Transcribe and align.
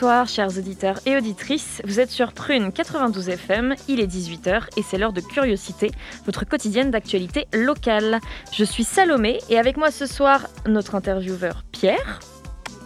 Bonsoir 0.00 0.28
chers 0.28 0.56
auditeurs 0.56 0.98
et 1.04 1.14
auditrices, 1.14 1.82
vous 1.84 2.00
êtes 2.00 2.08
sur 2.08 2.32
Prune 2.32 2.72
92 2.72 3.28
FM, 3.28 3.74
il 3.86 4.00
est 4.00 4.06
18h 4.06 4.62
et 4.78 4.82
c'est 4.82 4.96
l'heure 4.96 5.12
de 5.12 5.20
Curiosité, 5.20 5.90
votre 6.24 6.46
quotidienne 6.46 6.90
d'actualité 6.90 7.46
locale. 7.52 8.18
Je 8.50 8.64
suis 8.64 8.84
Salomé 8.84 9.40
et 9.50 9.58
avec 9.58 9.76
moi 9.76 9.90
ce 9.90 10.06
soir 10.06 10.48
notre 10.66 10.94
intervieweur 10.94 11.64
Pierre. 11.70 12.20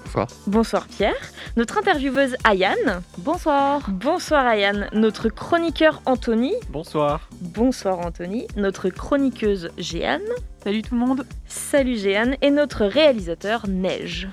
Bonsoir. 0.07 0.27
Bonsoir 0.49 0.87
Pierre. 0.89 1.15
Notre 1.57 1.79
intervieweuse 1.79 2.35
Ayane. 2.43 3.01
Bonsoir. 3.19 3.89
Bonsoir 3.91 4.45
Ayane. 4.45 4.89
Notre 4.93 5.29
chroniqueur 5.29 6.03
Anthony. 6.07 6.53
Bonsoir. 6.71 7.29
Bonsoir 7.41 8.01
Anthony. 8.01 8.49
Notre 8.57 8.89
chroniqueuse 8.89 9.71
Géane. 9.79 10.21
Salut 10.65 10.83
tout 10.83 10.97
le 10.97 11.01
monde. 11.01 11.25
Salut 11.47 11.97
Géane. 11.97 12.35
Et 12.43 12.51
notre 12.51 12.85
réalisateur 12.85 13.69
Neige. 13.69 14.29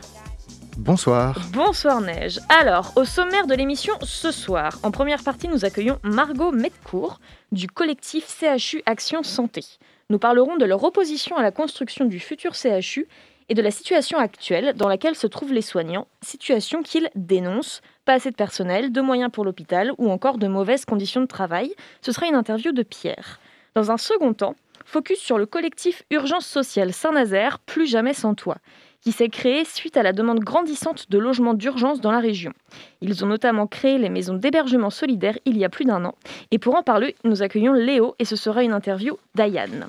Bonsoir. 0.78 1.40
Bonsoir 1.52 2.02
Neige. 2.02 2.40
Alors, 2.48 2.94
au 2.96 3.04
sommaire 3.04 3.46
de 3.46 3.54
l'émission 3.54 3.94
ce 4.02 4.32
soir, 4.32 4.80
en 4.84 4.92
première 4.92 5.24
partie, 5.24 5.48
nous 5.48 5.66
accueillons 5.66 6.00
Margot 6.04 6.52
Metcourt 6.52 7.20
du 7.52 7.68
collectif 7.68 8.26
CHU 8.26 8.82
Action 8.86 9.22
Santé. 9.22 9.66
Nous 10.10 10.18
parlerons 10.18 10.58
de 10.58 10.66
leur 10.66 10.84
opposition 10.84 11.36
à 11.36 11.42
la 11.42 11.52
construction 11.52 12.06
du 12.06 12.20
futur 12.20 12.54
CHU 12.56 13.08
et 13.50 13.54
de 13.54 13.62
la 13.62 13.72
situation 13.72 14.18
actuelle 14.18 14.74
dans 14.76 14.88
laquelle 14.88 15.16
se 15.16 15.28
trouvent 15.28 15.54
les 15.54 15.62
soignants, 15.62 16.08
situation 16.22 16.84
qu'ils 16.84 17.10
dénoncent, 17.16 17.82
pas 18.06 18.14
assez 18.14 18.32
de 18.32 18.36
personnel, 18.36 18.92
de 18.94 19.02
moyens 19.02 19.32
pour 19.32 19.44
l'hôpital 19.44 19.92
ou 19.98 20.10
encore 20.10 20.38
de 20.38 20.48
mauvaises 20.48 20.86
conditions 20.86 21.22
de 21.22 21.26
travail. 21.26 21.74
Ce 22.02 22.14
sera 22.14 22.28
une 22.28 22.36
interview 22.36 22.72
de 22.72 22.84
Pierre. 22.84 23.40
Dans 23.76 23.92
un 23.92 23.98
second 23.98 24.34
temps, 24.34 24.56
focus 24.86 25.20
sur 25.20 25.38
le 25.38 25.46
collectif 25.46 26.04
Urgence 26.12 26.46
Sociale 26.46 26.94
Saint-Nazaire, 26.94 27.60
Plus 27.60 27.88
jamais 27.88 28.14
sans 28.14 28.36
toi 28.36 28.58
qui 29.02 29.12
s'est 29.12 29.30
créé 29.30 29.66
suite 29.66 29.98
à 29.98 30.04
la 30.04 30.14
demande 30.14 30.40
grandissante 30.40 31.10
de 31.10 31.18
logements 31.18 31.54
d'urgence 31.54 32.02
dans 32.02 32.12
la 32.12 32.20
région. 32.20 32.54
Ils 33.02 33.24
ont 33.24 33.28
notamment 33.28 33.68
créé 33.68 33.98
les 33.98 34.10
maisons 34.10 34.36
d'hébergement 34.36 34.90
solidaire 34.90 35.38
il 35.46 35.58
y 35.58 35.66
a 35.66 35.70
plus 35.70 35.86
d'un 35.86 36.06
an. 36.06 36.16
Et 36.52 36.60
pour 36.60 36.76
en 36.76 36.84
parler, 36.84 37.16
nous 37.24 37.42
accueillons 37.42 37.74
Léo 37.74 38.16
et 38.20 38.26
ce 38.26 38.36
sera 38.36 38.64
une 38.64 38.74
interview 38.74 39.18
d'Ayane. 39.36 39.88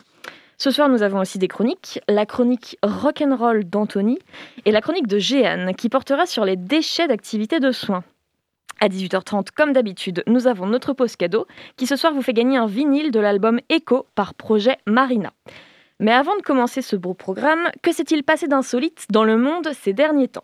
Ce 0.58 0.70
soir, 0.70 0.88
nous 0.88 1.02
avons 1.02 1.19
aussi 1.19 1.38
des 1.38 1.48
chroniques, 1.48 2.00
la 2.08 2.24
chronique 2.24 2.78
rock'n'roll 2.82 3.64
d'Anthony 3.64 4.19
et 4.64 4.70
la 4.70 4.80
chronique 4.80 5.08
de 5.08 5.19
Jeanne 5.19 5.74
qui 5.74 5.88
portera 5.88 6.24
sur 6.24 6.44
les 6.44 6.56
déchets 6.56 7.08
d'activités 7.08 7.58
de 7.58 7.72
soins. 7.72 8.04
À 8.80 8.88
18h30, 8.88 9.48
comme 9.54 9.72
d'habitude, 9.72 10.22
nous 10.26 10.47
avons 10.47 10.66
notre 10.66 10.92
pause 10.92 11.16
cadeau 11.16 11.47
qui 11.76 11.86
ce 11.86 11.97
soir 11.97 12.12
vous 12.12 12.22
fait 12.22 12.32
gagner 12.32 12.56
un 12.56 12.66
vinyle 12.66 13.10
de 13.10 13.20
l'album 13.20 13.60
Echo 13.69 14.06
par 14.14 14.34
projet 14.34 14.76
Marina. 14.86 15.32
Mais 16.03 16.11
avant 16.11 16.36
de 16.36 16.42
commencer 16.42 16.83
ce 16.83 16.97
beau 16.97 17.14
programme, 17.14 17.70
que 17.81 17.92
s'est-il 17.92 18.25
passé 18.25 18.48
d'insolite 18.48 19.06
dans 19.11 19.22
le 19.22 19.36
monde 19.36 19.69
ces 19.72 19.92
derniers 19.92 20.27
temps? 20.27 20.42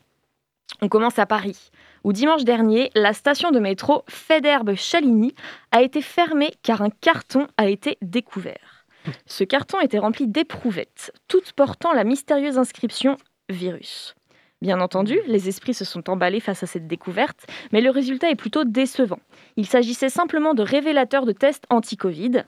On 0.83 0.89
commence 0.89 1.19
à 1.19 1.27
Paris, 1.27 1.73
où 2.05 2.13
dimanche 2.13 2.45
dernier, 2.45 2.93
la 2.95 3.13
station 3.13 3.51
de 3.51 3.59
métro 3.59 4.05
Federbe-Chaligny 4.09 5.35
a 5.73 5.83
été 5.83 6.01
fermée 6.01 6.53
car 6.63 6.81
un 6.81 6.91
carton 6.91 7.49
a 7.57 7.67
été 7.67 7.99
découvert. 8.03 8.87
Ce 9.27 9.43
carton 9.43 9.81
était 9.81 9.99
rempli 9.99 10.29
d'éprouvettes, 10.29 11.13
toutes 11.27 11.53
portant 11.55 11.93
la 11.93 12.05
mystérieuse 12.05 12.57
inscription 12.57 13.17
virus. 13.49 14.15
Bien 14.63 14.81
entendu, 14.81 15.19
les 15.27 15.49
esprits 15.49 15.75
se 15.75 15.85
sont 15.85 16.09
emballés 16.09 16.41
face 16.41 16.63
à 16.63 16.67
cette 16.67 16.87
découverte, 16.87 17.47
mais 17.73 17.81
le 17.81 17.91
résultat 17.91 18.31
est 18.31 18.37
plutôt 18.37 18.63
décevant. 18.63 19.21
Il 19.57 19.67
s'agissait 19.67 20.09
simplement 20.09 20.55
de 20.55 20.63
révélateurs 20.63 21.27
de 21.27 21.33
tests 21.33 21.65
anti-Covid. 21.69 22.45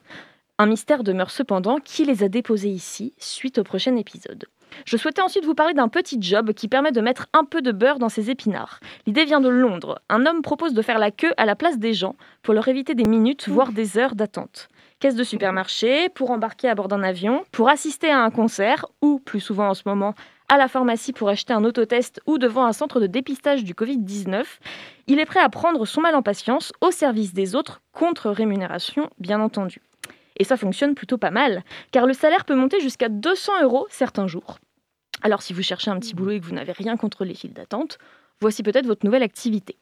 Un 0.61 0.67
mystère 0.67 1.03
demeure 1.05 1.31
cependant 1.31 1.79
qui 1.83 2.05
les 2.05 2.23
a 2.23 2.29
déposés 2.29 2.69
ici 2.69 3.15
suite 3.17 3.57
au 3.57 3.65
prochain 3.65 3.97
épisode. 3.97 4.45
Je 4.85 4.99
souhaitais 4.99 5.23
ensuite 5.23 5.47
vous 5.47 5.55
parler 5.55 5.73
d'un 5.73 5.89
petit 5.89 6.19
job 6.21 6.53
qui 6.53 6.69
permet 6.69 6.93
de 6.93 7.01
mettre 7.01 7.29
un 7.33 7.47
peu 7.47 7.63
de 7.63 7.73
beurre 7.73 7.99
dans 7.99 8.11
ses 8.11 8.29
épinards. 8.29 8.79
L'idée 9.07 9.25
vient 9.25 9.41
de 9.41 9.49
Londres. 9.49 10.03
Un 10.11 10.27
homme 10.27 10.43
propose 10.43 10.75
de 10.75 10.83
faire 10.83 10.99
la 10.99 11.13
queue 11.13 11.33
à 11.39 11.47
la 11.47 11.57
place 11.57 11.79
des 11.79 11.95
gens 11.95 12.15
pour 12.43 12.53
leur 12.53 12.69
éviter 12.69 12.95
des 12.95 13.09
minutes, 13.09 13.49
voire 13.49 13.73
des 13.73 13.97
heures 13.97 14.15
d'attente. 14.15 14.69
Caisse 14.99 15.15
de 15.15 15.25
supermarché, 15.25 16.11
pour 16.11 16.31
embarquer 16.31 16.69
à 16.69 16.75
bord 16.75 16.89
d'un 16.89 17.03
avion, 17.03 17.43
pour 17.53 17.71
assister 17.71 18.11
à 18.11 18.23
un 18.23 18.31
concert, 18.31 18.85
ou 19.01 19.19
plus 19.19 19.41
souvent 19.41 19.71
en 19.71 19.75
ce 19.75 19.85
moment, 19.87 20.15
à 20.51 20.59
la 20.59 20.69
pharmacie 20.69 21.15
pour 21.15 21.31
acheter 21.31 21.55
un 21.55 21.65
autotest 21.65 22.21
ou 22.27 22.37
devant 22.37 22.67
un 22.67 22.75
centre 22.75 23.01
de 23.01 23.07
dépistage 23.07 23.65
du 23.65 23.73
Covid-19. 23.73 24.45
Il 25.07 25.21
est 25.21 25.25
prêt 25.25 25.41
à 25.41 25.49
prendre 25.49 25.87
son 25.87 26.03
mal 26.03 26.15
en 26.15 26.23
patience 26.23 26.75
au 26.83 26.91
service 26.91 27.33
des 27.33 27.55
autres, 27.55 27.81
contre 27.95 28.29
rémunération 28.29 29.09
bien 29.19 29.41
entendu. 29.41 29.81
Et 30.39 30.45
ça 30.45 30.57
fonctionne 30.57 30.95
plutôt 30.95 31.19
pas 31.19 31.31
mal, 31.31 31.63
car 31.91 32.07
le 32.07 32.13
salaire 32.13 32.45
peut 32.45 32.55
monter 32.55 32.81
jusqu'à 32.81 33.09
200 33.09 33.63
euros 33.63 33.87
certains 33.91 34.27
jours. 34.27 34.59
Alors 35.23 35.43
si 35.43 35.53
vous 35.53 35.63
cherchez 35.63 35.91
un 35.91 35.99
petit 35.99 36.15
boulot 36.15 36.33
et 36.33 36.41
que 36.41 36.47
vous 36.47 36.55
n'avez 36.55 36.73
rien 36.73 36.97
contre 36.97 37.25
les 37.25 37.35
files 37.35 37.53
d'attente, 37.53 37.99
voici 38.41 38.63
peut-être 38.63 38.87
votre 38.87 39.05
nouvelle 39.05 39.23
activité. 39.23 39.77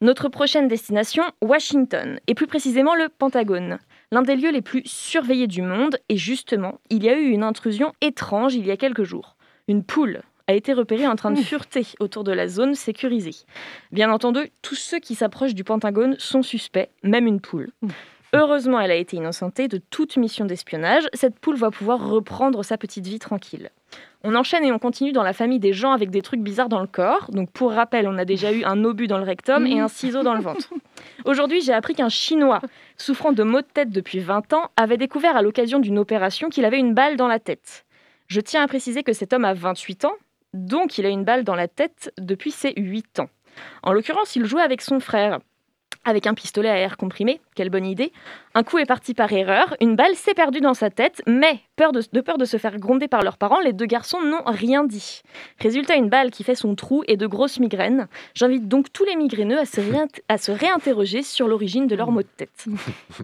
Notre 0.00 0.28
prochaine 0.28 0.68
destination, 0.68 1.24
Washington, 1.42 2.20
et 2.28 2.34
plus 2.34 2.46
précisément 2.46 2.94
le 2.94 3.08
Pentagone, 3.08 3.78
l'un 4.12 4.22
des 4.22 4.36
lieux 4.36 4.52
les 4.52 4.62
plus 4.62 4.82
surveillés 4.84 5.48
du 5.48 5.60
monde, 5.60 5.98
et 6.08 6.16
justement, 6.16 6.78
il 6.88 7.02
y 7.02 7.08
a 7.08 7.18
eu 7.18 7.30
une 7.30 7.42
intrusion 7.42 7.92
étrange 8.00 8.54
il 8.54 8.64
y 8.64 8.70
a 8.70 8.76
quelques 8.76 9.02
jours. 9.02 9.34
Une 9.66 9.82
poule 9.82 10.22
a 10.46 10.54
été 10.54 10.72
repérée 10.72 11.08
en 11.08 11.16
train 11.16 11.32
de 11.32 11.40
fureter 11.40 11.84
autour 11.98 12.22
de 12.22 12.30
la 12.32 12.46
zone 12.46 12.76
sécurisée. 12.76 13.34
Bien 13.90 14.10
entendu, 14.12 14.50
tous 14.62 14.76
ceux 14.76 15.00
qui 15.00 15.16
s'approchent 15.16 15.54
du 15.54 15.64
Pentagone 15.64 16.14
sont 16.18 16.42
suspects, 16.42 16.88
même 17.02 17.26
une 17.26 17.40
poule. 17.40 17.70
Heureusement, 18.34 18.78
elle 18.78 18.90
a 18.90 18.96
été 18.96 19.16
innocentée 19.16 19.68
de 19.68 19.78
toute 19.78 20.16
mission 20.18 20.44
d'espionnage. 20.44 21.04
Cette 21.14 21.38
poule 21.38 21.56
va 21.56 21.70
pouvoir 21.70 22.10
reprendre 22.10 22.62
sa 22.62 22.76
petite 22.76 23.06
vie 23.06 23.18
tranquille. 23.18 23.70
On 24.22 24.34
enchaîne 24.34 24.64
et 24.64 24.72
on 24.72 24.78
continue 24.78 25.12
dans 25.12 25.22
la 25.22 25.32
famille 25.32 25.60
des 25.60 25.72
gens 25.72 25.92
avec 25.92 26.10
des 26.10 26.20
trucs 26.20 26.40
bizarres 26.40 26.68
dans 26.68 26.80
le 26.80 26.86
corps. 26.86 27.30
Donc 27.30 27.50
pour 27.50 27.72
rappel, 27.72 28.06
on 28.06 28.18
a 28.18 28.26
déjà 28.26 28.52
eu 28.52 28.64
un 28.64 28.84
obus 28.84 29.06
dans 29.06 29.16
le 29.16 29.24
rectum 29.24 29.66
et 29.66 29.80
un 29.80 29.88
ciseau 29.88 30.22
dans 30.22 30.34
le 30.34 30.42
ventre. 30.42 30.68
Aujourd'hui, 31.24 31.62
j'ai 31.62 31.72
appris 31.72 31.94
qu'un 31.94 32.10
Chinois, 32.10 32.60
souffrant 32.98 33.32
de 33.32 33.42
maux 33.42 33.62
de 33.62 33.66
tête 33.66 33.90
depuis 33.90 34.18
20 34.18 34.52
ans, 34.52 34.70
avait 34.76 34.98
découvert 34.98 35.36
à 35.36 35.42
l'occasion 35.42 35.78
d'une 35.78 35.98
opération 35.98 36.50
qu'il 36.50 36.66
avait 36.66 36.78
une 36.78 36.94
balle 36.94 37.16
dans 37.16 37.28
la 37.28 37.38
tête. 37.38 37.86
Je 38.26 38.40
tiens 38.40 38.62
à 38.62 38.68
préciser 38.68 39.02
que 39.02 39.14
cet 39.14 39.32
homme 39.32 39.46
a 39.46 39.54
28 39.54 40.04
ans, 40.04 40.14
donc 40.52 40.98
il 40.98 41.06
a 41.06 41.08
une 41.08 41.24
balle 41.24 41.44
dans 41.44 41.54
la 41.54 41.68
tête 41.68 42.12
depuis 42.18 42.50
ses 42.50 42.74
8 42.76 43.20
ans. 43.20 43.30
En 43.82 43.92
l'occurrence, 43.92 44.36
il 44.36 44.44
jouait 44.44 44.62
avec 44.62 44.82
son 44.82 45.00
frère 45.00 45.38
avec 46.04 46.26
un 46.26 46.34
pistolet 46.34 46.68
à 46.68 46.78
air 46.78 46.96
comprimé. 46.96 47.40
Quelle 47.54 47.70
bonne 47.70 47.86
idée. 47.86 48.12
Un 48.54 48.62
coup 48.62 48.78
est 48.78 48.86
parti 48.86 49.14
par 49.14 49.32
erreur, 49.32 49.76
une 49.80 49.96
balle 49.96 50.14
s'est 50.14 50.34
perdue 50.34 50.60
dans 50.60 50.74
sa 50.74 50.90
tête, 50.90 51.22
mais 51.26 51.60
de, 51.78 52.20
peur 52.20 52.38
de 52.38 52.44
se 52.44 52.56
faire 52.56 52.78
gronder 52.78 53.08
par 53.08 53.22
leurs 53.22 53.38
parents, 53.38 53.60
les 53.60 53.72
deux 53.72 53.86
garçons 53.86 54.20
n'ont 54.22 54.42
rien 54.46 54.84
dit. 54.84 55.22
Résultat, 55.60 55.96
une 55.96 56.08
balle 56.08 56.30
qui 56.30 56.44
fait 56.44 56.54
son 56.54 56.74
trou 56.74 57.04
et 57.06 57.16
de 57.16 57.26
grosses 57.26 57.60
migraines. 57.60 58.08
J'invite 58.34 58.68
donc 58.68 58.92
tous 58.92 59.04
les 59.04 59.16
migraineux 59.16 59.58
à 59.58 59.64
se, 59.64 59.80
à 60.28 60.38
se 60.38 60.50
réinterroger 60.50 61.22
sur 61.22 61.48
l'origine 61.48 61.86
de 61.86 61.94
leurs 61.94 62.10
maux 62.10 62.22
de 62.22 62.28
tête. 62.36 62.66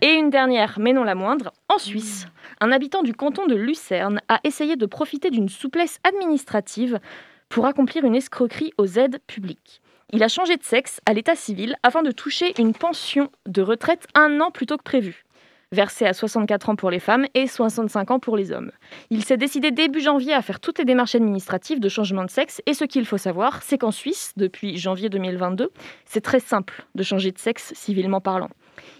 Et 0.02 0.12
une 0.14 0.30
dernière, 0.30 0.76
mais 0.78 0.92
non 0.92 1.04
la 1.04 1.14
moindre, 1.14 1.52
en 1.68 1.78
Suisse, 1.78 2.26
un 2.60 2.72
habitant 2.72 3.02
du 3.02 3.14
canton 3.14 3.46
de 3.46 3.54
Lucerne 3.54 4.20
a 4.28 4.40
essayé 4.44 4.76
de 4.76 4.86
profiter 4.86 5.30
d'une 5.30 5.48
souplesse 5.48 5.98
administrative 6.04 7.00
pour 7.48 7.66
accomplir 7.66 8.04
une 8.04 8.14
escroquerie 8.14 8.72
aux 8.78 8.86
aides 8.86 9.20
publiques. 9.26 9.80
Il 10.12 10.22
a 10.22 10.28
changé 10.28 10.56
de 10.56 10.62
sexe 10.62 11.00
à 11.06 11.12
l'état 11.12 11.34
civil 11.34 11.76
afin 11.82 12.02
de 12.02 12.10
toucher 12.10 12.54
une 12.60 12.74
pension 12.74 13.30
de 13.46 13.62
retraite 13.62 14.06
un 14.14 14.40
an 14.40 14.50
plus 14.50 14.66
tôt 14.66 14.76
que 14.76 14.82
prévu, 14.82 15.24
versée 15.72 16.06
à 16.06 16.12
64 16.12 16.68
ans 16.68 16.76
pour 16.76 16.90
les 16.90 17.00
femmes 17.00 17.26
et 17.34 17.46
65 17.46 18.10
ans 18.10 18.18
pour 18.20 18.36
les 18.36 18.52
hommes. 18.52 18.70
Il 19.10 19.24
s'est 19.24 19.36
décidé 19.36 19.70
début 19.70 20.00
janvier 20.00 20.32
à 20.32 20.42
faire 20.42 20.60
toutes 20.60 20.78
les 20.78 20.84
démarches 20.84 21.14
administratives 21.14 21.80
de 21.80 21.88
changement 21.88 22.24
de 22.24 22.30
sexe 22.30 22.62
et 22.66 22.74
ce 22.74 22.84
qu'il 22.84 23.06
faut 23.06 23.18
savoir, 23.18 23.62
c'est 23.62 23.78
qu'en 23.78 23.90
Suisse, 23.90 24.32
depuis 24.36 24.76
janvier 24.76 25.08
2022, 25.08 25.70
c'est 26.04 26.20
très 26.20 26.40
simple 26.40 26.84
de 26.94 27.02
changer 27.02 27.32
de 27.32 27.38
sexe 27.38 27.72
civilement 27.74 28.20
parlant. 28.20 28.50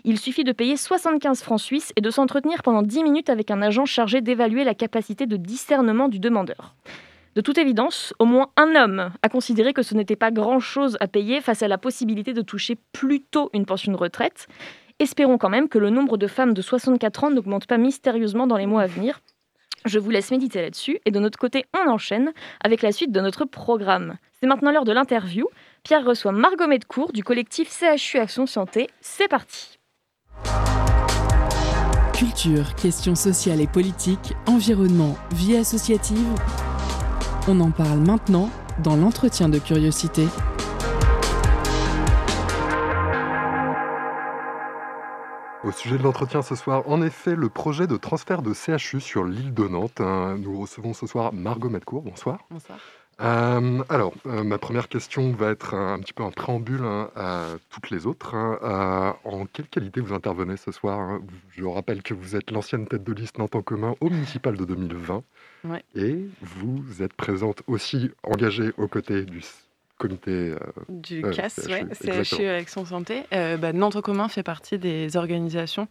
Il 0.04 0.18
suffit 0.18 0.44
de 0.44 0.52
payer 0.52 0.76
75 0.76 1.42
francs 1.42 1.60
suisses 1.60 1.92
et 1.96 2.00
de 2.00 2.10
s'entretenir 2.10 2.62
pendant 2.62 2.82
10 2.82 3.02
minutes 3.04 3.30
avec 3.30 3.50
un 3.50 3.62
agent 3.62 3.84
chargé 3.84 4.20
d'évaluer 4.20 4.64
la 4.64 4.74
capacité 4.74 5.26
de 5.26 5.36
discernement 5.36 6.08
du 6.08 6.18
demandeur. 6.18 6.74
De 7.34 7.40
toute 7.40 7.58
évidence, 7.58 8.14
au 8.20 8.26
moins 8.26 8.50
un 8.56 8.76
homme 8.76 9.10
a 9.22 9.28
considéré 9.28 9.72
que 9.72 9.82
ce 9.82 9.94
n'était 9.94 10.14
pas 10.14 10.30
grand-chose 10.30 10.96
à 11.00 11.08
payer 11.08 11.40
face 11.40 11.64
à 11.64 11.68
la 11.68 11.78
possibilité 11.78 12.32
de 12.32 12.42
toucher 12.42 12.78
plus 12.92 13.20
tôt 13.20 13.50
une 13.52 13.66
pension 13.66 13.90
de 13.90 13.96
retraite. 13.96 14.46
Espérons 15.00 15.36
quand 15.36 15.48
même 15.48 15.68
que 15.68 15.78
le 15.78 15.90
nombre 15.90 16.16
de 16.16 16.28
femmes 16.28 16.54
de 16.54 16.62
64 16.62 17.24
ans 17.24 17.30
n'augmente 17.30 17.66
pas 17.66 17.76
mystérieusement 17.76 18.46
dans 18.46 18.56
les 18.56 18.66
mois 18.66 18.82
à 18.82 18.86
venir. 18.86 19.20
Je 19.84 19.98
vous 19.98 20.10
laisse 20.10 20.30
méditer 20.30 20.62
là-dessus 20.62 21.00
et 21.04 21.10
de 21.10 21.18
notre 21.18 21.38
côté, 21.38 21.64
on 21.74 21.90
enchaîne 21.90 22.32
avec 22.62 22.82
la 22.82 22.92
suite 22.92 23.10
de 23.10 23.20
notre 23.20 23.44
programme. 23.44 24.16
C'est 24.40 24.46
maintenant 24.46 24.70
l'heure 24.70 24.84
de 24.84 24.92
l'interview. 24.92 25.48
Pierre 25.82 26.04
reçoit 26.04 26.32
Margot 26.32 26.68
Medcourt 26.68 27.12
du 27.12 27.24
collectif 27.24 27.68
CHU 27.68 28.18
Action 28.18 28.46
Santé. 28.46 28.88
C'est 29.00 29.28
parti 29.28 29.78
Culture, 32.14 32.76
questions 32.76 33.16
sociales 33.16 33.60
et 33.60 33.66
politiques, 33.66 34.34
environnement, 34.46 35.18
vie 35.32 35.56
associative. 35.56 36.16
On 37.46 37.60
en 37.60 37.70
parle 37.70 37.98
maintenant 37.98 38.48
dans 38.82 38.96
l'entretien 38.96 39.50
de 39.50 39.58
curiosité. 39.58 40.26
Au 45.62 45.70
sujet 45.70 45.98
de 45.98 46.02
l'entretien 46.02 46.40
ce 46.40 46.54
soir, 46.54 46.84
en 46.88 47.02
effet, 47.02 47.36
le 47.36 47.50
projet 47.50 47.86
de 47.86 47.98
transfert 47.98 48.40
de 48.40 48.54
CHU 48.54 48.98
sur 48.98 49.24
l'île 49.24 49.52
de 49.52 49.68
Nantes. 49.68 50.00
Hein, 50.00 50.38
nous 50.38 50.58
recevons 50.58 50.94
ce 50.94 51.06
soir 51.06 51.34
Margot 51.34 51.68
Metcourt. 51.68 52.02
Bonsoir. 52.02 52.38
Bonsoir. 52.50 52.78
Euh, 53.20 53.82
alors, 53.88 54.12
euh, 54.26 54.42
ma 54.42 54.58
première 54.58 54.88
question 54.88 55.32
va 55.32 55.50
être 55.50 55.74
un, 55.74 55.98
petit 56.00 56.12
peu 56.12 56.22
un 56.24 56.30
préambule 56.30 56.82
hein, 56.84 57.10
à 57.14 57.46
toutes 57.70 57.90
les 57.90 58.06
autres. 58.06 58.34
Hein. 58.34 58.58
Euh, 58.62 59.28
en 59.28 59.46
quelle 59.46 59.68
qualité 59.68 60.00
vous 60.00 60.14
intervenez 60.14 60.56
ce 60.56 60.72
soir 60.72 60.98
hein? 60.98 61.22
Je 61.50 61.64
rappelle 61.64 62.02
que 62.02 62.14
vous 62.14 62.36
êtes 62.36 62.50
l'ancienne 62.50 62.86
tête 62.86 63.04
de 63.04 63.12
liste 63.12 63.38
Nantes 63.38 63.54
en 63.54 63.62
commun 63.62 63.94
au 64.00 64.10
municipal 64.10 64.56
de 64.56 64.64
2020. 64.64 65.22
Ouais. 65.64 65.84
Et 65.94 66.18
vous 66.42 67.02
êtes 67.02 67.12
présente 67.14 67.62
aussi 67.66 68.10
engagée 68.22 68.72
aux 68.76 68.88
côtés 68.88 69.22
du 69.24 69.42
comité. 69.98 70.30
euh, 70.30 70.58
Du 70.88 71.22
CAS, 71.22 71.60
CHU, 71.66 71.72
ouais. 71.72 72.24
CHU 72.24 72.46
Action 72.46 72.84
Santé. 72.84 73.22
Bah, 73.30 73.72
Nantes 73.72 73.96
en 73.96 74.02
commun 74.02 74.28
fait 74.28 74.42
partie 74.42 74.78
des 74.78 75.16
organisations 75.16 75.88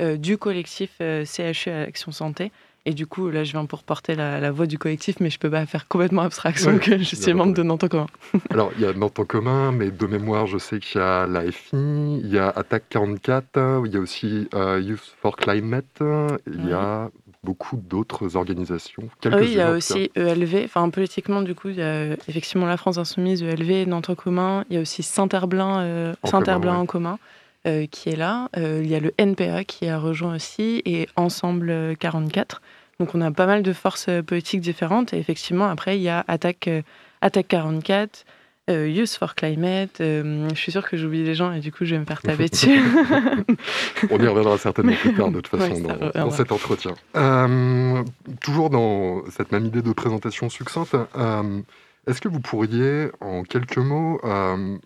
du 0.00 0.36
collectif 0.36 0.98
CHU 0.98 1.70
Action 1.70 2.12
Santé. 2.12 2.52
Et 2.88 2.94
du 2.94 3.08
coup, 3.08 3.30
là, 3.30 3.42
je 3.42 3.50
viens 3.50 3.66
pour 3.66 3.82
porter 3.82 4.14
la, 4.14 4.38
la 4.38 4.52
voix 4.52 4.66
du 4.66 4.78
collectif, 4.78 5.16
mais 5.18 5.28
je 5.28 5.40
peux 5.40 5.50
pas 5.50 5.66
faire 5.66 5.88
complètement 5.88 6.22
abstraction 6.22 6.74
Ouais, 6.74 6.78
que 6.78 6.98
je 6.98 7.16
suis 7.16 7.34
membre 7.34 7.52
de 7.52 7.64
Nantes 7.64 7.82
en 7.82 7.88
commun. 7.88 8.06
Alors, 8.50 8.70
il 8.76 8.82
y 8.82 8.86
a 8.86 8.92
Nantes 8.92 9.18
en 9.18 9.24
commun, 9.24 9.72
mais 9.72 9.90
de 9.90 10.06
mémoire, 10.06 10.46
je 10.46 10.56
sais 10.56 10.78
qu'il 10.78 11.00
y 11.00 11.04
a 11.04 11.26
l'AFI, 11.26 11.74
il 12.22 12.28
y 12.32 12.38
a 12.38 12.48
Attaque 12.48 12.84
44, 12.88 13.56
euh, 13.56 13.82
il 13.86 13.92
y 13.92 13.96
a 13.96 14.00
aussi 14.00 14.48
euh, 14.54 14.80
Youth 14.80 15.16
for 15.20 15.36
Climate, 15.36 16.00
il 16.46 16.68
y 16.68 16.72
a 16.72 17.10
beaucoup 17.42 17.76
d'autres 17.76 18.36
organisations. 18.36 19.08
Ah 19.24 19.30
oui, 19.36 19.48
il 19.48 19.54
y 19.54 19.60
a 19.60 19.72
aussi 19.72 20.10
ELV. 20.14 20.64
Enfin, 20.64 20.88
politiquement, 20.90 21.42
du 21.42 21.56
coup, 21.56 21.68
il 21.68 21.76
y 21.76 21.82
a 21.82 22.12
effectivement 22.28 22.66
la 22.66 22.76
France 22.76 22.98
Insoumise, 22.98 23.42
ELV, 23.42 23.88
Nantes 23.88 24.10
en 24.10 24.14
commun. 24.14 24.64
Il 24.70 24.76
y 24.76 24.78
a 24.78 24.82
aussi 24.82 25.02
Saint-Herblain 25.02 25.80
euh, 25.80 26.14
commun, 26.22 26.58
ouais. 26.58 26.68
en 26.68 26.86
commun 26.86 27.18
euh, 27.66 27.86
qui 27.86 28.10
est 28.10 28.16
là. 28.16 28.48
Euh, 28.56 28.80
il 28.82 28.90
y 28.90 28.94
a 28.94 29.00
le 29.00 29.12
NPA 29.18 29.64
qui 29.64 29.88
a 29.88 29.98
rejoint 29.98 30.36
aussi 30.36 30.82
et 30.84 31.08
Ensemble 31.16 31.70
euh, 31.70 31.94
44. 31.94 32.60
Donc, 33.00 33.14
on 33.14 33.20
a 33.20 33.30
pas 33.30 33.46
mal 33.46 33.62
de 33.62 33.72
forces 33.72 34.06
euh, 34.08 34.22
politiques 34.22 34.60
différentes. 34.60 35.12
Et 35.12 35.18
effectivement, 35.18 35.66
après, 35.66 35.98
il 35.98 36.02
y 36.02 36.08
a 36.08 36.24
Attaque, 36.28 36.68
euh, 36.68 36.82
Attaque 37.20 37.48
44. 37.48 38.24
euh, 38.68 38.88
Youth 38.88 39.10
for 39.16 39.34
Climate, 39.34 40.00
euh, 40.00 40.48
je 40.50 40.54
suis 40.56 40.72
sûre 40.72 40.88
que 40.88 40.96
j'oublie 40.96 41.22
les 41.24 41.34
gens 41.34 41.52
et 41.52 41.60
du 41.60 41.70
coup 41.70 41.84
je 41.84 41.94
vais 41.94 42.00
me 42.00 42.04
faire 42.04 42.20
taper 42.20 42.48
dessus. 42.48 42.80
On 44.10 44.18
y 44.18 44.26
reviendra 44.26 44.58
certainement 44.58 44.94
plus 44.94 45.14
tard, 45.14 45.30
de 45.30 45.40
toute 45.40 45.60
façon, 45.60 45.80
dans, 45.80 46.10
dans 46.10 46.30
cet 46.30 46.50
entretien. 46.50 46.94
Euh, 47.16 48.02
toujours 48.40 48.70
dans 48.70 49.22
cette 49.30 49.52
même 49.52 49.66
idée 49.66 49.82
de 49.82 49.92
présentation 49.92 50.48
succincte, 50.48 50.96
euh, 51.16 51.60
est-ce 52.08 52.20
que 52.20 52.28
vous 52.28 52.40
pourriez, 52.40 53.08
en 53.20 53.42
quelques 53.44 53.78
mots, 53.78 54.20
euh, 54.24 54.76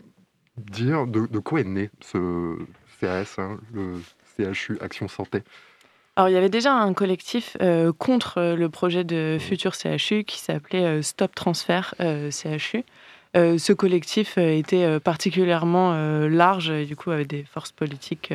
dire 0.60 1.06
de, 1.06 1.26
de 1.26 1.38
quoi 1.38 1.60
est 1.60 1.64
né 1.64 1.90
ce 2.00 2.56
CAS, 3.00 3.38
hein, 3.38 3.58
le 3.72 4.00
CHU 4.36 4.78
Action 4.80 5.08
Santé 5.08 5.42
Alors, 6.16 6.28
il 6.28 6.32
y 6.32 6.36
avait 6.36 6.48
déjà 6.48 6.72
un 6.74 6.92
collectif 6.94 7.56
euh, 7.60 7.92
contre 7.92 8.38
euh, 8.38 8.56
le 8.56 8.68
projet 8.68 9.04
de 9.04 9.38
futur 9.40 9.74
CHU 9.74 10.24
qui 10.24 10.38
s'appelait 10.38 10.84
euh, 10.84 11.02
Stop 11.02 11.34
Transfert 11.34 11.94
euh, 12.00 12.30
CHU. 12.30 12.84
Ce 13.34 13.72
collectif 13.72 14.38
était 14.38 14.98
particulièrement 14.98 15.92
large, 16.26 16.72
du 16.84 16.96
coup, 16.96 17.12
avec 17.12 17.28
des 17.28 17.44
forces 17.44 17.70
politiques 17.70 18.34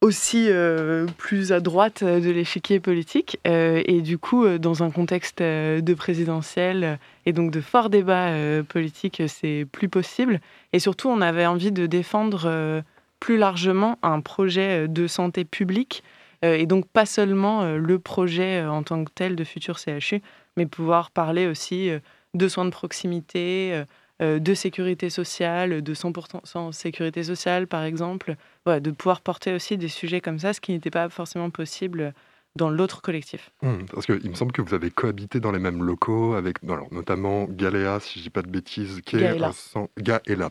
aussi 0.00 0.48
euh, 0.50 1.06
plus 1.16 1.52
à 1.52 1.60
droite 1.60 2.02
euh, 2.02 2.20
de 2.20 2.30
l'échiquier 2.30 2.78
politique. 2.78 3.38
Euh, 3.46 3.82
et 3.86 4.02
du 4.02 4.18
coup, 4.18 4.46
dans 4.58 4.82
un 4.82 4.90
contexte 4.90 5.40
de 5.40 5.94
présidentiel 5.94 6.98
et 7.24 7.32
donc 7.32 7.50
de 7.50 7.60
forts 7.60 7.88
débats 7.88 8.28
euh, 8.28 8.62
politiques, 8.62 9.20
euh, 9.20 9.28
c'est 9.28 9.66
plus 9.72 9.88
possible. 9.88 10.40
Et 10.72 10.78
surtout, 10.78 11.08
on 11.08 11.20
avait 11.20 11.46
envie 11.46 11.72
de 11.72 11.86
défendre 11.86 12.82
plus 13.20 13.38
largement 13.38 13.98
un 14.02 14.20
projet 14.20 14.86
de 14.88 15.06
santé 15.06 15.44
publique 15.44 16.02
et 16.42 16.66
donc 16.66 16.86
pas 16.86 17.06
seulement 17.06 17.64
le 17.76 17.98
projet 17.98 18.62
en 18.66 18.82
tant 18.82 19.02
que 19.02 19.10
tel 19.14 19.34
de 19.34 19.44
futur 19.44 19.78
CHU, 19.78 20.20
mais 20.58 20.66
pouvoir 20.66 21.10
parler 21.10 21.46
aussi 21.46 21.90
de 22.34 22.48
soins 22.48 22.66
de 22.66 22.70
proximité, 22.70 23.84
de 24.20 24.54
sécurité 24.54 25.10
sociale, 25.10 25.82
de 25.82 25.94
100% 25.94 26.72
sécurité 26.72 27.22
sociale 27.24 27.66
par 27.66 27.82
exemple, 27.84 28.36
Voilà, 28.64 28.80
de 28.80 28.90
pouvoir 28.90 29.20
porter 29.20 29.52
aussi 29.54 29.76
des 29.76 29.88
sujets 29.88 30.20
comme 30.20 30.38
ça, 30.38 30.52
ce 30.52 30.60
qui 30.60 30.72
n'était 30.72 30.90
pas 30.90 31.08
forcément 31.08 31.50
possible 31.50 32.14
dans 32.56 32.70
l'autre 32.70 33.02
collectif. 33.02 33.50
Hmm, 33.62 33.84
Parce 33.92 34.06
qu'il 34.06 34.30
me 34.30 34.34
semble 34.36 34.52
que 34.52 34.62
vous 34.62 34.74
avez 34.74 34.90
cohabité 34.90 35.40
dans 35.40 35.50
les 35.50 35.58
mêmes 35.58 35.82
locaux 35.82 36.34
avec 36.34 36.58
alors, 36.68 36.86
notamment 36.92 37.46
Galéa, 37.46 37.98
si 38.00 38.18
je 38.20 38.24
dis 38.24 38.30
pas 38.30 38.42
de 38.42 38.48
bêtises, 38.48 39.00
qui 39.04 39.16
est 39.16 39.20
Gaëla. 39.20 39.48
un 39.48 39.52
centre... 39.52 39.90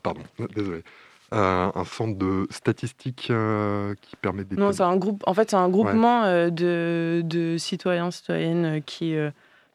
Pardon, 0.04 0.22
désolé. 0.56 0.84
Euh, 1.34 1.72
un 1.74 1.84
centre 1.86 2.18
de 2.18 2.46
statistiques 2.52 3.30
euh, 3.32 3.96
qui 4.02 4.16
permet 4.18 4.44
d'étudier. 4.44 4.64
Non, 4.64 4.72
c'est 4.72 4.84
un 4.84 4.98
groupe. 4.98 5.24
En 5.26 5.34
fait, 5.34 5.50
c'est 5.50 5.56
un 5.56 5.70
groupement 5.70 6.26
euh, 6.26 6.50
de, 6.52 7.22
de 7.26 7.58
citoyens, 7.58 8.12
citoyennes 8.12 8.66
euh, 8.66 8.80
qui, 8.86 9.16
euh, 9.16 9.32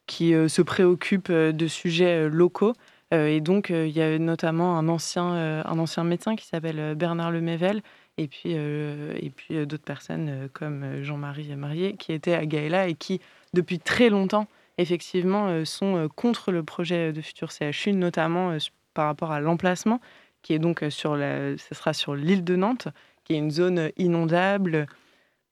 qui 0.07 0.35
euh, 0.35 0.47
se 0.49 0.63
préoccupent 0.63 1.31
euh, 1.31 1.51
de 1.51 1.67
sujets 1.67 2.27
euh, 2.27 2.29
locaux. 2.29 2.75
Euh, 3.15 3.29
et 3.29 3.41
donc, 3.41 3.71
euh, 3.71 3.87
il 3.87 3.97
y 3.97 4.03
a 4.03 4.19
notamment 4.19 4.77
un 4.79 4.89
ancien, 4.89 5.35
euh, 5.35 5.63
un 5.65 5.79
ancien 5.79 6.05
médecin 6.05 6.37
qui 6.37 6.47
s'appelle 6.47 6.95
Bernard 6.95 7.31
Lemével, 7.31 7.83
et 8.19 8.27
puis, 8.27 8.53
euh, 8.55 9.17
et 9.21 9.31
puis 9.31 9.57
euh, 9.57 9.65
d'autres 9.65 9.85
personnes 9.85 10.29
euh, 10.29 10.49
comme 10.53 11.03
Jean-Marie 11.03 11.55
Marié, 11.57 11.95
qui 11.97 12.13
étaient 12.13 12.35
à 12.35 12.45
Gaëla 12.45 12.89
et 12.89 12.95
qui, 12.95 13.21
depuis 13.55 13.79
très 13.79 14.11
longtemps, 14.11 14.49
effectivement, 14.77 15.65
sont 15.65 16.09
contre 16.15 16.53
le 16.53 16.63
projet 16.63 17.13
de 17.13 17.21
futur 17.21 17.51
CHU, 17.51 17.93
notamment 17.93 18.57
par 18.95 19.07
rapport 19.07 19.33
à 19.33 19.41
l'emplacement, 19.41 20.01
qui 20.43 20.53
est 20.53 20.61
donc 20.61 20.85
sur 20.91 21.17
la, 21.17 21.57
ce 21.57 21.75
sera 21.75 21.93
sur 21.93 22.15
l'île 22.15 22.45
de 22.45 22.55
Nantes, 22.55 22.87
qui 23.25 23.35
est 23.35 23.39
une 23.39 23.51
zone 23.51 23.91
inondable, 23.97 24.87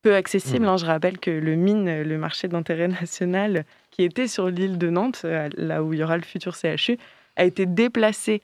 peu 0.03 0.15
accessible. 0.15 0.67
Mhm. 0.67 0.69
hein. 0.69 0.77
Je 0.77 0.87
rappelle 0.87 1.19
que 1.19 1.33
le 1.33 1.57
mine, 1.57 2.03
le 2.03 2.19
marché 2.19 2.47
d'intérêt 2.47 2.87
national, 3.01 3.65
qui 3.91 4.05
était 4.05 4.29
sur 4.29 4.49
l'île 4.49 4.79
de 4.79 4.91
Nantes, 4.91 5.25
là 5.25 5.83
où 5.83 5.93
il 5.93 5.99
y 5.99 6.05
aura 6.05 6.17
le 6.17 6.23
futur 6.23 6.55
CHU, 6.55 6.97
a 7.37 7.45
été 7.45 7.67
déplacé 7.67 8.43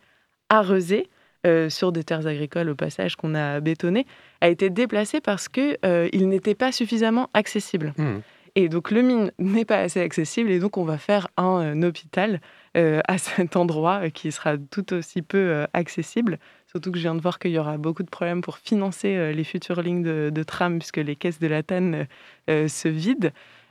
à 0.48 0.62
Rezé, 0.62 1.08
euh, 1.44 1.68
sur 1.68 1.90
des 1.90 2.04
terres 2.04 2.28
agricoles 2.28 2.68
au 2.68 2.76
passage 2.76 3.16
qu'on 3.16 3.34
a 3.34 3.58
bétonnées, 3.58 4.06
a 4.40 4.48
été 4.48 4.70
déplacé 4.70 5.20
parce 5.20 5.48
que 5.48 5.76
euh, 5.84 6.08
n'était 6.12 6.54
pas 6.54 6.70
suffisamment 6.70 7.30
accessible. 7.34 7.94
Hmm. 7.98 8.20
Et 8.54 8.68
donc 8.68 8.92
le 8.92 9.02
mine 9.02 9.32
n'est 9.40 9.64
pas 9.64 9.78
assez 9.78 10.00
accessible 10.00 10.52
et 10.52 10.60
donc 10.60 10.76
on 10.76 10.84
va 10.84 10.98
faire 10.98 11.26
un, 11.36 11.74
euh, 11.74 11.88
hôpital 11.88 12.40
euh, 12.76 13.00
à 13.08 13.18
cet 13.18 13.56
endroit 13.56 14.08
qui 14.10 14.30
sera 14.30 14.56
tout 14.56 14.92
aussi 14.92 15.20
peu 15.20 15.66
accessible. 15.72 16.38
Surtout 16.68 16.92
que 16.92 16.98
je 16.98 17.02
viens 17.02 17.16
de 17.16 17.20
voir 17.20 17.40
qu'il 17.40 17.50
y 17.50 17.58
aura 17.58 17.76
beaucoup 17.76 18.04
de 18.04 18.10
problèmes 18.10 18.40
pour 18.40 18.58
financer 18.58 19.32
les 19.34 19.44
futures 19.44 19.82
lignes 19.82 20.04
de, 20.04 20.30
de 20.32 20.42
tram 20.44 20.78
puisque 20.78 20.98
les 20.98 21.16
caisses 21.16 21.40
de 21.40 21.48
la 21.48 21.64
TAN 21.64 22.06
se 22.46 22.88
vident. 22.88 23.30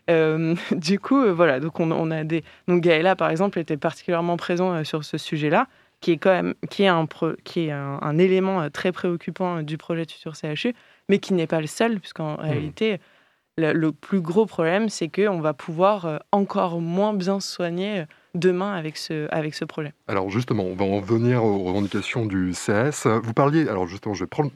Euh, 0.09 0.55
du 0.71 0.99
coup, 0.99 1.21
euh, 1.21 1.31
voilà, 1.33 1.59
donc 1.59 1.79
on, 1.79 1.91
on 1.91 2.11
a 2.11 2.23
des. 2.23 2.43
Donc 2.67 2.81
Gaëla, 2.81 3.15
par 3.15 3.29
exemple, 3.29 3.59
était 3.59 3.77
particulièrement 3.77 4.37
présent 4.37 4.73
euh, 4.73 4.83
sur 4.83 5.03
ce 5.03 5.17
sujet-là, 5.17 5.67
qui 5.99 6.11
est 6.11 6.17
quand 6.17 6.31
même 6.31 6.53
qui 6.69 6.83
est 6.83 6.87
un, 6.87 7.05
pro- 7.05 7.35
qui 7.43 7.67
est 7.67 7.71
un, 7.71 7.99
un 8.01 8.17
élément 8.17 8.61
euh, 8.61 8.69
très 8.69 8.91
préoccupant 8.91 9.61
du 9.61 9.77
projet 9.77 10.05
de 10.05 10.11
futur 10.11 10.33
CHU, 10.35 10.73
mais 11.09 11.19
qui 11.19 11.33
n'est 11.33 11.47
pas 11.47 11.61
le 11.61 11.67
seul, 11.67 11.99
puisqu'en 11.99 12.35
réalité, 12.35 12.99
le, 13.57 13.73
le 13.73 13.91
plus 13.91 14.21
gros 14.21 14.45
problème, 14.45 14.89
c'est 14.89 15.09
qu'on 15.09 15.39
va 15.41 15.53
pouvoir 15.53 16.21
encore 16.31 16.81
moins 16.81 17.13
bien 17.13 17.39
soigner 17.39 18.05
demain 18.33 18.73
avec 18.73 18.95
ce, 18.97 19.27
avec 19.29 19.53
ce 19.53 19.65
projet. 19.65 19.93
Alors 20.07 20.29
justement, 20.29 20.63
on 20.63 20.73
va 20.75 20.85
en 20.85 20.99
venir 21.01 21.43
aux 21.43 21.63
revendications 21.65 22.25
du 22.25 22.53
CS. 22.53 23.07
Vous 23.21 23.33
parliez, 23.33 23.67
alors 23.67 23.87
justement, 23.87 24.15
je 24.15 24.23
vais 24.23 24.27
prendre 24.29 24.51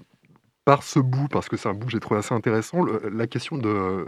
par 0.63 0.81
ce 0.81 0.97
bout, 0.99 1.27
parce 1.27 1.47
que 1.49 1.57
c'est 1.57 1.69
un 1.69 1.73
bout 1.73 1.85
que 1.87 1.91
j'ai 1.91 1.99
trouvé 1.99 2.19
assez 2.21 2.33
intéressant, 2.33 2.85
la 3.11 3.27
question 3.27 3.57
de 3.57 4.07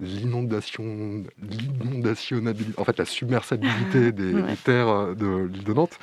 l'inondation, 0.00 1.22
l'inondationnabilité, 1.40 2.74
en 2.80 2.84
fait 2.84 2.98
la 2.98 3.04
submersabilité 3.04 4.12
des, 4.12 4.34
Ouais. 4.34 4.42
des 4.42 4.56
terres 4.56 4.88
euh, 4.88 5.14
de 5.14 5.46
l'île 5.52 5.64
de 5.64 5.72
Nantes. 5.72 5.98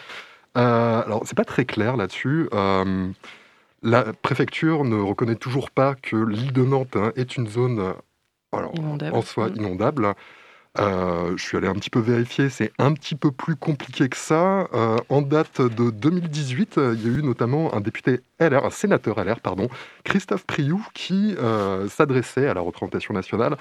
Euh, 0.58 1.02
alors 1.06 1.22
c'est 1.26 1.36
pas 1.38 1.46
très 1.46 1.66
clair 1.66 1.98
là-dessus. 1.98 2.48
Euh, 2.54 3.10
la 3.84 4.14
préfecture 4.14 4.84
ne 4.84 4.96
reconnaît 4.96 5.36
toujours 5.36 5.72
pas 5.72 5.96
que 5.96 6.16
l'île 6.16 6.54
de 6.54 6.64
Nantes 6.64 6.96
hein, 6.96 7.12
est 7.16 7.36
une 7.38 7.48
zone 7.48 7.80
euh, 7.80 7.94
alors, 8.54 8.74
en 9.14 9.22
soi 9.22 9.48
Mm. 9.50 9.56
inondable. 9.56 10.14
Euh, 10.80 11.36
je 11.36 11.44
suis 11.44 11.58
allé 11.58 11.68
un 11.68 11.74
petit 11.74 11.90
peu 11.90 12.00
vérifier, 12.00 12.50
c'est 12.50 12.72
un 12.78 12.94
petit 12.94 13.16
peu 13.16 13.32
plus 13.32 13.58
compliqué 13.58 14.08
que 14.08 14.16
ça. 14.16 14.70
Euh, 14.74 14.98
en 15.10 15.22
date 15.22 15.62
de 15.62 15.90
2018, 15.90 16.78
euh, 16.78 16.96
il 16.98 17.06
y 17.06 17.14
a 17.14 17.18
eu 17.18 17.24
notamment 17.24 17.74
un 17.76 17.82
député 17.82 18.22
LR, 18.40 18.66
un 18.66 18.70
sénateur 18.70 19.22
LR, 19.22 19.42
pardon, 19.42 19.68
Christophe 20.06 20.46
Priou, 20.46 20.86
qui 20.94 21.36
euh, 21.38 21.90
s'adressait 21.90 22.48
à 22.48 22.54
la 22.54 22.62
représentation 22.62 23.14
nationale 23.14 23.58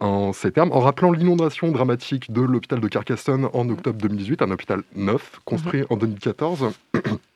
en 0.00 0.32
ces 0.32 0.50
termes, 0.50 0.72
en 0.72 0.80
rappelant 0.80 1.12
l'inondation 1.12 1.70
dramatique 1.70 2.32
de 2.32 2.40
l'hôpital 2.40 2.80
de 2.80 2.88
Carcassonne 2.88 3.48
en 3.52 3.68
octobre 3.68 3.98
2018, 4.00 4.42
un 4.42 4.50
hôpital 4.50 4.82
neuf, 4.94 5.40
construit 5.44 5.84
en 5.90 5.96
2014. 5.96 6.70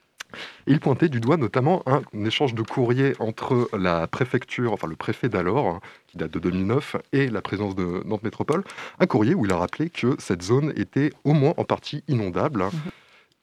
Il 0.67 0.81
pointait 0.81 1.09
du 1.09 1.21
doigt 1.21 1.37
notamment 1.37 1.83
un, 1.87 2.03
échange 2.25 2.55
de 2.55 2.63
courrier 2.63 3.15
entre 3.19 3.69
la 3.77 4.07
préfecture, 4.07 4.73
enfin 4.73 4.87
le 4.87 4.97
préfet 4.97 5.29
d'alors, 5.29 5.67
hein, 5.67 5.81
qui 6.09 6.19
date 6.19 6.31
de 6.31 6.39
2009, 6.39 6.97
et 7.13 7.29
la 7.29 7.43
présence 7.43 7.75
de 7.75 8.03
Nantes 8.05 8.23
Métropole. 8.23 8.65
Un 8.99 9.07
courrier 9.07 9.35
où 9.35 9.47
il 9.47 9.53
a 9.53 9.57
rappelé 9.57 9.91
que 9.91 10.17
cette 10.19 10.43
zone 10.43 10.73
était 10.77 11.13
au 11.25 11.33
moins 11.33 11.55
en 11.57 11.65
partie 11.65 12.03
inondable. 12.09 12.65
Mhm. 12.65 12.73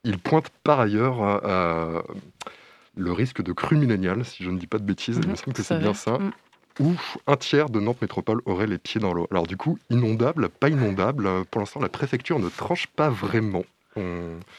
Il 0.03 0.17
pointe 0.19 0.49
par 0.63 0.79
ailleurs 0.79 1.41
euh, 1.45 2.01
le 2.95 3.11
risque 3.11 3.41
de 3.41 3.51
crue 3.51 3.77
milléniale, 3.77 4.23
si 4.25 4.43
je 4.43 4.49
ne 4.49 4.57
dis 4.57 4.67
pas 4.67 4.77
de 4.77 4.83
bêtises, 4.83 5.17
il 5.17 5.25
me 5.25 5.31
mhm. 5.31 5.35
semble 5.35 5.53
que 5.53 5.63
c'est 5.63 5.79
bien 5.79 5.93
ça. 5.93 6.17
Mm 6.19 6.31
où 6.79 6.93
un 7.25 7.35
tiers 7.35 7.69
de 7.69 7.79
Nantes 7.79 8.01
Métropole 8.01 8.41
aurait 8.45 8.67
les 8.67 8.77
pieds 8.77 9.01
dans 9.01 9.13
l'eau. 9.13 9.27
Alors 9.31 9.47
du 9.47 9.57
coup, 9.57 9.77
inondable, 9.89 10.49
pas 10.49 10.69
inondable, 10.69 11.45
pour 11.45 11.59
l'instant 11.59 11.79
la 11.79 11.89
préfecture 11.89 12.39
ne 12.39 12.49
tranche 12.49 12.87
pas 12.87 13.09
vraiment. 13.09 13.63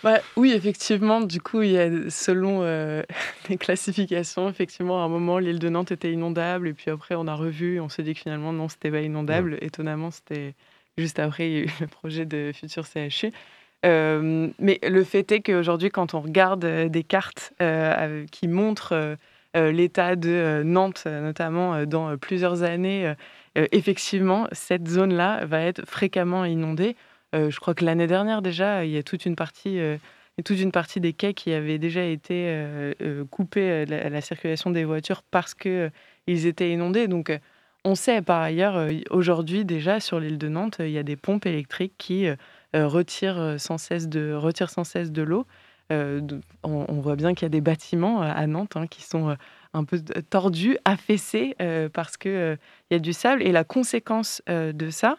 Bah, 0.03 0.19
oui, 0.37 0.53
effectivement, 0.53 1.21
du 1.21 1.41
coup, 1.41 1.63
il 1.63 1.71
y 1.73 1.79
a, 1.79 2.11
selon 2.11 2.63
euh, 2.63 3.03
les 3.49 3.57
classifications, 3.57 4.49
effectivement, 4.49 5.03
à 5.03 5.07
un 5.07 5.09
moment, 5.09 5.39
l'île 5.39 5.59
de 5.59 5.69
Nantes 5.69 5.93
était 5.93 6.13
inondable, 6.13 6.69
et 6.69 6.75
puis 6.75 6.91
après, 6.91 7.15
on 7.15 7.27
a 7.27 7.35
revu, 7.35 7.81
on 7.81 7.89
s'est 7.89 8.03
dit 8.03 8.15
que 8.15 8.21
finalement, 8.21 8.53
non, 8.53 8.69
c'était 8.69 8.91
pas 8.91 9.01
inondable. 9.01 9.59
Étonnamment, 9.61 10.11
c'était 10.11 10.55
juste 10.97 11.19
après, 11.19 11.51
il 11.51 11.53
y 11.53 11.57
a 11.57 11.61
eu 11.65 11.71
le 11.81 11.87
projet 11.87 12.27
de 12.27 12.53
futur 12.55 12.85
CHU. 12.87 13.33
Euh, 13.87 14.49
mais 14.59 14.81
le 14.83 15.05
fait 15.05 15.31
est 15.31 15.41
qu'aujourd'hui, 15.41 15.91
quand 15.91 16.15
on 16.15 16.21
regarde 16.21 16.65
euh, 16.65 16.89
des 16.89 17.05
cartes 17.05 17.53
qui 18.31 18.49
montrent 18.49 19.17
l'état 19.55 20.15
de 20.15 20.63
Nantes, 20.65 21.07
notamment 21.07 21.85
dans 21.85 22.17
plusieurs 22.17 22.63
années, 22.63 23.13
effectivement, 23.57 24.47
cette 24.53 24.87
zone-là 24.87 25.45
va 25.47 25.63
être 25.63 25.85
fréquemment 25.85 26.45
inondée. 26.45 26.95
Je 27.33 27.57
crois 27.61 27.75
que 27.75 27.85
l'année 27.85 28.07
dernière 28.07 28.43
déjà, 28.43 28.85
il 28.85 28.91
y 28.91 28.99
a 28.99 29.03
toute 29.03 29.27
une 29.27 29.37
partie 29.37 29.79
toute 30.45 30.61
une 30.61 30.71
partie 30.71 31.01
des 31.01 31.13
quais 31.13 31.35
qui 31.35 31.53
avaient 31.53 31.79
déjà 31.79 32.05
été 32.05 32.95
coupés 33.31 33.85
à 33.91 34.09
la, 34.09 34.21
circulation 34.21 34.71
des 34.71 34.85
voitures 34.85 35.23
parce 35.23 35.55
qu'ils 35.55 35.91
étaient 36.47 36.71
inondés. 36.71 37.09
Donc, 37.09 37.37
on 37.85 37.95
sait 37.95 38.23
par 38.23 38.41
ailleurs, 38.41 38.89
aujourd'hui 39.11 39.65
déjà 39.65 40.01
sur 40.01 40.21
l'île 40.21 40.39
de 40.39 40.49
Nantes, 40.49 40.77
il 40.81 40.91
y 40.91 40.99
a 40.99 41.03
des 41.03 41.17
pompes 41.17 41.47
électriques 41.47 41.95
qui 41.99 42.29
retirent 42.73 43.57
sans 43.59 43.79
cesse 43.79 44.09
de, 44.09 44.33
retirent 44.33 44.71
sans 44.71 44.85
cesse 44.85 45.11
de 45.11 45.23
l'eau. 45.23 45.45
Euh, 45.91 46.21
on, 46.63 47.01
voit 47.01 47.17
bien 47.17 47.35
qu'il 47.35 47.45
y 47.45 47.47
a 47.47 47.51
des 47.51 47.63
bâtiments 47.63 48.23
euh, 48.23 48.31
à 48.35 48.47
Nantes 48.47 48.77
hein, 48.77 48.87
qui 48.87 49.03
sont 49.03 49.31
euh, 49.31 49.35
un 49.73 49.85
peu 49.85 49.99
tordus, 50.29 50.77
affaissés, 50.85 51.55
parce 51.93 52.17
qu'il 52.17 52.59
il 52.91 52.95
y 52.95 52.97
a 52.97 52.99
du 52.99 53.13
sable. 53.13 53.43
Et 53.43 53.53
la 53.53 53.65
conséquence 53.65 54.43
de 54.49 54.91
ça, 54.91 55.19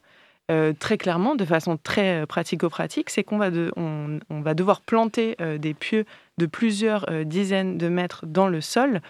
très 0.80 0.98
clairement, 0.98 1.36
de 1.36 1.46
façon 1.46 1.78
très 1.78 2.26
pratico-pratique, 2.26 3.10
c'est 3.10 3.24
qu'on 3.24 3.38
va, 3.38 3.50
on, 3.76 4.42
va 4.42 4.54
devoir 4.54 4.82
planter 4.82 5.36
des 5.60 5.74
pieux 5.74 6.06
de 6.38 6.46
plusieurs 6.48 7.06
dizaines 7.26 7.78
de 7.78 7.88
mètres 7.88 8.26
dans 8.26 8.48
le 8.48 8.60
sol 8.60 9.02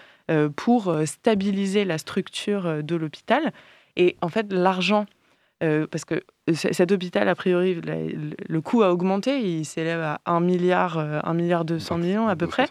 pour 0.56 0.94
stabiliser 1.06 1.84
la 1.86 1.96
structure 1.96 2.82
de 2.82 2.94
l'hôpital. 2.94 3.52
Et 3.96 4.16
en 4.20 4.28
fait, 4.28 4.52
l'argent 4.52 5.06
euh, 5.62 5.86
parce 5.86 6.06
que 6.06 6.22
cet 6.54 6.90
hôpital, 6.90 7.28
a 7.28 7.34
priori, 7.34 7.80
le 7.82 8.60
coût 8.60 8.82
a 8.82 8.90
augmenté, 8.90 9.40
il 9.40 9.64
s'élève 9.66 10.00
à 10.00 10.20
1 10.24 10.40
milliard, 10.40 10.98
1 10.98 11.02
euh, 11.02 11.32
milliard 11.34 11.64
200 11.64 11.98
millions 11.98 12.28
à 12.28 12.36
peu 12.36 12.46
près. 12.46 12.66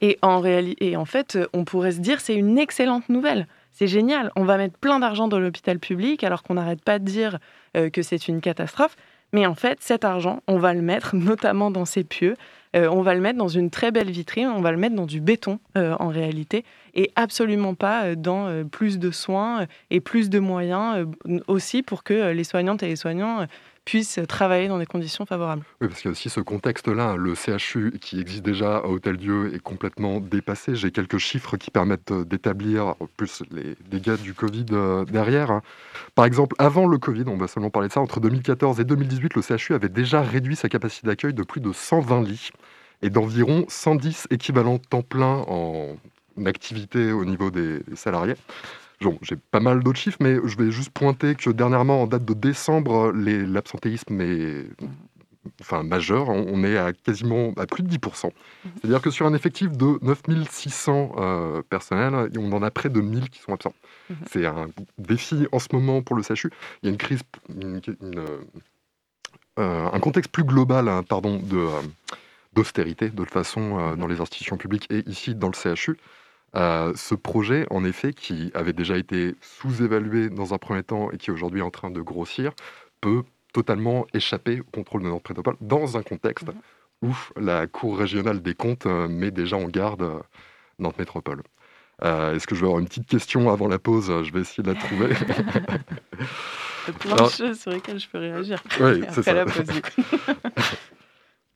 Et 0.00 0.16
en, 0.22 0.40
réalité, 0.40 0.90
et 0.90 0.96
en 0.96 1.04
fait, 1.04 1.38
on 1.52 1.64
pourrait 1.64 1.92
se 1.92 2.00
dire 2.00 2.20
c'est 2.20 2.34
une 2.34 2.58
excellente 2.58 3.08
nouvelle. 3.08 3.48
C'est 3.78 3.86
génial. 3.86 4.32
On 4.36 4.44
va 4.44 4.56
mettre 4.56 4.78
plein 4.78 4.98
d'argent 4.98 5.28
dans 5.28 5.38
l'hôpital 5.38 5.78
public 5.78 6.24
alors 6.24 6.42
qu'on 6.42 6.54
n'arrête 6.54 6.82
pas 6.82 6.98
de 6.98 7.04
dire 7.04 7.38
euh, 7.76 7.90
que 7.90 8.02
c'est 8.02 8.26
une 8.26 8.40
catastrophe. 8.40 8.96
Mais 9.32 9.44
en 9.44 9.54
fait, 9.54 9.78
cet 9.80 10.04
argent, 10.04 10.42
on 10.46 10.58
va 10.58 10.72
le 10.72 10.82
mettre 10.82 11.14
notamment 11.16 11.70
dans 11.70 11.84
ces 11.84 12.04
pieux. 12.04 12.36
on 12.74 13.02
va 13.02 13.14
le 13.14 13.20
mettre 13.20 13.38
dans 13.38 13.48
une 13.48 13.70
très 13.70 13.90
belle 13.90 14.10
vitrine. 14.10 14.48
On 14.48 14.60
va 14.60 14.70
le 14.70 14.78
mettre 14.78 14.94
dans 14.94 15.06
du 15.06 15.20
béton 15.20 15.58
en 15.74 16.08
réalité 16.08 16.64
et 16.96 17.12
absolument 17.14 17.74
pas 17.74 18.04
euh, 18.04 18.14
dans 18.16 18.48
euh, 18.48 18.64
plus 18.64 18.98
de 18.98 19.10
soins 19.12 19.62
euh, 19.62 19.66
et 19.90 20.00
plus 20.00 20.30
de 20.30 20.40
moyens 20.40 21.06
aussi 21.46 21.82
pour 21.82 22.02
que 22.02 22.32
les 22.32 22.44
soignantes 22.44 22.82
et 22.82 22.88
les 22.88 22.96
soignants 22.96 23.46
puissent 23.86 24.20
travailler 24.28 24.68
dans 24.68 24.78
des 24.78 24.84
conditions 24.84 25.24
favorables. 25.24 25.62
Oui, 25.80 25.88
parce 25.88 26.02
qu'il 26.02 26.08
y 26.08 26.10
a 26.10 26.12
aussi 26.12 26.28
ce 26.28 26.40
contexte-là. 26.40 27.16
Le 27.16 27.34
CHU 27.34 27.98
qui 28.00 28.20
existe 28.20 28.44
déjà 28.44 28.78
à 28.78 28.86
Hôtel-Dieu 28.86 29.54
est 29.54 29.62
complètement 29.62 30.20
dépassé. 30.20 30.74
J'ai 30.74 30.90
quelques 30.90 31.18
chiffres 31.18 31.56
qui 31.56 31.70
permettent 31.70 32.12
d'établir 32.12 32.96
plus 33.16 33.42
les 33.50 33.76
dégâts 33.88 34.20
du 34.20 34.34
Covid 34.34 34.66
derrière. 35.08 35.50
Hein. 35.50 35.62
Par 36.14 36.24
exemple, 36.24 36.56
avant 36.58 36.86
le 36.86 36.98
Covid, 36.98 37.24
on 37.28 37.36
va 37.36 37.46
seulement 37.46 37.70
parler 37.70 37.88
de 37.88 37.92
ça, 37.92 38.00
entre 38.00 38.20
2014 38.20 38.80
et 38.80 38.84
2018, 38.84 39.34
le 39.34 39.42
CHU 39.42 39.72
avait 39.72 39.88
déjà 39.88 40.20
réduit 40.20 40.56
sa 40.56 40.68
capacité 40.68 41.06
d'accueil 41.06 41.32
de 41.32 41.44
plus 41.44 41.60
de 41.60 41.72
120 41.72 42.22
lits 42.22 42.50
et 43.02 43.10
d'environ 43.10 43.64
110 43.68 44.26
équivalents 44.30 44.78
temps 44.78 45.02
plein 45.02 45.44
en 45.46 45.96
activité 46.44 47.12
au 47.12 47.24
niveau 47.24 47.50
des, 47.50 47.80
salariés. 47.94 48.34
J'ai 49.00 49.36
pas 49.36 49.60
mal 49.60 49.82
d'autres 49.82 49.98
chiffres, 49.98 50.18
mais 50.20 50.36
je 50.44 50.56
vais 50.56 50.70
juste 50.70 50.90
pointer 50.90 51.34
que 51.34 51.50
dernièrement, 51.50 52.02
en 52.02 52.06
date 52.06 52.24
de 52.24 52.34
décembre, 52.34 53.12
l'absentéisme 53.12 54.20
est 54.20 54.66
enfin, 55.60 55.82
majeur. 55.82 56.28
On 56.28 56.64
est 56.64 56.76
à 56.76 56.92
quasiment 56.92 57.52
à 57.56 57.66
plus 57.66 57.82
de 57.82 57.88
10%. 57.88 58.26
Mhm. 58.26 58.72
C'est-à-dire 58.80 59.02
que 59.02 59.10
sur 59.10 59.26
un 59.26 59.34
effectif 59.34 59.70
de 59.72 59.98
9600 60.02 61.12
euh, 61.18 61.62
personnels, 61.68 62.30
on 62.38 62.52
en 62.52 62.62
a 62.62 62.70
près 62.70 62.88
de 62.88 63.00
1000 63.00 63.30
qui 63.30 63.40
sont 63.40 63.52
absents. 63.52 63.74
Mhm. 64.10 64.16
C'est 64.30 64.46
un 64.46 64.68
défi 64.98 65.46
en 65.52 65.58
ce 65.58 65.68
moment 65.72 66.02
pour 66.02 66.16
le 66.16 66.22
CHU. 66.22 66.50
Il 66.82 66.86
y 66.86 66.88
a 66.88 66.90
une 66.90 66.98
crise, 66.98 67.20
euh, 69.58 69.88
un 69.92 70.00
contexte 70.00 70.30
plus 70.30 70.44
global 70.44 70.88
hein, 70.88 71.02
pardon, 71.02 71.38
de, 71.38 71.56
euh, 71.56 71.80
d'austérité, 72.52 73.08
de 73.08 73.16
toute 73.16 73.30
façon, 73.30 73.78
euh, 73.78 73.96
dans 73.96 74.06
les 74.06 74.20
institutions 74.20 74.56
publiques 74.56 74.86
et 74.90 75.02
ici 75.08 75.34
dans 75.34 75.48
le 75.48 75.54
CHU 75.54 75.96
ce 76.56 77.14
projet, 77.14 77.66
en 77.70 77.84
effet, 77.84 78.12
qui 78.12 78.50
avait 78.54 78.72
déjà 78.72 78.96
été 78.96 79.34
sous-évalué 79.40 80.30
dans 80.30 80.54
un 80.54 80.58
premier 80.58 80.82
temps 80.82 81.10
et 81.10 81.18
qui 81.18 81.30
aujourd'hui 81.30 81.60
est 81.60 81.64
en 81.64 81.70
train 81.70 81.90
de 81.90 82.00
grossir, 82.00 82.52
peut 83.00 83.22
totalement 83.56 84.06
échapper 84.12 84.60
au 84.60 84.64
contrôle 84.64 85.02
de 85.02 85.08
notre 85.08 85.22
prétopole 85.22 85.56
dans 85.62 85.96
un 85.96 86.02
contexte 86.02 86.48
mhm. 86.48 87.08
où 87.08 87.16
la 87.40 87.66
Cour 87.66 87.98
régionale 87.98 88.42
des 88.42 88.54
comptes 88.54 88.84
euh, 88.84 89.08
met 89.08 89.30
déjà 89.30 89.56
en 89.56 89.68
garde 89.68 90.02
euh, 90.02 90.18
notre 90.78 90.98
métropole. 90.98 91.42
Euh, 92.04 92.34
est-ce 92.34 92.46
que 92.46 92.54
je 92.54 92.60
vais 92.60 92.66
avoir 92.66 92.80
une 92.80 92.86
petite 92.86 93.06
question 93.06 93.50
avant 93.50 93.68
la 93.68 93.78
pause? 93.78 94.12
Je 94.24 94.30
vais 94.30 94.40
essayer 94.40 94.62
de 94.62 94.72
la 94.72 94.78
trouver. 94.78 95.08
plein 97.00 97.16
de 97.16 97.30
choses 97.30 97.60
sur 97.60 97.70
lesquelles 97.70 97.98
je 97.98 98.08
peux 98.08 98.18
réagir. 98.18 98.62
Oui, 98.80 99.02
c'est 99.12 99.22
ça. 99.22 99.32
La 99.32 99.46
pause. 99.46 99.64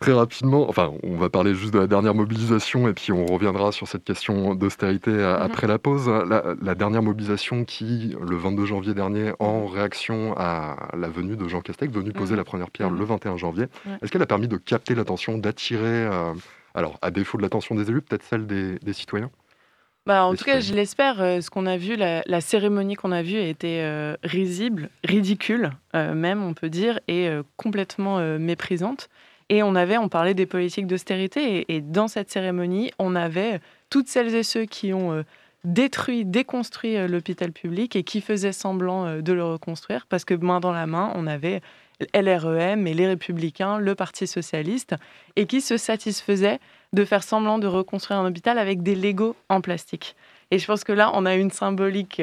Très 0.00 0.14
rapidement, 0.14 0.66
enfin, 0.66 0.94
on 1.02 1.16
va 1.16 1.28
parler 1.28 1.54
juste 1.54 1.74
de 1.74 1.78
la 1.78 1.86
dernière 1.86 2.14
mobilisation 2.14 2.88
et 2.88 2.94
puis 2.94 3.12
on 3.12 3.26
reviendra 3.26 3.70
sur 3.70 3.86
cette 3.86 4.02
question 4.02 4.54
d'austérité 4.54 5.10
euh, 5.10 5.36
mhm. 5.36 5.42
après 5.42 5.66
la 5.66 5.78
pause. 5.78 6.08
La, 6.08 6.74
dernière 6.74 7.02
mobilisation 7.02 7.66
qui, 7.66 8.16
le 8.18 8.34
22 8.34 8.64
janvier 8.64 8.94
dernier, 8.94 9.32
en 9.40 9.66
réaction 9.66 10.32
à 10.38 10.88
la 10.96 11.10
venue 11.10 11.36
de 11.36 11.46
Jean 11.48 11.60
Castex, 11.60 11.92
venu 11.92 12.12
poser 12.12 12.32
mhm. 12.32 12.38
la 12.38 12.44
première 12.44 12.70
pierre 12.70 12.88
le 12.88 13.04
21 13.04 13.36
janvier, 13.36 13.66
est-ce 14.00 14.10
qu'elle 14.10 14.22
a 14.22 14.26
permis 14.26 14.48
de 14.48 14.56
capter 14.56 14.94
l'attention, 14.94 15.36
d'attirer, 15.36 16.06
euh, 16.06 16.32
alors 16.74 16.98
à 17.02 17.10
défaut 17.10 17.36
de 17.36 17.42
l'attention 17.42 17.74
des 17.74 17.90
élus, 17.90 18.00
peut-être 18.00 18.24
celle 18.24 18.46
des, 18.46 18.92
citoyens? 18.94 19.30
Bah, 20.06 20.24
en 20.24 20.34
tout 20.34 20.44
cas, 20.44 20.60
je 20.60 20.72
l'espère. 20.72 21.20
Euh, 21.20 21.42
ce 21.42 21.50
qu'on 21.50 21.66
a 21.66 21.76
vu, 21.76 21.96
la, 21.96 22.40
cérémonie 22.40 22.94
qu'on 22.94 23.12
a 23.12 23.22
vue 23.22 23.36
a 23.36 23.46
été 23.46 24.14
risible, 24.22 24.88
ridicule, 25.04 25.72
même, 25.92 26.42
on 26.42 26.54
peut 26.54 26.70
dire, 26.70 27.00
et 27.06 27.28
complètement 27.58 28.18
méprisante. 28.38 29.10
Et 29.50 29.64
on 29.64 29.74
avait, 29.74 29.98
on 29.98 30.08
parlait 30.08 30.32
des 30.32 30.46
politiques 30.46 30.86
d'austérité, 30.86 31.74
et, 31.74 31.80
dans 31.80 32.06
cette 32.06 32.30
cérémonie, 32.30 32.92
on 33.00 33.16
avait 33.16 33.60
toutes 33.90 34.06
celles 34.06 34.32
et 34.36 34.44
ceux 34.44 34.64
qui 34.64 34.94
ont 34.94 35.12
euh, 35.12 35.22
détruit, 35.64 36.24
déconstruit 36.24 36.96
euh, 36.96 37.08
l'hôpital 37.08 37.50
public 37.50 37.96
et 37.96 38.04
qui 38.04 38.20
faisaient 38.20 38.52
semblant 38.52 39.06
euh, 39.06 39.22
de 39.22 39.32
le 39.32 39.44
reconstruire, 39.44 40.06
parce 40.08 40.24
que 40.24 40.34
main 40.34 40.60
dans 40.60 40.70
la 40.70 40.86
main, 40.86 41.12
on 41.16 41.26
avait 41.26 41.62
LREM 42.14 42.86
et 42.86 42.94
les 42.94 43.08
Républicains, 43.08 43.78
le 43.78 43.96
Parti 43.96 44.28
socialiste, 44.28 44.94
et 45.34 45.46
qui 45.46 45.60
se 45.60 45.76
satisfaisaient 45.76 46.60
de 46.92 47.04
faire 47.04 47.24
semblant 47.24 47.58
de 47.58 47.66
reconstruire 47.66 48.20
un 48.20 48.28
hôpital 48.28 48.56
avec 48.56 48.84
des 48.84 48.94
Legos 48.94 49.34
en 49.48 49.60
plastique. 49.60 50.14
Et 50.52 50.60
je 50.60 50.66
pense 50.66 50.84
que 50.84 50.92
là, 50.92 51.10
on 51.14 51.26
a 51.26 51.34
une 51.34 51.50
symbolique 51.50 52.22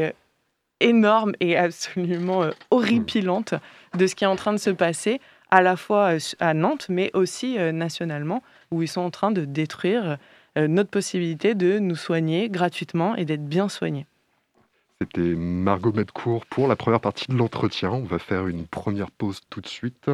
énorme 0.79 1.34
et 1.41 1.57
absolument 1.57 2.50
horripilante 2.72 3.53
de 3.98 4.07
ce 4.07 4.15
qui 4.15 4.24
est 4.24 4.27
en 4.27 4.36
train 4.36 4.53
de 4.53 4.57
se 4.57 4.69
passer 4.69 5.19
à 5.51 5.62
la 5.62 5.75
fois 5.75 6.16
euh, 6.16 6.20
à 6.39 6.54
Nantes, 6.54 6.88
mais 6.89 7.12
aussi 7.13 7.58
euh, 7.58 7.72
nationalement, 7.72 8.44
où 8.72 8.82
ils 8.82 8.88
sont 8.88 9.01
en 9.01 9.12
train 9.12 9.32
de 9.32 9.46
détruire 9.46 10.18
euh, 10.58 10.68
notre 10.68 10.89
possibilité 10.89 11.56
de 11.56 11.80
nous 11.80 11.96
soigner 11.96 12.50
gratuitement 12.50 13.16
et 13.16 13.25
d'être 13.25 13.46
bien 13.46 13.70
soignés. 13.70 14.06
C'était 15.00 15.36
Margot 15.36 15.94
Medcourt 15.94 16.46
pour 16.48 16.68
la 16.68 16.75
première 16.75 17.00
partie 17.00 17.27
de 17.27 17.36
l'entretien. 17.36 17.92
On 17.92 18.04
va 18.04 18.18
faire 18.18 18.48
une 18.48 18.66
première 18.66 19.12
pause 19.12 19.42
tout 19.50 19.62
de 19.62 19.68
suite. 19.68 20.10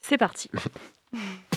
C'est 0.00 0.18
parti. 0.18 0.48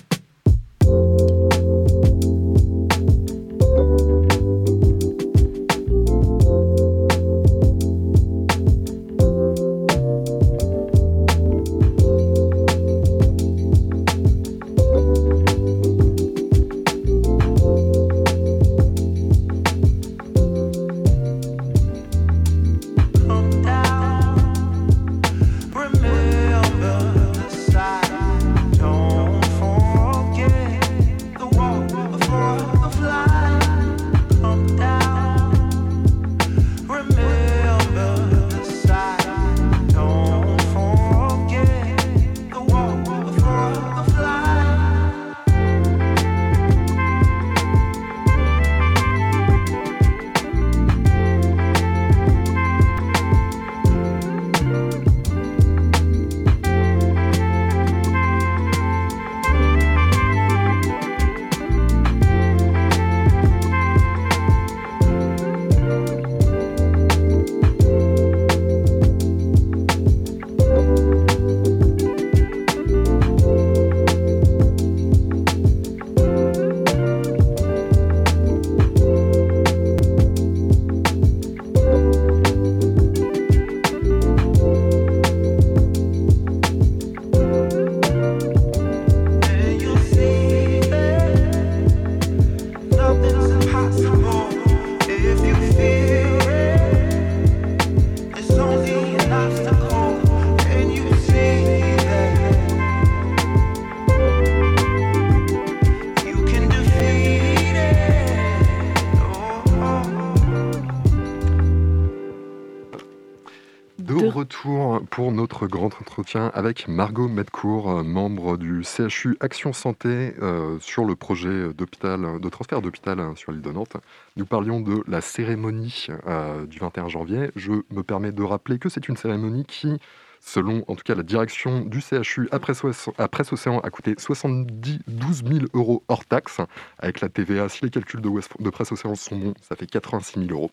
notre 115.46 115.68
grand 115.68 115.94
entretien 116.02 116.50
avec 116.56 116.88
Margot 116.88 117.28
Medcourt, 117.28 118.04
membre 118.04 118.58
du 118.58 118.84
CHU 118.84 119.38
Action 119.40 119.74
Santé, 119.74 120.34
euh, 120.42 120.80
sur 120.80 121.06
le 121.06 121.16
projet 121.16 121.72
d'hôpital, 121.72 122.40
de 122.40 122.50
transfert 122.50 122.82
d'hôpital 122.82 123.22
sur 123.36 123.52
l'île 123.52 123.62
de 123.62 123.72
Nantes. 123.72 123.96
Nous 124.38 124.48
parlions 124.48 124.82
de 124.82 125.04
la 125.08 125.22
cérémonie 125.22 126.08
euh, 126.26 126.66
du 126.66 126.80
21 126.80 127.10
janvier. 127.10 127.52
Je 127.56 127.74
me 127.92 128.02
permets 128.02 128.32
de 128.32 128.42
rappeler 128.42 128.80
que 128.80 128.90
c'est 128.90 129.08
une 129.08 129.18
cérémonie 129.18 129.66
qui, 129.66 130.00
selon 130.40 130.84
en 130.88 130.96
tout 130.96 131.04
cas 131.04 131.14
la 131.14 131.22
direction 131.22 131.82
du 131.82 132.02
CHU 132.02 132.50
à 132.52 132.58
Presse 132.58 133.54
Océan, 133.54 133.82
a 133.82 133.90
coûté 133.92 134.16
72 134.18 135.44
000 135.46 135.66
euros 135.76 136.02
hors 136.08 136.26
taxe. 136.26 136.60
Avec 136.98 137.22
la 137.22 137.30
TVA, 137.30 137.70
si 137.70 137.86
les 137.86 137.92
calculs 137.92 138.22
de, 138.22 138.70
Presse 138.72 138.92
Océan 138.92 139.14
sont 139.14 139.38
bons, 139.38 139.54
ça 139.62 139.76
fait 139.76 139.86
86 139.86 140.48
000 140.48 140.52
euros. 140.52 140.72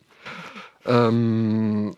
Euh, 0.88 1.90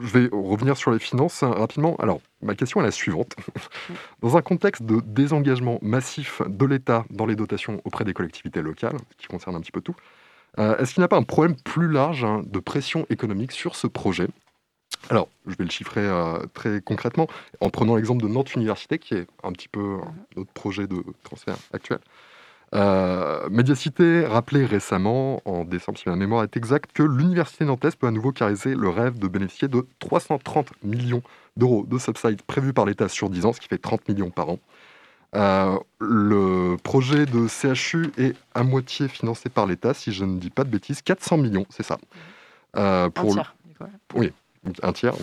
je 0.00 0.18
vais 0.18 0.28
revenir 0.32 0.76
sur 0.76 0.90
les 0.90 0.98
finances 0.98 1.42
hein, 1.42 1.50
rapidement. 1.50 1.96
Alors, 1.96 2.20
ma 2.42 2.54
question 2.54 2.80
est 2.80 2.84
la 2.84 2.90
suivante. 2.90 3.34
Dans 4.22 4.36
un 4.36 4.42
contexte 4.42 4.82
de 4.82 5.00
désengagement 5.00 5.78
massif 5.82 6.42
de 6.46 6.66
l'État 6.66 7.04
dans 7.10 7.26
les 7.26 7.36
dotations 7.36 7.80
auprès 7.84 8.04
des 8.04 8.14
collectivités 8.14 8.62
locales, 8.62 8.96
qui 9.18 9.26
concerne 9.26 9.56
un 9.56 9.60
petit 9.60 9.72
peu 9.72 9.80
tout, 9.80 9.94
euh, 10.58 10.76
est-ce 10.78 10.94
qu'il 10.94 11.00
n'y 11.00 11.04
a 11.04 11.08
pas 11.08 11.16
un 11.16 11.22
problème 11.22 11.56
plus 11.56 11.88
large 11.88 12.24
hein, 12.24 12.42
de 12.44 12.58
pression 12.58 13.06
économique 13.10 13.52
sur 13.52 13.76
ce 13.76 13.86
projet? 13.86 14.28
Alors, 15.10 15.28
je 15.46 15.54
vais 15.56 15.64
le 15.64 15.70
chiffrer 15.70 16.00
euh, 16.00 16.38
très 16.54 16.80
concrètement 16.80 17.28
en 17.60 17.70
prenant 17.70 17.96
l'exemple 17.96 18.22
de 18.22 18.28
Nantes 18.28 18.54
Université, 18.54 18.98
qui 18.98 19.14
est 19.14 19.26
un 19.42 19.52
petit 19.52 19.68
peu 19.68 19.98
notre 20.36 20.50
projet 20.52 20.86
de 20.86 21.04
transfert 21.22 21.56
actuel. 21.72 22.00
Euh, 22.74 23.48
Mediacité 23.50 24.26
rappelait 24.26 24.66
récemment, 24.66 25.40
en 25.44 25.64
décembre 25.64 25.98
si 25.98 26.08
ma 26.08 26.16
mémoire 26.16 26.42
est 26.42 26.56
exacte, 26.56 26.92
que 26.92 27.02
l'université 27.02 27.64
nantaise 27.64 27.96
peut 27.96 28.06
à 28.06 28.10
nouveau 28.10 28.32
caresser 28.32 28.74
le 28.74 28.88
rêve 28.88 29.18
de 29.18 29.26
bénéficier 29.26 29.68
de 29.68 29.86
330 30.00 30.70
millions 30.82 31.22
d'euros 31.56 31.86
de 31.88 31.98
subsides 31.98 32.42
prévus 32.42 32.72
par 32.72 32.84
l'État 32.84 33.08
sur 33.08 33.30
10 33.30 33.46
ans, 33.46 33.52
ce 33.52 33.60
qui 33.60 33.68
fait 33.68 33.78
30 33.78 34.08
millions 34.08 34.30
par 34.30 34.50
an. 34.50 34.58
Euh, 35.34 35.78
le 35.98 36.76
projet 36.82 37.26
de 37.26 37.48
CHU 37.48 38.10
est 38.16 38.34
à 38.54 38.62
moitié 38.62 39.08
financé 39.08 39.48
par 39.48 39.66
l'État, 39.66 39.94
si 39.94 40.12
je 40.12 40.24
ne 40.24 40.38
dis 40.38 40.50
pas 40.50 40.64
de 40.64 40.70
bêtises, 40.70 41.02
400 41.02 41.38
millions, 41.38 41.66
c'est 41.70 41.82
ça. 41.82 41.98
Euh, 42.76 43.08
pour 43.08 43.30
un 43.30 43.34
tiers. 43.34 43.54
Oui, 44.14 44.32
un 44.82 44.92
tiers. 44.92 45.14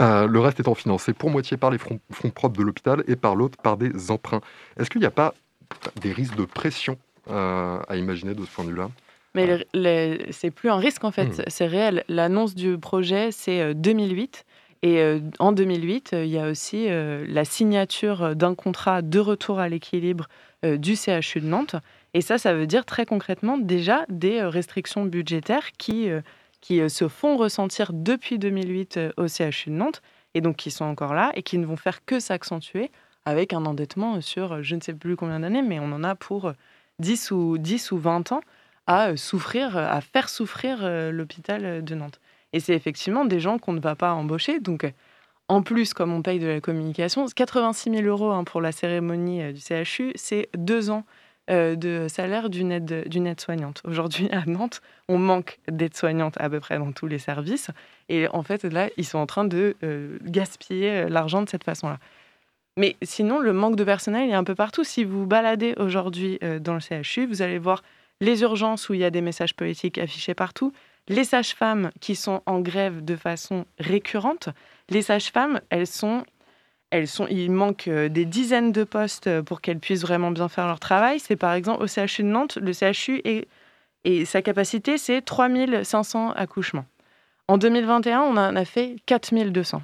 le 0.00 0.38
reste 0.38 0.60
étant 0.60 0.74
financé 0.74 1.14
pour 1.14 1.30
moitié 1.30 1.56
par 1.56 1.70
les 1.70 1.78
fonds 1.78 2.00
propres 2.34 2.58
de 2.58 2.62
l'hôpital 2.62 3.04
et 3.06 3.16
par 3.16 3.36
l'autre 3.36 3.56
par 3.62 3.78
des 3.78 4.10
emprunts. 4.10 4.40
Est-ce 4.78 4.90
qu'il 4.90 5.00
n'y 5.00 5.06
a 5.06 5.10
pas 5.10 5.34
des 6.00 6.12
risques 6.12 6.36
de 6.36 6.44
pression 6.44 6.98
euh, 7.30 7.78
à 7.88 7.96
imaginer 7.96 8.34
de 8.34 8.42
ce 8.42 8.50
point 8.50 8.64
de 8.64 8.70
vue-là 8.70 8.90
Mais 9.34 9.66
c'est 10.30 10.50
plus 10.50 10.70
un 10.70 10.78
risque 10.78 11.04
en 11.04 11.10
fait, 11.10 11.26
hmm. 11.26 11.42
c'est 11.48 11.66
réel. 11.66 12.04
L'annonce 12.08 12.54
du 12.54 12.78
projet, 12.78 13.30
c'est 13.32 13.74
2008. 13.74 14.44
Euh, 14.46 14.88
et 14.88 15.00
euh, 15.00 15.20
en 15.40 15.52
2008, 15.52 16.10
il 16.12 16.28
y 16.28 16.38
a 16.38 16.48
aussi 16.48 16.86
la 16.88 17.44
signature 17.44 18.36
d'un 18.36 18.54
contrat 18.54 19.02
de 19.02 19.18
retour 19.18 19.58
à 19.58 19.68
l'équilibre 19.68 20.28
du 20.64 20.96
CHU 20.96 21.40
de 21.40 21.46
Nantes. 21.46 21.76
Et 22.14 22.20
ça, 22.20 22.38
ça 22.38 22.54
veut 22.54 22.66
dire 22.66 22.84
très 22.84 23.04
concrètement 23.04 23.58
déjà 23.58 24.06
des 24.08 24.42
restrictions 24.42 25.04
budgétaires 25.04 25.72
qui, 25.78 26.08
qui 26.60 26.88
se 26.88 27.08
font 27.08 27.36
ressentir 27.36 27.92
depuis 27.92 28.38
2008 28.38 29.00
au 29.16 29.26
CHU 29.26 29.70
de 29.70 29.74
Nantes, 29.74 30.00
et 30.34 30.40
donc 30.40 30.56
qui 30.56 30.70
sont 30.70 30.84
encore 30.84 31.12
là, 31.12 31.32
et 31.34 31.42
qui 31.42 31.58
ne 31.58 31.66
vont 31.66 31.76
faire 31.76 32.04
que 32.04 32.20
s'accentuer 32.20 32.90
avec 33.28 33.52
un 33.52 33.66
endettement 33.66 34.22
sur 34.22 34.62
je 34.62 34.74
ne 34.74 34.80
sais 34.80 34.94
plus 34.94 35.14
combien 35.14 35.40
d'années, 35.40 35.60
mais 35.60 35.78
on 35.80 35.92
en 35.92 36.02
a 36.02 36.14
pour 36.14 36.52
10 36.98 37.30
ou, 37.30 37.58
10 37.58 37.92
ou 37.92 37.98
20 37.98 38.32
ans 38.32 38.40
à 38.86 39.18
souffrir, 39.18 39.76
à 39.76 40.00
faire 40.00 40.30
souffrir 40.30 40.78
euh, 40.80 41.10
l'hôpital 41.12 41.84
de 41.84 41.94
Nantes. 41.94 42.20
Et 42.54 42.60
c'est 42.60 42.72
effectivement 42.72 43.26
des 43.26 43.38
gens 43.38 43.58
qu'on 43.58 43.74
ne 43.74 43.80
va 43.80 43.94
pas 43.94 44.14
embaucher. 44.14 44.60
Donc, 44.60 44.90
en 45.48 45.60
plus, 45.60 45.92
comme 45.92 46.10
on 46.10 46.22
paye 46.22 46.38
de 46.38 46.46
la 46.46 46.60
communication, 46.62 47.26
86 47.26 47.90
000 47.90 48.02
euros 48.04 48.30
hein, 48.30 48.44
pour 48.44 48.62
la 48.62 48.72
cérémonie 48.72 49.42
euh, 49.42 49.52
du 49.52 49.60
CHU, 49.60 50.12
c'est 50.14 50.48
deux 50.56 50.88
ans 50.88 51.04
euh, 51.50 51.76
de 51.76 52.06
salaire 52.08 52.48
d'une 52.48 52.72
aide, 52.72 53.06
d'une 53.08 53.26
aide-soignante. 53.26 53.82
Aujourd'hui, 53.84 54.30
à 54.32 54.46
Nantes, 54.46 54.80
on 55.10 55.18
manque 55.18 55.58
d'aides-soignantes 55.68 56.40
à 56.40 56.48
peu 56.48 56.60
près 56.60 56.78
dans 56.78 56.92
tous 56.92 57.06
les 57.06 57.18
services. 57.18 57.70
Et 58.08 58.26
en 58.28 58.42
fait, 58.42 58.64
là, 58.64 58.88
ils 58.96 59.04
sont 59.04 59.18
en 59.18 59.26
train 59.26 59.44
de 59.44 59.76
gaspiller 60.24 61.10
l'argent 61.10 61.42
de 61.42 61.48
cette 61.50 61.64
façon-là. 61.64 61.98
Mais 62.78 62.94
sinon, 63.02 63.40
le 63.40 63.52
manque 63.52 63.74
de 63.74 63.82
personnel, 63.82 64.30
est 64.30 64.34
un 64.34 64.44
peu 64.44 64.54
partout. 64.54 64.84
Si 64.84 65.02
vous 65.02 65.26
baladez 65.26 65.74
aujourd'hui 65.78 66.38
euh, 66.44 66.60
dans 66.60 66.74
le 66.74 66.80
CHU, 66.80 67.26
vous 67.26 67.42
allez 67.42 67.58
voir 67.58 67.82
les 68.20 68.42
urgences 68.42 68.88
où 68.88 68.94
il 68.94 69.00
y 69.00 69.04
a 69.04 69.10
des 69.10 69.20
messages 69.20 69.56
politiques 69.56 69.98
affichés 69.98 70.34
partout, 70.34 70.72
les 71.08 71.24
sages-femmes 71.24 71.90
qui 72.00 72.14
sont 72.14 72.40
en 72.46 72.60
grève 72.60 73.04
de 73.04 73.16
façon 73.16 73.64
récurrente. 73.80 74.48
Les 74.90 75.02
sages-femmes, 75.02 75.60
elles 75.70 75.88
sont, 75.88 76.22
elles 76.90 77.08
sont, 77.08 77.26
il 77.26 77.50
manque 77.50 77.88
euh, 77.88 78.08
des 78.08 78.24
dizaines 78.24 78.70
de 78.70 78.84
postes 78.84 79.40
pour 79.42 79.60
qu'elles 79.60 79.80
puissent 79.80 80.02
vraiment 80.02 80.30
bien 80.30 80.48
faire 80.48 80.68
leur 80.68 80.78
travail. 80.78 81.18
C'est 81.18 81.34
par 81.34 81.54
exemple 81.54 81.82
au 81.82 81.88
CHU 81.88 82.22
de 82.22 82.28
Nantes, 82.28 82.58
le 82.62 82.72
CHU 82.72 83.20
et 83.24 84.24
sa 84.24 84.40
capacité, 84.40 84.98
c'est 84.98 85.20
3500 85.20 86.30
accouchements. 86.30 86.86
En 87.48 87.58
2021, 87.58 88.20
on 88.20 88.36
en 88.36 88.54
a 88.54 88.64
fait 88.64 88.96
4200. 89.06 89.82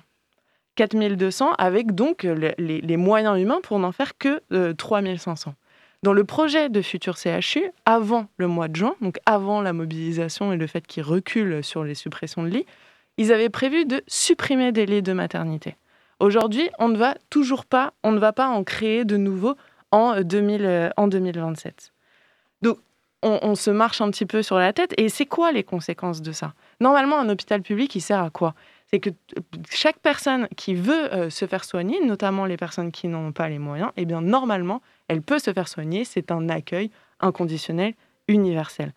4200 0.76 1.52
avec 1.58 1.94
donc 1.94 2.24
euh, 2.24 2.52
les, 2.58 2.96
moyens 2.96 3.40
humains 3.40 3.60
pour 3.62 3.78
n'en 3.78 3.92
faire 3.92 4.16
que 4.18 4.42
3500. 4.72 5.50
Euh, 5.50 5.52
Dans 6.02 6.12
le 6.12 6.24
projet 6.24 6.68
de 6.68 6.82
futur 6.82 7.16
CHU, 7.16 7.70
avant 7.84 8.26
le 8.36 8.48
mois 8.48 8.68
de 8.68 8.76
juin, 8.76 8.94
donc 9.00 9.18
avant 9.26 9.62
la 9.62 9.72
mobilisation 9.72 10.52
et 10.52 10.56
le 10.56 10.66
fait 10.66 10.86
qu'ils 10.86 11.02
reculent 11.02 11.62
sur 11.62 11.84
les 11.84 11.94
suppressions 11.94 12.42
de 12.42 12.48
lits, 12.48 12.66
ils 13.16 13.32
avaient 13.32 13.50
prévu 13.50 13.84
de 13.84 14.02
supprimer 14.06 14.72
des 14.72 14.86
lits 14.86 15.02
de 15.02 15.12
maternité. 15.12 15.76
Aujourd'hui, 16.20 16.68
on 16.78 16.88
ne 16.88 16.96
va 16.96 17.14
toujours 17.30 17.64
pas, 17.64 17.92
on 18.02 18.12
ne 18.12 18.18
va 18.18 18.32
pas 18.32 18.48
en 18.48 18.64
créer 18.64 19.04
de 19.04 19.16
nouveaux 19.16 19.56
en, 19.92 20.20
2000, 20.20 20.64
euh, 20.64 20.90
2027. 20.98 21.92
Donc, 22.62 22.78
on, 23.22 23.38
on, 23.42 23.54
se 23.54 23.70
marche 23.70 24.00
un 24.00 24.10
petit 24.10 24.26
peu 24.26 24.42
sur 24.42 24.58
la 24.58 24.72
tête. 24.72 24.94
Et 24.98 25.08
c'est 25.08 25.26
quoi 25.26 25.52
les 25.52 25.62
conséquences 25.62 26.22
de 26.22 26.32
ça? 26.32 26.54
Normalement, 26.80 27.18
un 27.18 27.28
hôpital 27.28 27.62
public, 27.62 27.94
il 27.94 28.00
sert 28.00 28.20
à 28.20 28.30
quoi? 28.30 28.54
C'est 28.94 29.00
que 29.00 29.10
chaque 29.70 29.98
personne 29.98 30.46
qui 30.56 30.76
veut 30.76 31.12
euh, 31.12 31.28
se 31.28 31.46
faire 31.46 31.64
soigner, 31.64 31.98
notamment 32.04 32.44
les 32.44 32.56
personnes 32.56 32.92
qui 32.92 33.08
n'ont 33.08 33.32
pas 33.32 33.48
les 33.48 33.58
moyens, 33.58 33.90
eh 33.96 34.04
bien 34.04 34.20
normalement, 34.20 34.82
elle 35.08 35.20
peut 35.20 35.40
se 35.40 35.52
faire 35.52 35.66
soigner. 35.66 36.04
C'est 36.04 36.30
un 36.30 36.48
accueil 36.48 36.92
inconditionnel, 37.18 37.94
universel. 38.28 38.92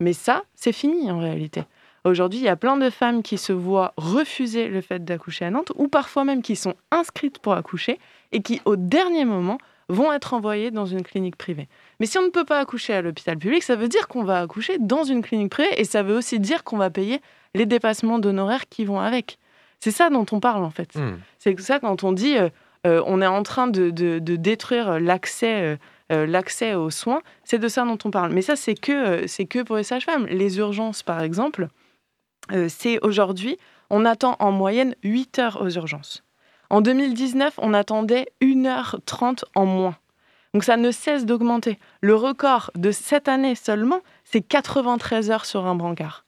Mais 0.00 0.14
ça, 0.14 0.42
c'est 0.56 0.72
fini 0.72 1.12
en 1.12 1.20
réalité. 1.20 1.62
Aujourd'hui, 2.04 2.40
il 2.40 2.44
y 2.44 2.48
a 2.48 2.56
plein 2.56 2.76
de 2.76 2.90
femmes 2.90 3.22
qui 3.22 3.38
se 3.38 3.52
voient 3.52 3.94
refuser 3.96 4.66
le 4.66 4.80
fait 4.80 5.04
d'accoucher 5.04 5.44
à 5.44 5.50
Nantes, 5.52 5.70
ou 5.76 5.86
parfois 5.86 6.24
même 6.24 6.42
qui 6.42 6.56
sont 6.56 6.74
inscrites 6.90 7.38
pour 7.38 7.52
accoucher, 7.52 8.00
et 8.32 8.42
qui, 8.42 8.60
au 8.64 8.74
dernier 8.74 9.24
moment, 9.24 9.58
vont 9.88 10.12
être 10.12 10.34
envoyées 10.34 10.72
dans 10.72 10.86
une 10.86 11.04
clinique 11.04 11.36
privée. 11.36 11.68
Mais 12.00 12.06
si 12.06 12.18
on 12.18 12.22
ne 12.22 12.30
peut 12.30 12.44
pas 12.44 12.58
accoucher 12.58 12.94
à 12.94 13.00
l'hôpital 13.02 13.38
public, 13.38 13.62
ça 13.62 13.76
veut 13.76 13.86
dire 13.86 14.08
qu'on 14.08 14.24
va 14.24 14.40
accoucher 14.40 14.78
dans 14.80 15.04
une 15.04 15.22
clinique 15.22 15.52
privée, 15.52 15.80
et 15.80 15.84
ça 15.84 16.02
veut 16.02 16.16
aussi 16.16 16.40
dire 16.40 16.64
qu'on 16.64 16.78
va 16.78 16.90
payer 16.90 17.20
les 17.56 17.66
dépassements 17.66 18.18
d'honoraires 18.18 18.68
qui 18.68 18.84
vont 18.84 19.00
avec. 19.00 19.38
C'est 19.80 19.90
ça 19.90 20.10
dont 20.10 20.26
on 20.32 20.40
parle 20.40 20.64
en 20.64 20.70
fait. 20.70 20.94
Hmm. 20.94 21.16
C'est 21.38 21.58
ça 21.60 21.80
quand 21.80 22.04
on 22.04 22.12
dit 22.12 22.36
euh, 22.36 22.48
euh, 22.86 23.02
on 23.06 23.20
est 23.20 23.26
en 23.26 23.42
train 23.42 23.66
de, 23.66 23.90
détruire 24.18 25.00
l'accès 25.00 25.78
euh, 26.12 26.26
l'accès 26.26 26.74
aux 26.74 26.90
soins, 26.90 27.20
c'est 27.42 27.58
de 27.58 27.66
ça 27.66 27.84
dont 27.84 27.98
on 28.04 28.12
parle. 28.12 28.32
Mais 28.32 28.42
ça, 28.42 28.54
c'est 28.54 28.76
que, 28.76 29.26
c'est 29.26 29.46
que 29.46 29.62
pour 29.62 29.76
les 29.76 29.82
sages-femmes. 29.82 30.26
Les 30.26 30.58
urgences, 30.58 31.02
par 31.02 31.20
exemple, 31.20 31.66
c'est 32.68 33.04
aujourd'hui, 33.04 33.58
on 33.90 34.04
attend 34.04 34.36
en 34.38 34.52
moyenne 34.52 34.94
8 35.02 35.38
heures 35.40 35.60
aux 35.60 35.70
urgences. 35.70 36.22
En 36.70 36.80
2019, 36.80 37.54
on 37.58 37.74
attendait 37.74 38.26
1h30 38.40 39.42
en 39.56 39.66
moins. 39.66 39.96
Donc 40.54 40.62
ça 40.62 40.76
ne 40.76 40.92
cesse 40.92 41.26
d'augmenter. 41.26 41.78
Le 42.00 42.14
record 42.14 42.70
de 42.76 42.92
cette 42.92 43.26
année 43.26 43.56
seulement, 43.56 44.00
c'est 44.24 44.42
93 44.42 45.32
heures 45.32 45.44
sur 45.44 45.66
un 45.66 45.74
brancard. 45.74 46.25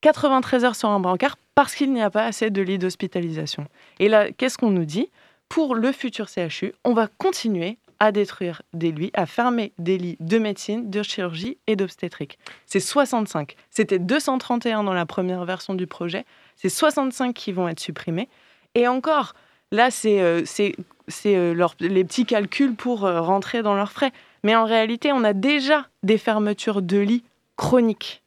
93 0.00 0.64
heures 0.64 0.76
sur 0.76 0.88
un 0.88 1.00
brancard 1.00 1.36
parce 1.54 1.74
qu'il 1.74 1.92
n'y 1.92 2.02
a 2.02 2.10
pas 2.10 2.24
assez 2.24 2.50
de 2.50 2.62
lits 2.62 2.78
d'hospitalisation. 2.78 3.66
Et 3.98 4.08
là, 4.08 4.32
qu'est-ce 4.32 4.56
qu'on 4.56 4.70
nous 4.70 4.84
dit? 4.84 5.10
Pour 5.48 5.74
le 5.74 5.92
futur 5.92 6.28
CHU, 6.28 6.72
on 6.84 6.94
va 6.94 7.08
continuer 7.18 7.76
à 7.98 8.12
détruire 8.12 8.62
des 8.72 8.92
lits, 8.92 9.10
à 9.14 9.26
fermer 9.26 9.72
des 9.78 9.98
lits 9.98 10.16
de 10.20 10.38
médecine, 10.38 10.90
de 10.90 11.02
chirurgie 11.02 11.58
et 11.66 11.76
d'obstétrique. 11.76 12.38
C'est 12.64 12.80
65. 12.80 13.56
C'était 13.68 13.98
231 13.98 14.84
dans 14.84 14.94
la 14.94 15.04
première 15.04 15.44
version 15.44 15.74
du 15.74 15.86
projet. 15.86 16.24
C'est 16.56 16.70
65 16.70 17.34
qui 17.34 17.52
vont 17.52 17.68
être 17.68 17.80
supprimés. 17.80 18.28
Et 18.74 18.88
encore, 18.88 19.34
là, 19.70 19.90
c'est 19.90 20.20
euh, 20.22 20.44
euh, 21.26 21.66
les 21.80 22.04
petits 22.04 22.24
calculs 22.24 22.74
pour 22.74 23.04
euh, 23.04 23.20
rentrer 23.20 23.62
dans 23.62 23.74
leurs 23.74 23.92
frais. 23.92 24.12
Mais 24.44 24.56
en 24.56 24.64
réalité, 24.64 25.12
on 25.12 25.22
a 25.22 25.34
déjà 25.34 25.86
des 26.02 26.16
fermetures 26.16 26.80
de 26.80 26.98
lits 26.98 27.24
chroniques 27.56 28.22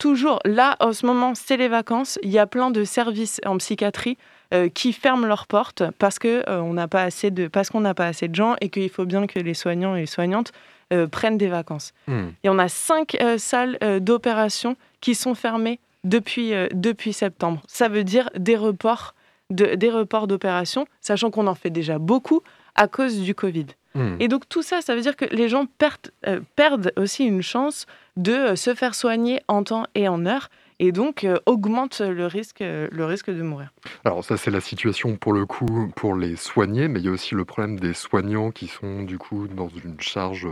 toujours, 0.00 0.40
là, 0.44 0.76
en 0.80 0.92
ce 0.92 1.06
moment, 1.06 1.36
c'est 1.36 1.56
les 1.56 1.68
vacances. 1.68 2.18
Il 2.24 2.30
y 2.30 2.40
a 2.40 2.46
plein 2.46 2.72
de 2.72 2.82
services 2.82 3.40
en 3.46 3.58
psychiatrie 3.58 4.18
euh, 4.52 4.68
qui 4.68 4.92
ferment 4.92 5.26
leurs 5.26 5.46
portes 5.46 5.84
parce 5.98 6.18
que 6.18 6.42
euh, 6.48 6.60
on 6.60 6.72
n'a 6.72 6.88
pas 6.88 7.04
assez 7.04 7.30
de, 7.30 7.46
parce 7.46 7.70
qu'on 7.70 7.80
n'a 7.80 7.94
pas 7.94 8.06
assez 8.06 8.26
de 8.26 8.34
gens 8.34 8.56
et 8.60 8.70
qu'il 8.70 8.88
faut 8.88 9.04
bien 9.04 9.28
que 9.28 9.38
les 9.38 9.54
soignants 9.54 9.94
et 9.94 10.00
les 10.00 10.06
soignantes 10.06 10.52
euh, 10.92 11.06
prennent 11.06 11.38
des 11.38 11.48
vacances. 11.48 11.92
Hmm. 12.08 12.30
Et 12.42 12.48
on 12.48 12.58
a 12.58 12.68
cinq 12.68 13.16
salles 13.36 13.78
d'opération 14.00 14.76
qui 15.00 15.14
sont 15.14 15.36
fermées 15.36 15.78
depuis, 16.02 16.52
depuis 16.72 17.12
septembre. 17.12 17.62
Ça 17.68 17.88
veut 17.88 18.02
dire 18.02 18.28
des 18.36 18.56
reports 18.56 19.14
des 19.50 19.90
reports 19.90 20.28
d'opérations, 20.28 20.86
sachant 21.00 21.32
qu'on 21.32 21.48
en 21.48 21.56
fait 21.56 21.70
déjà 21.70 21.98
beaucoup 21.98 22.40
à 22.76 22.86
cause 22.86 23.20
du 23.20 23.34
Covid. 23.34 23.66
Hmm. 23.96 24.14
Et 24.20 24.28
donc 24.28 24.48
tout 24.48 24.62
ça, 24.62 24.80
ça 24.80 24.94
veut 24.94 25.00
dire 25.00 25.16
que 25.16 25.24
les 25.24 25.48
gens 25.48 25.66
perdent, 25.66 26.12
perdent 26.54 26.92
aussi 26.96 27.24
une 27.24 27.42
chance 27.42 27.86
de 28.22 28.32
euh, 28.32 28.56
se 28.56 28.74
faire 28.74 28.94
soigner 28.94 29.40
en 29.48 29.62
temps 29.62 29.84
et 29.94 30.08
en 30.08 30.26
heure 30.26 30.48
et 30.78 30.92
donc 30.92 31.24
euh, 31.24 31.38
augmente 31.46 32.00
le 32.00 32.26
risque, 32.26 32.60
le 32.60 33.04
risque 33.04 33.30
de 33.30 33.42
mourir. 33.42 33.72
Alors 34.04 34.24
ça 34.24 34.36
c'est 34.36 34.50
la 34.50 34.60
situation 34.60 35.16
pour 35.16 35.32
le 35.32 35.46
coup 35.46 35.90
pour 35.96 36.14
les 36.14 36.36
soignés, 36.36 36.88
mais 36.88 37.00
il 37.00 37.06
y 37.06 37.08
a 37.08 37.12
aussi 37.12 37.34
le 37.34 37.44
problème 37.44 37.78
des 37.78 37.92
soignants 37.92 38.50
qui 38.50 38.66
sont 38.66 39.02
du 39.02 39.18
coup 39.18 39.48
dans 39.48 39.68
une 39.68 40.00
charge 40.00 40.48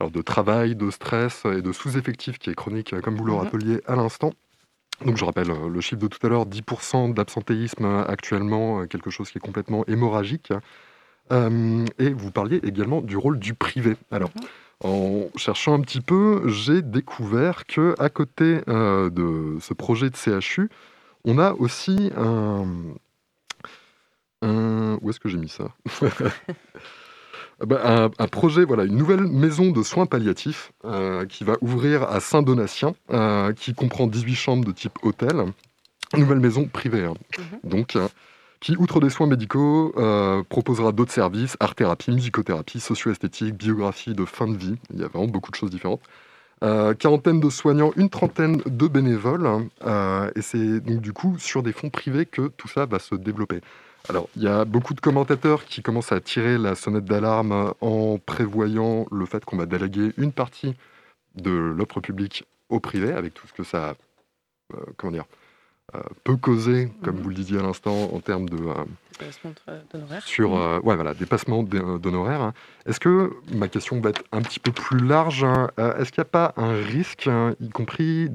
de 0.00 0.22
travail, 0.22 0.76
de 0.76 0.90
stress 0.90 1.44
et 1.44 1.62
de 1.62 1.72
sous-effectif 1.72 2.38
qui 2.38 2.50
est 2.50 2.54
chronique, 2.54 2.98
comme 3.00 3.16
vous 3.16 3.24
le 3.24 3.32
mhm. 3.32 3.38
rappeliez 3.38 3.80
à 3.86 3.96
l'instant. 3.96 4.32
Donc 5.04 5.16
je 5.16 5.24
rappelle 5.24 5.48
le 5.48 5.80
chiffre 5.80 6.00
de 6.00 6.06
tout 6.06 6.24
à 6.26 6.28
l'heure, 6.28 6.46
10% 6.46 7.14
d'absentéisme 7.14 8.04
actuellement, 8.06 8.86
quelque 8.86 9.08
chose 9.08 9.30
qui 9.30 9.38
est 9.38 9.40
complètement 9.40 9.84
hémorragique. 9.86 10.52
Euh, 11.32 11.84
et 11.98 12.12
vous 12.12 12.30
parliez 12.30 12.56
également 12.64 13.00
du 13.00 13.16
rôle 13.16 13.38
du 13.38 13.54
privé. 13.54 13.96
Alors, 14.10 14.30
mhm. 14.30 14.46
En 14.82 15.28
cherchant 15.36 15.74
un 15.74 15.80
petit 15.80 16.00
peu, 16.00 16.42
j'ai 16.46 16.82
découvert 16.82 17.66
que 17.66 17.94
à 17.98 18.08
côté 18.08 18.60
euh, 18.68 19.10
de 19.10 19.58
ce 19.60 19.74
projet 19.74 20.08
de 20.10 20.16
CHU, 20.16 20.70
on 21.24 21.38
a 21.38 21.52
aussi 21.52 22.10
un, 22.16 22.64
où 24.42 25.10
est-ce 25.10 25.20
que 25.20 25.28
j'ai 25.28 25.38
mis 25.38 25.48
ça? 25.48 25.74
Bah, 27.66 28.08
un, 28.18 28.26
projet, 28.26 28.64
voilà, 28.64 28.84
une 28.84 28.96
nouvelle 28.96 29.20
maison 29.20 29.70
de 29.70 29.82
soins 29.82 30.06
palliatifs 30.06 30.72
euh, 30.86 31.26
qui 31.26 31.44
va 31.44 31.56
ouvrir 31.60 32.04
à 32.04 32.18
Saint-Donatien, 32.18 32.94
qui 33.54 33.74
comprend 33.74 34.06
18 34.06 34.34
chambres 34.34 34.64
de 34.64 34.72
type 34.72 34.98
hôtel. 35.02 35.44
Nouvelle 36.16 36.40
maison 36.40 36.64
privée. 36.64 37.04
Hein. 37.04 37.12
Mhm. 37.38 37.70
Donc, 37.70 37.98
qui, 38.60 38.76
outre 38.76 39.00
des 39.00 39.10
soins 39.10 39.26
médicaux, 39.26 39.92
euh, 39.96 40.42
proposera 40.48 40.92
d'autres 40.92 41.12
services, 41.12 41.56
art-thérapie, 41.60 42.10
musicothérapie, 42.10 42.78
socio-esthétique, 42.78 43.54
biographie 43.54 44.14
de 44.14 44.24
fin 44.24 44.46
de 44.46 44.56
vie. 44.56 44.76
Il 44.92 45.00
y 45.00 45.04
a 45.04 45.08
vraiment 45.08 45.26
beaucoup 45.26 45.50
de 45.50 45.56
choses 45.56 45.70
différentes. 45.70 46.02
Euh, 46.62 46.92
quarantaine 46.92 47.40
de 47.40 47.48
soignants, 47.48 47.92
une 47.96 48.10
trentaine 48.10 48.58
de 48.66 48.86
bénévoles. 48.86 49.66
Euh, 49.86 50.30
et 50.36 50.42
c'est 50.42 50.80
donc 50.80 51.00
du 51.00 51.14
coup 51.14 51.38
sur 51.38 51.62
des 51.62 51.72
fonds 51.72 51.88
privés 51.88 52.26
que 52.26 52.48
tout 52.48 52.68
ça 52.68 52.84
va 52.84 52.98
se 52.98 53.14
développer. 53.14 53.62
Alors, 54.10 54.28
il 54.36 54.42
y 54.42 54.48
a 54.48 54.66
beaucoup 54.66 54.92
de 54.92 55.00
commentateurs 55.00 55.64
qui 55.64 55.82
commencent 55.82 56.12
à 56.12 56.20
tirer 56.20 56.58
la 56.58 56.74
sonnette 56.74 57.04
d'alarme 57.04 57.72
en 57.80 58.18
prévoyant 58.18 59.06
le 59.10 59.24
fait 59.24 59.44
qu'on 59.44 59.56
va 59.56 59.66
déléguer 59.66 60.12
une 60.18 60.32
partie 60.32 60.74
de 61.34 61.50
l'offre 61.50 62.00
publique 62.00 62.44
au 62.68 62.80
privé, 62.80 63.12
avec 63.12 63.34
tout 63.34 63.46
ce 63.46 63.52
que 63.52 63.62
ça, 63.62 63.94
comment 64.96 65.12
dire, 65.12 65.26
peut 66.24 66.36
causer, 66.36 66.90
comme 67.02 67.16
mhm. 67.16 67.22
vous 67.22 67.28
le 67.30 67.34
disiez 67.34 67.58
à 67.58 67.62
l'instant, 67.62 68.10
en 68.12 68.20
termes 68.20 68.48
de 68.48 68.56
euh, 69.22 69.80
d'honoraires. 69.92 70.22
Sur 70.26 70.56
euh, 70.56 70.80
ouais, 70.80 70.94
voilà, 70.94 71.14
dépassement 71.14 71.62
d'honoraires. 71.62 72.40
Hein. 72.40 72.54
Est-ce 72.86 73.00
que 73.00 73.32
ma 73.52 73.68
question 73.68 74.00
va 74.00 74.10
être 74.10 74.22
un 74.32 74.42
petit 74.42 74.60
peu 74.60 74.72
plus 74.72 74.98
large 74.98 75.44
hein, 75.44 75.70
Est-ce 75.76 76.10
qu'il 76.12 76.20
n'y 76.20 76.28
a 76.28 76.30
pas 76.30 76.54
un 76.56 76.72
risque, 76.72 77.26
hein, 77.26 77.54
y 77.60 77.68
compris 77.68 78.28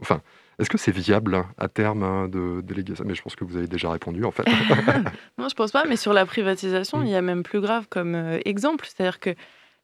enfin, 0.00 0.20
est-ce 0.58 0.70
que 0.70 0.78
c'est 0.78 0.92
viable 0.92 1.44
à 1.58 1.68
terme 1.68 2.30
de 2.30 2.60
déléguer 2.62 2.94
ça? 2.94 3.04
Mais 3.04 3.14
je 3.14 3.22
pense 3.22 3.36
que 3.36 3.44
vous 3.44 3.56
avez 3.56 3.66
déjà 3.66 3.90
répondu 3.90 4.24
en 4.24 4.30
fait. 4.30 4.44
non, 5.38 5.48
je 5.48 5.54
pense 5.54 5.72
pas. 5.72 5.84
Mais 5.86 5.96
sur 5.96 6.12
la 6.12 6.24
privatisation, 6.24 6.98
mm. 6.98 7.06
il 7.06 7.10
y 7.10 7.16
a 7.16 7.22
même 7.22 7.42
plus 7.42 7.60
grave 7.60 7.86
comme 7.88 8.14
exemple, 8.44 8.86
c'est-à-dire 8.86 9.20
que 9.20 9.34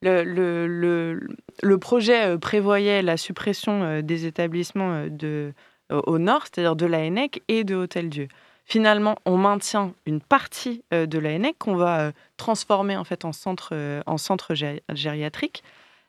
le, 0.03 0.25
le, 0.25 0.67
le, 0.67 1.29
le, 1.63 1.79
projet 1.79 2.37
prévoyait 2.37 3.03
la 3.03 3.17
suppression 3.17 4.01
des 4.03 4.27
établissements 4.27 5.07
de 5.07 5.53
euh, 5.53 5.53
au 5.91 6.19
nord, 6.19 6.45
c'est-à-dire 6.45 6.77
de 6.77 6.87
la 6.87 7.01
et 7.49 7.65
de 7.65 7.75
Hôtel-Dieu. 7.75 8.29
Finalement, 8.65 9.17
on 9.25 9.37
maintient 9.37 9.93
une 10.07 10.21
partie 10.21 10.83
euh, 10.95 11.07
de 11.07 11.19
la 11.19 11.33
qu'on 11.59 11.77
va 11.77 12.01
euh, 12.01 12.13
transformer 12.37 12.97
en 12.97 13.05
fait 13.05 13.25
en 13.25 13.33
centre, 13.33 13.75
en 14.07 14.19
centre 14.19 14.55
gériatrique, 14.55 15.63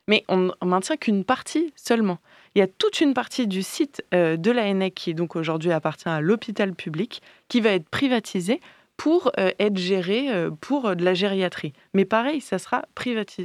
mais 0.08 0.24
on, 0.28 0.52
maintient 0.64 0.98
qu'une 0.98 1.24
partie 1.24 1.74
seulement. 1.76 2.20
Il 2.56 2.60
y 2.60 2.62
a 2.62 2.68
toute 2.68 3.02
une 3.02 3.14
partie 3.14 3.48
du 3.48 3.64
site 3.64 4.04
de 4.12 4.52
la 4.52 4.90
qui 4.90 5.14
donc 5.14 5.36
aujourd'hui 5.36 5.72
appartient 5.72 6.10
à 6.10 6.22
l'hôpital 6.22 6.74
public 6.74 7.22
qui 7.48 7.62
va 7.62 7.72
être 7.72 7.90
privatisée 7.90 8.60
pour 8.98 9.32
être 9.38 9.78
géré 9.78 10.28
pour 10.62 10.96
de 10.96 11.04
la 11.04 11.14
gériatrie. 11.14 11.74
Mais 11.94 12.06
pareil, 12.06 12.42
ça 12.42 12.60
sera, 12.60 12.84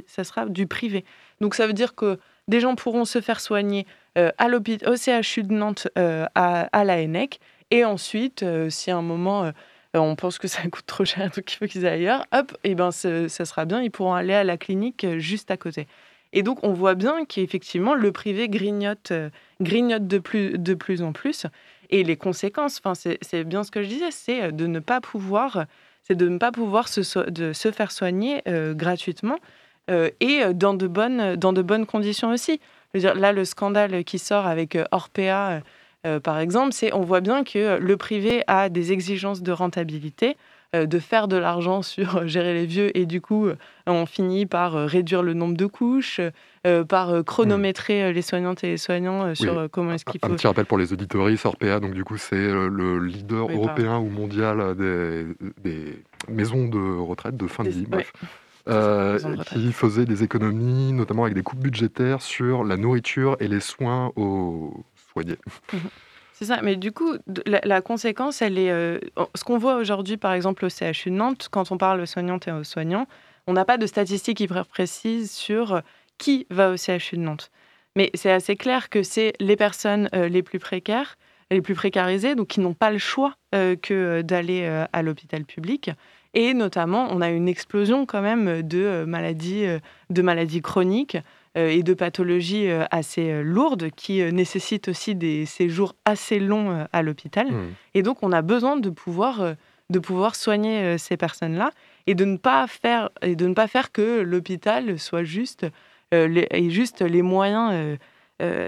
ça 0.07 0.25
sera 0.25 0.47
du 0.47 0.67
privé. 0.67 1.05
Donc 1.41 1.55
ça 1.55 1.67
veut 1.67 1.73
dire 1.73 1.95
que 1.95 2.19
des 2.49 2.61
gens 2.61 2.75
pourront 2.75 3.05
se 3.05 3.21
faire 3.21 3.41
soigner 3.41 3.87
euh, 4.19 4.33
à 4.37 4.49
au 4.49 4.97
CHU 4.97 5.45
de 5.45 5.53
Nantes 5.53 5.87
euh, 5.97 6.27
à, 6.35 6.85
la 6.85 7.01
ENEC. 7.01 7.39
Et 7.71 7.85
ensuite, 7.85 8.43
euh, 8.43 8.69
si 8.69 8.91
à 8.91 8.97
un 8.97 9.03
moment 9.03 9.53
on 9.95 10.17
pense 10.17 10.39
que 10.39 10.49
ça 10.49 10.63
coûte 10.63 10.87
trop 10.87 11.05
cher, 11.05 11.31
donc 11.37 11.53
il 11.53 11.57
faut 11.57 11.67
qu'ils 11.67 11.87
aillent 11.87 12.01
ailleurs, 12.01 12.27
hop, 12.33 12.57
et 12.65 12.75
ben 12.75 12.91
ça 12.91 13.29
sera 13.29 13.65
bien, 13.65 13.81
ils 13.81 13.91
pourront 13.91 14.15
aller 14.15 14.35
à 14.35 14.45
la 14.45 14.57
clinique 14.57 15.07
juste 15.19 15.51
à 15.51 15.57
côté. 15.57 15.87
Et 16.33 16.43
donc 16.43 16.59
on 16.63 16.73
voit 16.73 16.95
bien 16.95 17.25
qu'effectivement 17.25 17.95
le 17.95 18.13
privé 18.13 18.49
grignote, 18.49 19.13
grignote 19.61 20.07
de, 20.07 20.19
plus, 20.19 20.59
de 20.59 20.75
plus 20.75 21.03
en 21.03 21.13
plus. 21.13 21.47
Et 21.91 22.05
les 22.05 22.17
conséquences, 22.17 22.81
c'est 23.23 23.45
bien 23.45 23.65
ce 23.65 23.71
que 23.71 23.83
je 23.83 23.89
disais, 23.89 24.11
c'est 24.11 24.53
de 24.53 24.67
ne 24.67 24.79
pas 24.79 25.01
pouvoir, 25.01 25.65
de 26.11 26.29
ne 26.29 26.39
pas 26.39 26.53
pouvoir 26.53 26.89
se, 26.89 27.31
de 27.31 27.53
se 27.53 27.73
faire 27.73 27.91
soigner 27.91 28.43
gratuitement 28.75 29.39
et 29.89 30.43
dans 30.53 30.75
de, 30.75 30.87
bonnes, 30.87 31.37
dans 31.37 31.55
de 31.55 31.63
bonnes 31.63 31.87
conditions 31.87 32.31
aussi 32.31 32.61
là, 32.95 33.33
le 33.33 33.45
scandale 33.45 34.05
qui 34.05 34.19
sort 34.19 34.47
avec 34.47 34.77
euh, 34.77 34.85
Orpea, 34.91 35.51
euh, 35.51 35.61
euh, 36.07 36.21
par 36.21 36.39
exemple, 36.39 36.73
c'est 36.73 36.93
on 36.93 37.03
voit 37.03 37.21
bien 37.21 37.45
que 37.45 37.79
le 37.79 37.97
privé 37.97 38.43
a 38.47 38.69
des 38.69 38.93
exigences 38.93 39.43
de 39.43 39.53
rentabilité 39.53 40.37
de 40.75 40.99
faire 40.99 41.29
de 41.29 41.37
l'argent 41.39 41.81
sur 41.95 42.27
gérer 42.29 42.53
les 42.53 42.67
vieux 42.67 42.95
et 42.95 43.07
du 43.07 43.23
coup 43.23 43.49
on 43.87 44.05
finit 44.05 44.45
par 44.45 44.75
réduire 44.75 45.23
le 45.23 45.33
nombre 45.33 45.57
de 45.57 45.65
couches, 45.65 46.21
par 46.89 47.25
chronométrer 47.25 48.13
les 48.13 48.21
soignantes 48.21 48.63
et 48.65 48.67
les 48.67 48.77
soignants 48.77 49.35
sur 49.35 49.67
comment 49.71 49.95
est-ce 49.95 50.05
qu'il 50.05 50.21
faut... 50.23 50.31
Un 50.31 50.37
petit 50.37 50.47
rappel 50.47 50.67
pour 50.67 50.77
les 50.77 50.93
auditories, 50.93 51.41
Orpea, 51.43 51.81
donc 51.81 51.95
du 51.95 52.05
coup 52.05 52.19
c'est 52.19 52.37
le 52.37 52.99
leader 52.99 53.51
européen 53.51 53.97
ou 53.97 54.11
mondial 54.11 54.77
des, 54.77 56.05
maisons 56.29 56.69
de 56.69 57.01
retraite 57.01 57.39
de 57.39 57.47
fin 57.47 57.65
de 57.65 57.71
vie. 57.71 57.87
Bref. 57.89 58.13
Euh, 58.69 59.19
qui 59.47 59.73
faisait 59.73 60.05
des 60.05 60.23
économies, 60.23 60.93
notamment 60.93 61.25
avec 61.25 61.35
des 61.35 61.43
coupes 61.43 61.61
budgétaires 61.61 62.21
sur 62.21 62.65
la 62.65 62.77
nourriture 62.77 63.37
et 63.41 63.49
les 63.49 63.61
soins 63.61 64.13
aux 64.17 64.85
soignés. 65.13 65.39
Mhm. 65.73 65.81
C'est 66.35 66.45
ça, 66.45 66.61
mais 66.63 66.77
du 66.77 66.93
coup, 66.93 67.17
la, 67.47 67.81
conséquence, 67.81 68.43
elle 68.43 68.59
est. 68.59 68.71
Euh, 68.71 68.99
ce 69.35 69.43
qu'on 69.43 69.59
voit 69.59 69.77
aujourd'hui, 69.77 70.19
par 70.19 70.35
exemple, 70.35 70.67
au 70.67 70.69
CHU 70.69 71.11
de 71.11 71.17
Nantes, 71.17 71.49
quand 71.51 71.73
on 71.73 71.79
parle 71.79 72.01
aux 72.01 72.07
soignantes 72.07 72.47
et 72.47 72.53
aux 72.53 72.63
soignants, 72.63 73.09
on 73.47 73.55
n'a 73.55 73.65
pas 73.65 73.79
de 73.79 73.87
statistiques 73.87 74.39
hyper 74.39 74.67
précises 74.67 75.33
sur 75.33 75.83
qui 76.19 76.47
va 76.51 76.71
au 76.71 76.77
CHU 76.77 77.17
de 77.17 77.23
Nantes. 77.23 77.51
Mais 77.97 78.11
c'est 78.15 78.31
assez 78.31 78.55
clair 78.55 78.91
que 78.91 79.03
c'est 79.03 79.33
les 79.41 79.57
personnes 79.57 80.09
euh, 80.15 80.29
les 80.29 80.43
plus 80.43 80.61
précaires, 80.61 81.17
les 81.51 81.63
plus 81.63 81.75
précarisées, 81.75 82.35
donc 82.35 82.49
qui 82.49 82.61
n'ont 82.61 82.75
pas 82.75 82.91
le 82.91 82.99
choix 82.99 83.35
que 83.51 84.21
d'aller 84.21 84.67
à 84.93 85.03
l'hôpital 85.03 85.47
public. 85.47 85.91
Et 86.35 86.55
notamment, 86.55 87.09
on 87.11 87.21
a 87.21 87.31
une 87.31 87.49
explosion 87.49 88.07
quand 88.07 88.21
même 88.21 88.63
de 88.63 88.79
euh, 88.79 89.07
maladies, 89.07 89.65
euh, 89.65 89.79
de 90.11 90.23
maladies 90.23 90.61
chroniques 90.61 91.17
euh, 91.57 91.69
et 91.69 91.83
de 91.83 91.95
pathologies 91.95 92.69
assez 92.91 93.43
lourdes 93.43 93.91
qui 93.97 94.23
nécessitent 94.33 94.89
aussi 94.89 95.15
des 95.15 95.47
séjours 95.47 95.95
assez 96.05 96.39
longs 96.39 96.87
à 96.93 97.03
l'hôpital. 97.03 97.51
Mmh. 97.51 97.75
Et 97.95 98.03
donc, 98.03 98.19
on 98.23 98.33
a 98.33 98.43
besoin 98.43 98.77
de 98.77 98.91
pouvoir, 98.91 99.55
de 99.91 99.99
pouvoir 99.99 100.35
soigner 100.35 100.99
ces 100.99 101.17
personnes-là 101.17 101.71
et 102.07 102.15
de 102.15 102.25
ne 102.25 102.37
pas 102.37 102.67
faire, 102.67 103.11
et 103.23 103.35
de 103.35 103.47
ne 103.47 103.55
pas 103.55 103.67
faire 103.67 103.91
que 103.91 104.21
l'hôpital 104.21 104.99
soit 104.99 105.25
juste, 105.25 105.67
les, 106.13 106.71
juste 106.71 107.01
les 107.01 107.23
moyens. 107.23 107.99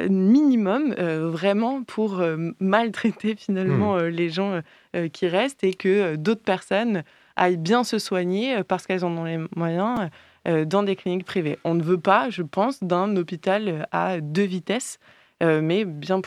minimum 0.08 0.94
vraiment 0.94 1.84
pour 1.84 2.22
maltraiter 2.58 3.36
finalement 3.36 3.96
mmh. 3.96 4.06
les 4.06 4.30
gens 4.30 4.60
qui 5.12 5.28
restent 5.28 5.64
et 5.64 5.74
que 5.74 6.16
d'autres 6.16 6.42
personnes 6.42 7.04
aillent 7.40 7.56
bien 7.56 7.82
se 7.82 7.98
soigner 7.98 8.58
euh, 8.58 8.62
parce 8.62 8.86
qu'elles 8.86 9.04
en 9.04 9.16
ont 9.16 9.24
les 9.24 9.40
moyens 9.56 10.10
euh, 10.46 10.64
dans 10.64 10.84
des 10.84 10.94
cliniques 10.94 11.24
privées. 11.24 11.58
On 11.64 11.74
ne 11.74 11.82
veut 11.82 11.98
pas, 11.98 12.30
je 12.30 12.42
pense, 12.42 12.82
d'un 12.84 13.16
hôpital 13.16 13.68
euh, 13.68 13.82
à 13.90 14.20
deux 14.20 14.44
vitesses, 14.44 15.00
mais 15.42 15.86
bien 15.86 16.20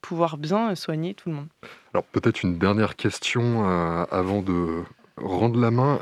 pouvoir 0.00 0.38
bien 0.38 0.74
soigner 0.74 1.12
tout 1.12 1.28
le 1.28 1.34
monde. 1.34 1.48
Alors 1.92 2.02
peut-être 2.02 2.42
une 2.42 2.56
dernière 2.56 2.96
question 2.96 3.62
avant 4.10 4.40
de 4.40 4.84
rendre 5.18 5.60
la 5.60 5.70
main. 5.70 5.98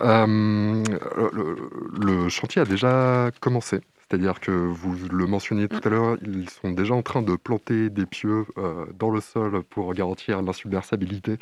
le, 2.00 2.28
chantier 2.28 2.62
a 2.62 2.64
déjà 2.64 3.32
commencé. 3.40 3.80
C'est-à-dire 3.98 4.38
que 4.38 4.52
vous 4.52 4.96
le 5.10 5.26
mentionniez 5.26 5.66
tout 5.66 5.80
à 5.82 5.88
l'heure, 5.88 6.18
ils 6.24 6.48
sont 6.50 6.70
déjà 6.70 6.94
en 6.94 7.02
train 7.02 7.22
de 7.22 7.34
planter 7.34 7.90
des 7.90 8.06
pieux 8.06 8.46
dans 8.96 9.10
le 9.10 9.20
sol 9.20 9.64
pour 9.64 9.92
garantir 9.92 10.40
l'insubmersibilité 10.40 11.38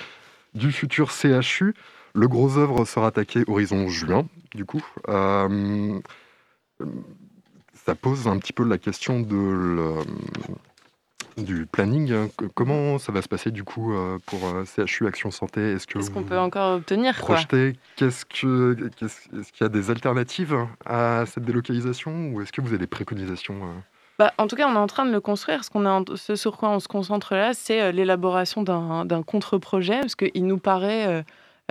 du 0.54 0.72
futur 0.72 1.10
CHU. 1.10 1.74
Le 2.14 2.28
gros 2.28 2.58
œuvre 2.58 2.84
sera 2.84 3.08
attaqué 3.08 3.44
horizon 3.46 3.88
juin, 3.88 4.26
du 4.54 4.64
coup. 4.64 4.84
Euh, 5.08 5.98
ça 7.74 7.94
pose 7.94 8.26
un 8.26 8.38
petit 8.38 8.52
peu 8.52 8.64
la 8.64 8.78
question 8.78 9.20
de 9.20 9.94
du 11.36 11.64
planning. 11.64 12.28
Comment 12.54 12.98
ça 12.98 13.12
va 13.12 13.22
se 13.22 13.28
passer 13.28 13.50
du 13.50 13.64
coup 13.64 13.94
pour 14.26 14.40
CHU 14.66 15.06
Action 15.06 15.30
Santé? 15.30 15.72
Est-ce 15.72 16.10
qu'on 16.10 16.22
peut 16.22 16.38
encore 16.38 16.76
obtenir 16.76 17.16
projeter 17.16 17.74
Qu'est-ce 17.96 18.26
que 18.26 18.76
est-ce 19.00 19.52
qu'il 19.52 19.62
y 19.62 19.64
a 19.64 19.68
des 19.68 19.90
alternatives 19.90 20.56
à 20.84 21.24
cette 21.26 21.44
délocalisation 21.44 22.30
ou 22.30 22.42
est-ce 22.42 22.52
que 22.52 22.60
vous 22.60 22.68
avez 22.68 22.78
des 22.78 22.86
préconisations 22.86 23.60
bah, 24.20 24.34
en 24.36 24.48
tout 24.48 24.56
cas, 24.56 24.68
on 24.68 24.74
est 24.74 24.78
en 24.78 24.86
train 24.86 25.06
de 25.06 25.12
le 25.12 25.20
construire. 25.22 25.64
Ce, 25.64 25.70
qu'on 25.70 26.04
ce 26.14 26.36
sur 26.36 26.58
quoi 26.58 26.68
on 26.68 26.78
se 26.78 26.88
concentre 26.88 27.34
là, 27.34 27.54
c'est 27.54 27.90
l'élaboration 27.90 28.62
d'un 28.62 29.22
contre-projet, 29.22 30.00
parce 30.00 30.14
qu'il 30.14 30.46
nous 30.46 30.58
paraît 30.58 31.06
euh, 31.06 31.22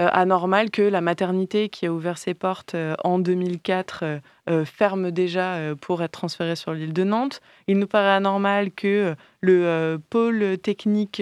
anormal 0.07 0.71
que 0.71 0.81
la 0.81 1.01
maternité 1.01 1.69
qui 1.69 1.85
a 1.85 1.91
ouvert 1.91 2.17
ses 2.17 2.33
portes 2.33 2.75
euh, 2.75 2.95
en 3.03 3.19
2004 3.19 4.03
euh, 4.49 4.65
ferme 4.65 5.11
déjà 5.11 5.75
pour 5.81 6.01
être 6.01 6.11
transférée 6.11 6.55
sur 6.55 6.73
l'île 6.73 6.93
de 6.93 7.03
Nantes. 7.03 7.41
Il 7.67 7.77
nous 7.77 7.87
paraît 7.87 8.15
anormal 8.15 8.71
que 8.71 9.15
le 9.41 9.97
pôle 10.09 10.57
technique 10.57 11.21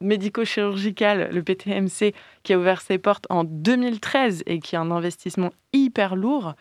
médico-chirurgical, 0.00 1.30
le 1.32 1.42
PTMC, 1.42 2.14
qui 2.42 2.52
a 2.52 2.58
ouvert 2.58 2.82
ses 2.82 2.98
portes 2.98 3.26
en 3.30 3.44
2013 3.44 4.42
et 4.46 4.58
qui 4.58 4.76
a 4.76 4.80
un 4.80 4.90
investissement 4.90 5.50
hyper 5.72 6.14
lourd, 6.14 6.54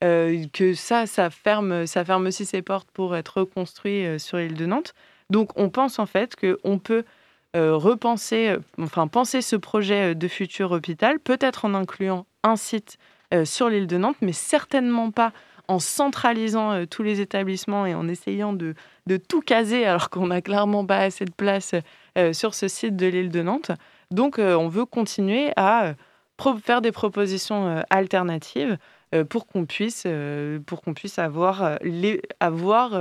que 0.00 0.74
ça, 0.74 1.06
ferme, 1.30 1.86
aussi 2.26 2.44
ses 2.44 2.62
portes 2.62 2.90
pour 2.92 3.14
être 3.14 3.38
reconstruit 3.38 4.18
sur 4.18 4.38
l'île 4.38 4.54
de 4.54 4.66
Nantes. 4.66 4.94
Donc 5.30 5.50
on 5.56 5.70
pense 5.70 5.98
en 5.98 6.06
fait 6.06 6.36
qu'on 6.36 6.78
peut 6.78 7.04
euh, 7.04 7.19
repenser, 7.54 8.50
euh, 8.50 8.58
enfin 8.80 9.06
penser 9.08 9.42
ce 9.42 9.56
projet 9.56 10.10
euh, 10.10 10.14
de 10.14 10.28
futur 10.28 10.72
hôpital, 10.72 11.18
peut-être 11.18 11.64
en 11.64 11.74
incluant 11.74 12.26
un 12.42 12.56
site 12.56 12.98
sur 13.44 13.68
l'île 13.68 13.86
de 13.86 13.96
Nantes, 13.96 14.16
mais 14.22 14.32
certainement 14.32 15.12
pas 15.12 15.32
en 15.68 15.78
centralisant 15.78 16.84
tous 16.86 17.04
les 17.04 17.20
établissements 17.20 17.86
et 17.86 17.94
en 17.94 18.08
essayant 18.08 18.52
de, 18.52 18.74
de 19.06 19.16
tout 19.18 19.40
caser 19.40 19.86
alors 19.86 20.10
qu'on 20.10 20.26
n'a 20.26 20.42
clairement 20.42 20.84
pas 20.84 20.98
assez 20.98 21.24
de 21.24 21.30
place 21.30 21.76
sur 22.32 22.54
ce 22.54 22.66
site 22.66 22.96
de 22.96 23.06
l'île 23.06 23.30
de 23.30 23.42
Nantes. 23.42 23.70
Donc 24.10 24.38
on 24.40 24.66
veut 24.66 24.84
continuer 24.84 25.52
à 25.54 25.94
faire 26.64 26.80
des 26.80 26.90
propositions 26.90 27.84
alternatives 27.88 28.78
pour 29.28 29.46
qu'on 29.46 29.64
puisse, 29.64 30.08
puisse 30.96 31.18
avoir, 31.20 31.78
les, 31.82 32.20
avoir 32.40 33.00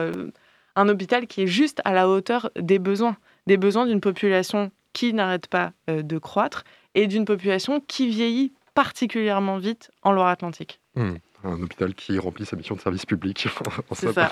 un 0.76 0.90
hôpital 0.90 1.26
qui 1.26 1.42
est 1.42 1.48
juste 1.48 1.82
à 1.86 1.94
la 1.94 2.08
hauteur 2.08 2.52
des 2.56 2.78
besoins 2.78 3.18
des 3.50 3.58
besoins 3.58 3.88
d'une 3.88 4.00
population 4.00 4.72
qui 4.94 5.12
n'arrête 5.12 5.48
pas 5.48 5.74
euh, 5.90 6.04
de 6.04 6.20
croître 6.20 6.64
et 6.94 7.08
d'une 7.08 7.26
population 7.26 7.82
qui 7.88 8.08
vieillit 8.08 8.54
particulièrement 8.76 9.58
vite 9.58 9.90
en 10.04 10.12
Loire-Atlantique. 10.12 10.80
Hmm. 10.96 11.16
Un 11.44 11.60
hôpital 11.64 11.96
qui 11.96 12.20
remplit 12.20 12.46
sa 12.46 12.58
mission 12.58 12.76
de 12.76 12.82
service 12.82 13.06
public. 13.06 13.48
C'est 13.94 14.12
ça. 14.12 14.30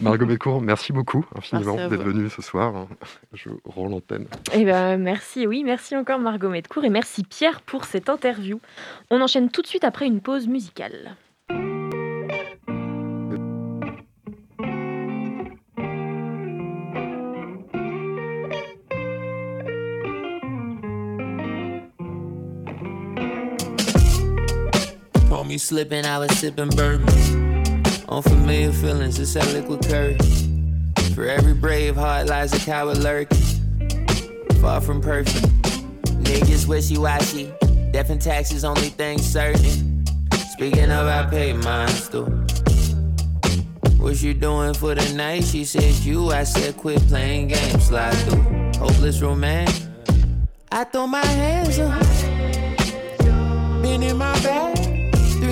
Margot 0.00 0.26
Bécourt, 0.26 0.60
merci 0.60 0.92
beaucoup 0.92 1.24
infiniment 1.36 1.76
d'être 1.76 2.02
venue 2.02 2.28
ce 2.28 2.42
soir. 2.42 2.88
Je 3.32 3.50
rends 3.64 3.86
l'antenne. 3.86 4.26
Eh 4.54 4.64
ben, 4.64 4.96
merci, 4.96 5.46
oui, 5.46 5.62
merci 5.62 5.94
encore 5.94 6.18
Margot 6.18 6.48
Médcourt 6.48 6.84
et 6.84 6.90
merci 6.90 7.22
Pierre 7.22 7.60
pour 7.60 7.84
cette 7.84 8.08
interview. 8.08 8.60
On 9.10 9.20
enchaîne 9.20 9.50
tout 9.50 9.62
de 9.62 9.66
suite 9.68 9.84
après 9.84 10.06
une 10.06 10.20
pause 10.20 10.48
musicale. 10.48 11.16
You 25.56 25.60
slipping, 25.60 26.04
I 26.04 26.18
was 26.18 26.38
sipping 26.38 26.68
bourbon. 26.68 27.08
Unfamiliar 28.10 28.72
feelings, 28.72 29.18
it's 29.18 29.32
that 29.32 29.50
liquid 29.54 29.88
courage. 29.88 30.44
For 31.14 31.24
every 31.24 31.54
brave 31.54 31.96
heart 31.96 32.26
lies 32.26 32.52
a 32.52 32.58
coward 32.58 32.98
lurking. 32.98 33.38
Far 34.60 34.82
from 34.82 35.00
perfect. 35.00 35.46
Niggas 36.24 36.68
wishy 36.68 36.98
washy. 36.98 37.54
Death 37.90 38.10
and 38.10 38.20
taxes, 38.20 38.66
only 38.66 38.90
thing 38.90 39.16
certain. 39.16 40.04
Speaking 40.52 40.90
of, 40.90 41.06
I 41.06 41.24
paid 41.30 41.54
mine 41.64 41.88
too. 42.10 42.26
What 43.96 44.20
you 44.20 44.34
doing 44.34 44.74
for 44.74 44.94
the 44.94 45.10
night? 45.14 45.44
She 45.44 45.64
said 45.64 45.94
you. 46.04 46.32
I 46.32 46.44
said 46.44 46.76
quit 46.76 47.00
playing 47.08 47.48
games. 47.48 47.86
Slide 47.86 48.12
through. 48.28 48.42
Hopeless 48.78 49.22
romance. 49.22 49.88
I 50.70 50.84
throw 50.84 51.06
my 51.06 51.24
hands 51.24 51.78
up. 51.78 52.02
Been 53.82 54.02
in 54.02 54.18
my 54.18 54.34
bag 54.42 54.75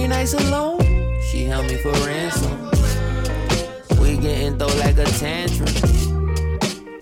three 0.05 0.09
nights 0.09 0.35
alone. 0.35 0.81
She 1.31 1.45
held 1.45 1.67
me 1.67 1.77
for 1.77 1.93
ransom. 2.05 2.71
We 4.01 4.19
getting 4.19 4.59
though 4.59 4.75
like 4.85 4.99
a 4.99 5.05
tantrum. 5.05 5.73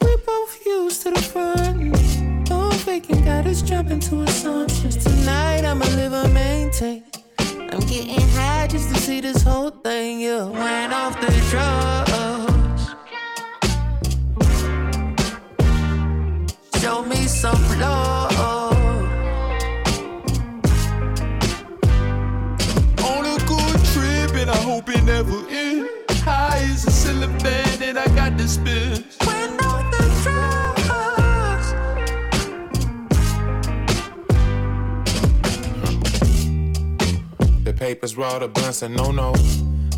We 0.02 0.16
both 0.24 0.64
used 0.64 1.02
to 1.02 1.10
the 1.10 1.22
front. 1.22 2.48
No 2.48 2.70
faking, 2.70 3.24
got 3.24 3.46
us 3.46 3.62
jumping 3.62 4.00
to 4.00 4.22
assumptions. 4.22 4.96
Tonight 5.02 5.64
I'ma 5.64 5.84
live 5.96 6.12
and 6.12 6.32
maintain. 6.32 7.02
I'm 7.72 7.80
getting 7.80 8.28
high 8.36 8.68
just 8.68 8.94
to 8.94 9.00
see 9.00 9.20
this 9.20 9.42
whole 9.42 9.70
thing. 9.70 10.20
Yeah, 10.20 10.44
went 10.44 10.92
off 10.92 11.20
the 11.20 11.26
drugs. 11.50 12.11
Hope 24.82 24.96
it 24.96 25.04
never 25.04 25.46
ends. 25.48 26.20
High 26.22 26.58
as 26.70 26.86
a 26.86 26.90
ceiling 26.90 27.38
fan, 27.38 27.82
and 27.82 27.98
I 27.98 28.06
got 28.14 28.36
the 28.36 28.48
spin. 28.48 29.04
When 29.24 29.50
all 29.64 29.82
the 29.90 30.02
drugs. 30.22 31.68
The 37.64 37.72
papers 37.72 38.16
raw, 38.16 38.38
the 38.38 38.48
blunts, 38.48 38.82
and 38.82 38.96
no 38.96 39.10
no. 39.12 39.34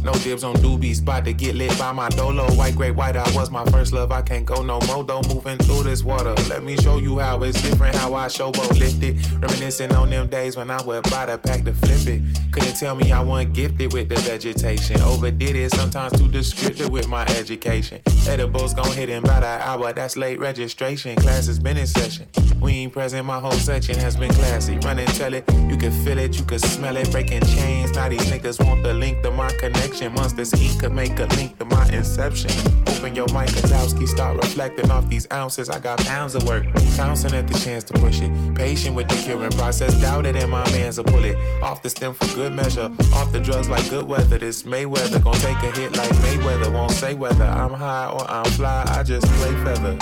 No 0.05 0.13
dibs 0.13 0.45
on 0.45 0.55
doobies, 0.57 0.97
spot 0.97 1.25
to 1.25 1.33
get 1.33 1.55
lit 1.55 1.77
by 1.79 1.91
my 1.91 2.11
dolo. 2.11 2.45
White, 2.53 2.77
great 2.77 2.95
white, 2.95 3.17
I 3.17 3.23
was 3.35 3.51
my 3.51 3.65
first 3.67 3.95
love. 3.95 4.13
I 4.13 4.21
can't 4.21 4.45
go 4.45 4.63
no 4.63 4.79
more, 4.81 5.03
though. 5.03 5.23
Moving 5.29 5.57
through 5.57 5.85
this 5.85 6.05
water. 6.05 6.35
Let 6.51 6.63
me 6.63 6.77
show 6.77 6.99
you 6.99 7.19
how 7.19 7.43
it's 7.43 7.61
different, 7.63 7.95
how 7.97 8.13
I 8.13 8.27
showboat 8.27 8.79
lifted. 8.79 9.17
Reminiscing 9.41 9.93
on 9.95 10.11
them 10.11 10.29
days 10.29 10.59
when 10.59 10.71
I 10.71 10.83
would 10.83 11.05
buy 11.11 11.25
the 11.25 11.39
pack 11.39 11.65
to 11.65 11.73
flip 11.73 12.07
it. 12.07 12.23
Couldn't 12.53 12.77
tell 12.77 12.95
me 12.95 13.13
I 13.13 13.21
wasn't 13.23 13.55
gifted 13.55 13.95
with 13.95 14.11
the 14.11 14.17
vegetation. 14.17 15.01
Overdid 15.01 15.57
it, 15.57 15.73
sometimes 15.73 16.19
too 16.19 16.29
descriptive 16.29 16.91
with 16.91 17.09
my 17.09 17.23
education. 17.39 18.03
Edibles 18.29 18.75
gon' 18.75 18.93
hit 18.93 19.09
in 19.09 19.25
about 19.25 19.43
an 19.43 19.61
hour, 19.63 19.93
that's 19.95 20.19
late 20.19 20.39
registration. 20.39 21.17
Class 21.17 21.47
has 21.47 21.59
been 21.59 21.79
in 21.79 21.87
session. 21.87 22.29
We 22.61 22.73
ain't 22.73 22.93
present, 22.93 23.27
my 23.27 23.41
whole 23.41 23.53
section 23.53 23.97
has 23.97 24.17
been 24.17 24.33
classy. 24.33 24.79
Run 24.79 24.99
and 24.99 25.09
tell 25.15 25.35
it, 25.35 25.51
you 25.69 25.77
can 25.77 25.93
feel 26.05 26.19
it, 26.19 26.39
you 26.39 26.45
can 26.45 26.59
smell 26.59 26.97
it. 26.97 27.11
Breaking 27.11 27.43
chains, 27.43 27.93
now 27.93 28.09
these 28.09 28.25
niggas 28.31 28.65
want 28.65 28.83
the 28.83 28.95
link 28.95 29.23
to 29.23 29.31
my 29.31 29.49
connection 29.55 29.94
Monsters 30.03 30.51
heat 30.53 30.79
could 30.81 30.93
make 30.93 31.19
a 31.21 31.27
link 31.37 31.57
to 31.59 31.65
my 31.65 31.87
inception. 31.89 32.51
Open 32.89 33.15
your 33.15 33.27
mic, 33.29 33.49
Kozowski, 33.51 34.09
start 34.09 34.37
reflecting 34.37 34.91
off 34.91 35.09
these 35.09 35.27
ounces. 35.33 35.71
I 35.71 35.79
got 35.79 35.99
pounds 36.01 36.35
of 36.35 36.43
work, 36.45 36.65
bouncing 36.97 37.33
at 37.33 37.47
the 37.47 37.59
chance 37.59 37.85
to 37.85 37.93
push 37.95 38.21
it. 38.21 38.55
Patient 38.55 38.97
with 38.97 39.09
the 39.09 39.15
curing 39.15 39.53
process, 39.53 39.99
doubted 40.01 40.37
in 40.37 40.51
my 40.51 40.69
man's 40.73 40.99
a 40.99 41.05
pull 41.05 41.25
it. 41.25 41.37
Off 41.63 41.83
the 41.83 41.91
stem 41.91 42.13
for 42.13 42.27
good 42.35 42.53
measure, 42.53 42.91
off 43.15 43.31
the 43.33 43.41
drugs 43.41 43.69
like 43.69 43.89
good 43.89 44.07
weather. 44.07 44.37
This 44.37 44.65
Mayweather 44.65 45.23
gon' 45.23 45.35
take 45.35 45.59
a 45.59 45.71
hit 45.79 45.97
like 45.97 46.11
Mayweather. 46.11 46.73
Won't 46.73 46.93
say 46.93 47.15
whether 47.15 47.45
I'm 47.45 47.73
high 47.73 48.11
or 48.11 48.29
I'm 48.29 48.51
fly, 48.53 48.85
I 48.89 49.05
just 49.05 49.27
play 49.39 49.53
feather. 49.65 49.97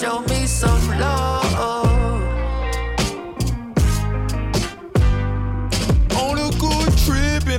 Show 0.00 0.20
me 0.22 0.46
some 0.46 0.88
love. 0.98 1.83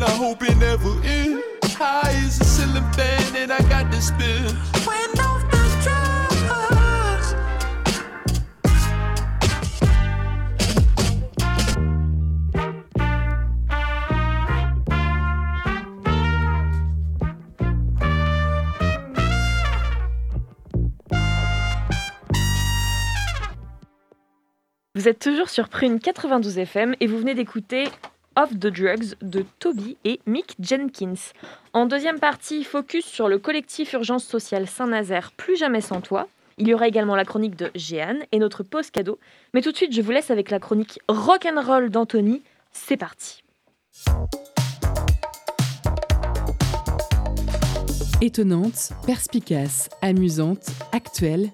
I 0.05 0.11
hope 0.11 0.43
it 0.43 0.55
never 0.57 0.93
ends. 1.03 1.41
High 1.73 2.13
as 2.25 2.39
a 2.39 2.45
ceiling 2.45 2.89
fan, 2.93 3.35
and 3.35 3.51
I 3.51 3.59
got 3.67 3.91
to 3.91 4.01
spin. 4.01 4.45
When 4.85 5.19
off 5.19 5.43
the 5.49 5.57
drugs. 5.83 7.35
Vous 24.93 25.07
êtes 25.09 25.19
toujours 25.19 25.49
sur 25.49 25.67
Prune 25.67 25.99
92 25.99 26.57
FM 26.59 26.95
et 26.99 27.07
vous 27.07 27.17
venez 27.17 27.33
d'écouter 27.33 27.89
of 28.35 28.59
the 28.59 28.67
Drugs 28.67 29.15
de 29.21 29.45
Toby 29.59 29.97
et 30.03 30.19
Mick 30.25 30.55
Jenkins. 30.59 31.31
En 31.73 31.85
deuxième 31.85 32.19
partie, 32.19 32.63
focus 32.63 33.05
sur 33.05 33.27
le 33.27 33.37
collectif 33.37 33.93
Urgence 33.93 34.25
Sociale 34.25 34.67
Saint-Nazaire 34.67 35.31
Plus 35.31 35.57
Jamais 35.57 35.81
Sans 35.81 36.01
Toi. 36.01 36.27
Il 36.57 36.67
y 36.67 36.73
aura 36.73 36.87
également 36.87 37.15
la 37.15 37.25
chronique 37.25 37.55
de 37.55 37.69
Jeanne 37.75 38.23
et 38.31 38.39
notre 38.39 38.63
pause 38.63 38.89
cadeau. 38.89 39.19
Mais 39.53 39.61
tout 39.61 39.71
de 39.71 39.77
suite, 39.77 39.93
je 39.93 40.01
vous 40.01 40.11
laisse 40.11 40.31
avec 40.31 40.51
la 40.51 40.59
chronique 40.59 40.99
Rock'n'Roll 41.07 41.89
d'Anthony. 41.89 42.43
C'est 42.71 42.97
parti. 42.97 43.43
Étonnante, 48.21 48.91
perspicace, 49.05 49.89
amusante, 50.01 50.67
actuelle, 50.93 51.51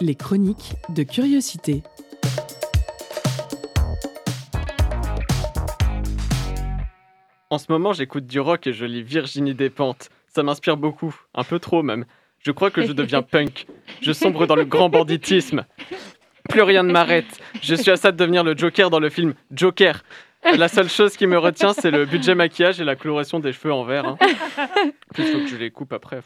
les 0.00 0.14
chroniques 0.14 0.74
de 0.90 1.02
curiosité. 1.02 1.82
En 7.54 7.58
ce 7.58 7.70
moment, 7.70 7.92
j'écoute 7.92 8.26
du 8.26 8.40
rock 8.40 8.66
et 8.66 8.72
je 8.72 8.84
lis 8.84 9.04
Virginie 9.04 9.54
Despentes. 9.54 10.10
Ça 10.26 10.42
m'inspire 10.42 10.76
beaucoup, 10.76 11.14
un 11.36 11.44
peu 11.44 11.60
trop 11.60 11.84
même. 11.84 12.04
Je 12.40 12.50
crois 12.50 12.72
que 12.72 12.84
je 12.84 12.90
deviens 12.90 13.22
punk. 13.30 13.66
Je 14.02 14.10
sombre 14.10 14.48
dans 14.48 14.56
le 14.56 14.64
grand 14.64 14.88
banditisme. 14.88 15.64
Plus 16.48 16.62
rien 16.62 16.82
ne 16.82 16.90
m'arrête. 16.90 17.40
Je 17.62 17.76
suis 17.76 17.92
à 17.92 17.96
ça 17.96 18.10
de 18.10 18.16
devenir 18.16 18.42
le 18.42 18.56
Joker 18.56 18.90
dans 18.90 18.98
le 18.98 19.08
film 19.08 19.34
Joker. 19.52 20.02
La 20.58 20.66
seule 20.66 20.88
chose 20.88 21.16
qui 21.16 21.28
me 21.28 21.38
retient, 21.38 21.72
c'est 21.74 21.92
le 21.92 22.06
budget 22.06 22.34
maquillage 22.34 22.80
et 22.80 22.84
la 22.84 22.96
coloration 22.96 23.38
des 23.38 23.52
cheveux 23.52 23.72
en 23.72 23.84
vert. 23.84 24.04
Hein. 24.04 24.16
Puis 25.14 25.22
il 25.22 25.26
faut 25.26 25.38
que 25.38 25.46
je 25.46 25.56
les 25.56 25.70
coupe 25.70 25.92
après. 25.92 26.22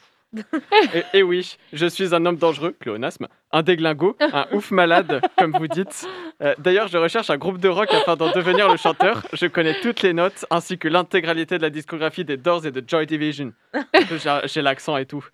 Et, 0.94 1.18
et, 1.18 1.22
oui, 1.22 1.56
je 1.72 1.86
suis 1.86 2.14
un 2.14 2.26
homme 2.26 2.36
dangereux, 2.36 2.72
pléonasme, 2.72 3.28
un 3.50 3.62
déglingo, 3.62 4.16
un 4.20 4.46
ouf 4.52 4.70
malade, 4.70 5.22
comme 5.38 5.56
vous 5.56 5.68
dites. 5.68 6.06
Euh, 6.42 6.54
d'ailleurs, 6.58 6.88
je 6.88 6.98
recherche 6.98 7.30
un 7.30 7.38
groupe 7.38 7.58
de 7.58 7.68
rock 7.68 7.88
afin 7.92 8.14
d'en 8.16 8.30
devenir 8.32 8.70
le 8.70 8.76
chanteur. 8.76 9.26
Je 9.32 9.46
connais 9.46 9.80
toutes 9.80 10.02
les 10.02 10.12
notes, 10.12 10.44
ainsi 10.50 10.78
que 10.78 10.88
l'intégralité 10.88 11.56
de 11.56 11.62
la 11.62 11.70
discographie 11.70 12.24
des 12.24 12.36
Doors 12.36 12.66
et 12.66 12.70
de 12.70 12.84
Joy 12.86 13.06
Division. 13.06 13.52
J'ai 14.44 14.62
l'accent 14.62 14.96
et 14.98 15.06
tout. 15.06 15.24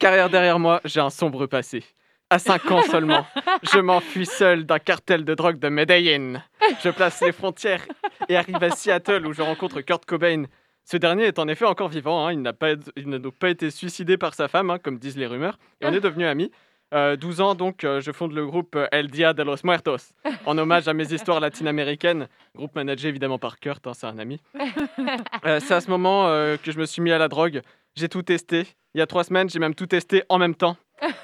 Carrière 0.00 0.30
derrière 0.30 0.58
moi, 0.58 0.80
j'ai 0.84 1.00
un 1.00 1.10
sombre 1.10 1.46
passé. 1.46 1.84
À 2.30 2.38
5 2.38 2.70
ans 2.72 2.82
seulement, 2.82 3.26
je 3.62 3.78
m'enfuis 3.78 4.26
seul 4.26 4.64
d'un 4.64 4.78
cartel 4.78 5.24
de 5.24 5.34
drogue 5.34 5.58
de 5.58 5.68
Medellin. 5.68 6.42
Je 6.82 6.88
place 6.88 7.20
les 7.20 7.32
frontières 7.32 7.84
et 8.28 8.36
arrive 8.36 8.62
à 8.62 8.70
Seattle 8.70 9.26
où 9.26 9.32
je 9.34 9.42
rencontre 9.42 9.82
Kurt 9.82 10.06
Cobain. 10.06 10.44
Ce 10.84 10.96
dernier 10.96 11.24
est 11.24 11.38
en 11.38 11.48
effet 11.48 11.64
encore 11.64 11.88
vivant, 11.88 12.26
hein. 12.26 12.32
il 12.32 12.42
n'a 12.42 12.52
pas, 12.52 12.76
donc 12.76 13.34
pas 13.36 13.48
été 13.48 13.70
suicidé 13.70 14.18
par 14.18 14.34
sa 14.34 14.48
femme, 14.48 14.70
hein, 14.70 14.78
comme 14.78 14.98
disent 14.98 15.16
les 15.16 15.26
rumeurs, 15.26 15.58
et 15.80 15.86
on 15.86 15.92
est 15.92 16.00
devenus 16.00 16.26
amis. 16.26 16.50
12 16.92 17.40
euh, 17.40 17.42
ans, 17.42 17.54
donc, 17.56 17.82
euh, 17.82 18.00
je 18.00 18.12
fonde 18.12 18.32
le 18.32 18.46
groupe 18.46 18.76
euh, 18.76 18.86
El 18.92 19.08
Dia 19.08 19.32
de 19.32 19.42
los 19.42 19.56
Muertos, 19.64 20.12
en 20.46 20.56
hommage 20.56 20.86
à 20.86 20.94
mes 20.94 21.12
histoires 21.12 21.40
latino-américaines. 21.40 22.28
Groupe 22.54 22.74
managé 22.76 23.08
évidemment 23.08 23.38
par 23.38 23.58
Kurt, 23.58 23.84
hein, 23.86 23.94
c'est 23.94 24.06
un 24.06 24.18
ami. 24.18 24.40
c'est 25.42 25.72
à 25.72 25.80
ce 25.80 25.90
moment 25.90 26.26
que 26.62 26.70
je 26.70 26.78
me 26.78 26.86
suis 26.86 27.02
mis 27.02 27.10
à 27.10 27.18
la 27.18 27.28
drogue. 27.28 27.62
J'ai 27.96 28.08
tout 28.08 28.22
testé. 28.22 28.66
Il 28.94 28.98
y 28.98 29.00
a 29.00 29.06
trois 29.06 29.24
semaines, 29.24 29.50
j'ai 29.50 29.58
même 29.58 29.74
tout 29.74 29.86
testé 29.86 30.22
en 30.28 30.38
même 30.38 30.54
temps. 30.54 30.76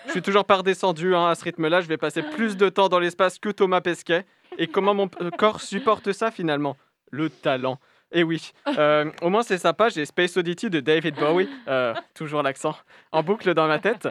Je 0.06 0.10
suis 0.10 0.22
toujours 0.22 0.44
pas 0.44 0.56
redescendu 0.56 1.14
à 1.14 1.34
ce 1.36 1.44
rythme-là. 1.44 1.80
Je 1.80 1.86
vais 1.86 1.96
passer 1.96 2.22
plus 2.22 2.56
de 2.56 2.68
temps 2.68 2.88
dans 2.88 2.98
l'espace 2.98 3.38
que 3.38 3.50
Thomas 3.50 3.80
Pesquet. 3.80 4.26
Et 4.58 4.66
comment 4.66 4.92
mon 4.92 5.08
corps 5.38 5.60
supporte 5.60 6.12
ça 6.12 6.32
finalement? 6.32 6.76
Le 7.12 7.30
talent. 7.30 7.78
Et 8.12 8.20
eh 8.20 8.22
oui, 8.24 8.52
euh, 8.78 9.10
au 9.22 9.30
moins 9.30 9.42
c'est 9.42 9.58
sympa, 9.58 9.88
j'ai 9.88 10.04
Space 10.04 10.36
Oddity 10.36 10.68
de 10.68 10.80
David 10.80 11.14
Bowie, 11.14 11.48
euh, 11.68 11.94
toujours 12.14 12.42
l'accent, 12.42 12.76
en 13.12 13.22
boucle 13.22 13.54
dans 13.54 13.68
ma 13.68 13.78
tête. 13.78 14.08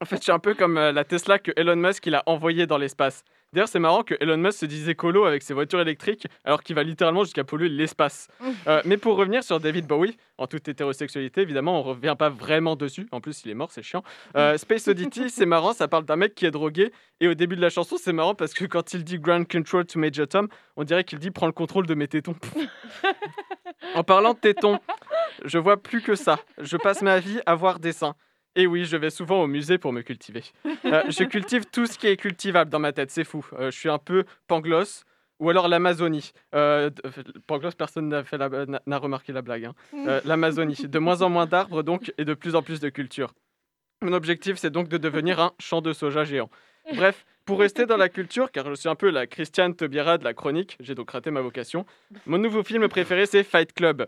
En 0.00 0.04
fait, 0.04 0.16
je 0.16 0.22
suis 0.22 0.32
un 0.32 0.38
peu 0.38 0.54
comme 0.54 0.78
euh, 0.78 0.92
la 0.92 1.04
Tesla 1.04 1.38
que 1.38 1.52
Elon 1.56 1.76
Musk 1.76 2.06
il 2.06 2.14
a 2.14 2.22
envoyée 2.26 2.66
dans 2.66 2.78
l'espace. 2.78 3.24
D'ailleurs, 3.52 3.68
c'est 3.68 3.78
marrant 3.78 4.02
que 4.02 4.14
Elon 4.18 4.38
Musk 4.38 4.60
se 4.60 4.66
dise 4.66 4.88
écolo 4.88 5.26
avec 5.26 5.42
ses 5.42 5.52
voitures 5.52 5.80
électriques, 5.80 6.26
alors 6.44 6.62
qu'il 6.62 6.74
va 6.74 6.82
littéralement 6.82 7.22
jusqu'à 7.22 7.44
polluer 7.44 7.68
l'espace. 7.68 8.28
Euh, 8.68 8.80
mais 8.84 8.96
pour 8.96 9.16
revenir 9.16 9.42
sur 9.42 9.58
David 9.58 9.88
Bowie, 9.88 10.16
en 10.38 10.46
toute 10.46 10.68
hétérosexualité, 10.68 11.40
évidemment, 11.40 11.80
on 11.80 11.82
revient 11.82 12.14
pas 12.16 12.28
vraiment 12.28 12.76
dessus. 12.76 13.08
En 13.10 13.20
plus, 13.20 13.42
il 13.44 13.50
est 13.50 13.54
mort, 13.54 13.72
c'est 13.72 13.82
chiant. 13.82 14.04
Euh, 14.36 14.56
Space 14.56 14.86
Oddity, 14.86 15.30
c'est 15.30 15.46
marrant, 15.46 15.72
ça 15.72 15.88
parle 15.88 16.04
d'un 16.04 16.14
mec 16.14 16.36
qui 16.36 16.46
est 16.46 16.52
drogué. 16.52 16.92
Et 17.20 17.26
au 17.26 17.34
début 17.34 17.56
de 17.56 17.60
la 17.60 17.70
chanson, 17.70 17.96
c'est 17.98 18.12
marrant 18.12 18.36
parce 18.36 18.54
que 18.54 18.64
quand 18.66 18.94
il 18.94 19.02
dit 19.02 19.18
Grand 19.18 19.44
Control 19.50 19.84
to 19.84 19.98
Major 19.98 20.28
Tom, 20.28 20.48
on 20.76 20.84
dirait 20.84 21.02
qu'il 21.02 21.18
dit 21.18 21.32
Prends 21.32 21.46
le 21.46 21.52
contrôle 21.52 21.86
de 21.86 21.94
mes 21.94 22.06
tétons. 22.06 22.36
en 23.94 24.04
parlant 24.04 24.34
de 24.34 24.38
tétons, 24.38 24.78
je 25.44 25.58
vois 25.58 25.82
plus 25.82 26.02
que 26.02 26.14
ça. 26.14 26.38
Je 26.60 26.76
passe 26.76 27.02
ma 27.02 27.18
vie 27.18 27.40
à 27.46 27.56
voir 27.56 27.80
des 27.80 27.92
seins. 27.92 28.14
Et 28.54 28.66
oui, 28.66 28.84
je 28.84 28.96
vais 28.96 29.10
souvent 29.10 29.42
au 29.42 29.46
musée 29.46 29.78
pour 29.78 29.92
me 29.92 30.02
cultiver. 30.02 30.44
Euh, 30.84 31.02
je 31.08 31.24
cultive 31.24 31.64
tout 31.66 31.86
ce 31.86 31.96
qui 31.96 32.06
est 32.06 32.16
cultivable 32.16 32.70
dans 32.70 32.78
ma 32.78 32.92
tête, 32.92 33.10
c'est 33.10 33.24
fou. 33.24 33.46
Euh, 33.54 33.70
je 33.70 33.78
suis 33.78 33.88
un 33.88 33.98
peu 33.98 34.24
pangloss 34.46 35.04
ou 35.38 35.48
alors 35.48 35.68
l'Amazonie. 35.68 36.32
Euh, 36.54 36.90
pangloss, 37.46 37.74
personne 37.74 38.08
n'a 38.08 38.98
remarqué 38.98 39.32
la 39.32 39.42
blague. 39.42 39.64
Hein. 39.64 39.74
L'Amazonie. 40.24 40.76
De 40.76 40.98
moins 40.98 41.22
en 41.22 41.30
moins 41.30 41.46
d'arbres 41.46 41.82
donc 41.82 42.12
et 42.18 42.24
de 42.24 42.34
plus 42.34 42.54
en 42.54 42.62
plus 42.62 42.80
de 42.80 42.90
culture. 42.90 43.32
Mon 44.02 44.12
objectif, 44.12 44.56
c'est 44.58 44.70
donc 44.70 44.88
de 44.88 44.98
devenir 44.98 45.40
un 45.40 45.52
champ 45.58 45.80
de 45.80 45.92
soja 45.92 46.24
géant. 46.24 46.50
Bref, 46.94 47.24
pour 47.44 47.60
rester 47.60 47.86
dans 47.86 47.96
la 47.96 48.08
culture, 48.08 48.50
car 48.50 48.68
je 48.68 48.74
suis 48.74 48.88
un 48.88 48.96
peu 48.96 49.10
la 49.10 49.26
Christiane 49.26 49.74
Taubira 49.74 50.18
de 50.18 50.24
la 50.24 50.34
chronique, 50.34 50.76
j'ai 50.80 50.94
donc 50.94 51.10
raté 51.10 51.30
ma 51.30 51.40
vocation. 51.40 51.86
Mon 52.26 52.38
nouveau 52.38 52.62
film 52.62 52.88
préféré, 52.88 53.26
c'est 53.26 53.44
Fight 53.44 53.72
Club. 53.72 54.06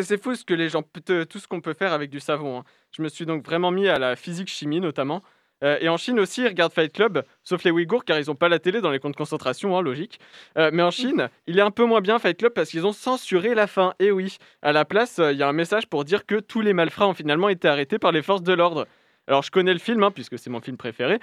C'est 0.00 0.22
fou 0.22 0.34
ce 0.34 0.44
que 0.44 0.54
les 0.54 0.70
gens, 0.70 0.82
tout 0.82 1.38
ce 1.38 1.46
qu'on 1.46 1.60
peut 1.60 1.74
faire 1.74 1.92
avec 1.92 2.10
du 2.10 2.18
savon. 2.18 2.60
Hein. 2.60 2.64
Je 2.96 3.02
me 3.02 3.08
suis 3.08 3.26
donc 3.26 3.44
vraiment 3.44 3.70
mis 3.70 3.88
à 3.88 3.98
la 3.98 4.16
physique-chimie 4.16 4.80
notamment. 4.80 5.22
Euh, 5.62 5.78
et 5.80 5.88
en 5.88 5.96
Chine 5.96 6.18
aussi, 6.18 6.42
ils 6.42 6.48
regardent 6.48 6.72
Fight 6.72 6.92
Club, 6.92 7.24
sauf 7.44 7.62
les 7.64 7.70
Ouïghours 7.70 8.04
car 8.04 8.18
ils 8.18 8.26
n'ont 8.26 8.34
pas 8.34 8.48
la 8.48 8.58
télé 8.58 8.80
dans 8.80 8.90
les 8.90 8.98
camps 8.98 9.10
de 9.10 9.16
concentration, 9.16 9.76
hein, 9.76 9.82
logique. 9.82 10.18
Euh, 10.58 10.70
mais 10.72 10.82
en 10.82 10.90
Chine, 10.90 11.28
il 11.46 11.58
est 11.58 11.62
un 11.62 11.70
peu 11.70 11.84
moins 11.84 12.00
bien 12.00 12.18
Fight 12.18 12.38
Club 12.38 12.52
parce 12.52 12.70
qu'ils 12.70 12.86
ont 12.86 12.92
censuré 12.92 13.54
la 13.54 13.66
fin. 13.66 13.94
Et 13.98 14.10
oui, 14.10 14.38
à 14.62 14.72
la 14.72 14.84
place, 14.84 15.18
euh, 15.18 15.32
il 15.32 15.38
y 15.38 15.42
a 15.42 15.48
un 15.48 15.52
message 15.52 15.86
pour 15.86 16.04
dire 16.04 16.26
que 16.26 16.40
tous 16.40 16.60
les 16.60 16.72
malfrats 16.72 17.06
ont 17.06 17.14
finalement 17.14 17.48
été 17.48 17.68
arrêtés 17.68 17.98
par 17.98 18.12
les 18.12 18.22
forces 18.22 18.42
de 18.42 18.52
l'ordre. 18.52 18.86
Alors 19.28 19.42
je 19.42 19.50
connais 19.50 19.72
le 19.72 19.78
film, 19.78 20.02
hein, 20.02 20.10
puisque 20.10 20.38
c'est 20.38 20.50
mon 20.50 20.60
film 20.60 20.76
préféré, 20.76 21.20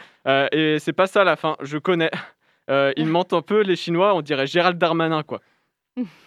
et 0.54 0.78
c'est 0.80 0.94
pas 0.94 1.06
ça 1.06 1.26
la 1.26 1.36
fin, 1.36 1.58
je 1.62 1.78
connais. 1.78 2.12
ils 2.96 3.08
mentent 3.08 3.34
un 3.34 3.42
peu, 3.42 3.60
les 3.60 3.76
Chinois, 3.76 4.16
on 4.16 4.22
dirait 4.22 4.48
Gérald 4.48 4.78
Darmanin, 4.78 5.24
quoi. 5.24 5.42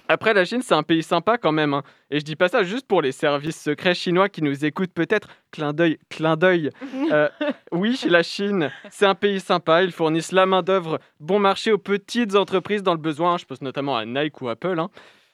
Après, 0.08 0.34
la 0.34 0.44
Chine, 0.44 0.62
c'est 0.62 0.74
un 0.74 0.82
pays 0.82 1.02
sympa 1.02 1.38
quand 1.38 1.52
même. 1.52 1.74
Hein. 1.74 1.82
Et 2.10 2.20
je 2.20 2.24
dis 2.24 2.36
pas 2.36 2.48
ça 2.48 2.62
juste 2.62 2.86
pour 2.86 3.00
les 3.02 3.12
services 3.12 3.60
secrets 3.60 3.94
chinois 3.94 4.28
qui 4.28 4.42
nous 4.42 4.64
écoutent 4.64 4.92
peut-être. 4.92 5.28
Clin 5.50 5.72
d'œil, 5.72 5.98
clin 6.08 6.36
d'œil. 6.36 6.70
Euh, 7.12 7.28
oui, 7.72 8.00
la 8.08 8.22
Chine, 8.22 8.70
c'est 8.90 9.04
un 9.04 9.14
pays 9.14 9.40
sympa. 9.40 9.82
Ils 9.82 9.92
fournissent 9.92 10.32
la 10.32 10.46
main-d'œuvre 10.46 10.98
bon 11.20 11.38
marché 11.38 11.72
aux 11.72 11.78
petites 11.78 12.36
entreprises 12.36 12.82
dans 12.82 12.94
le 12.94 13.00
besoin. 13.00 13.36
Je 13.36 13.44
pense 13.44 13.60
notamment 13.60 13.96
à 13.96 14.06
Nike 14.06 14.40
ou 14.40 14.48
Apple. 14.48 14.78
Hein. 14.78 14.88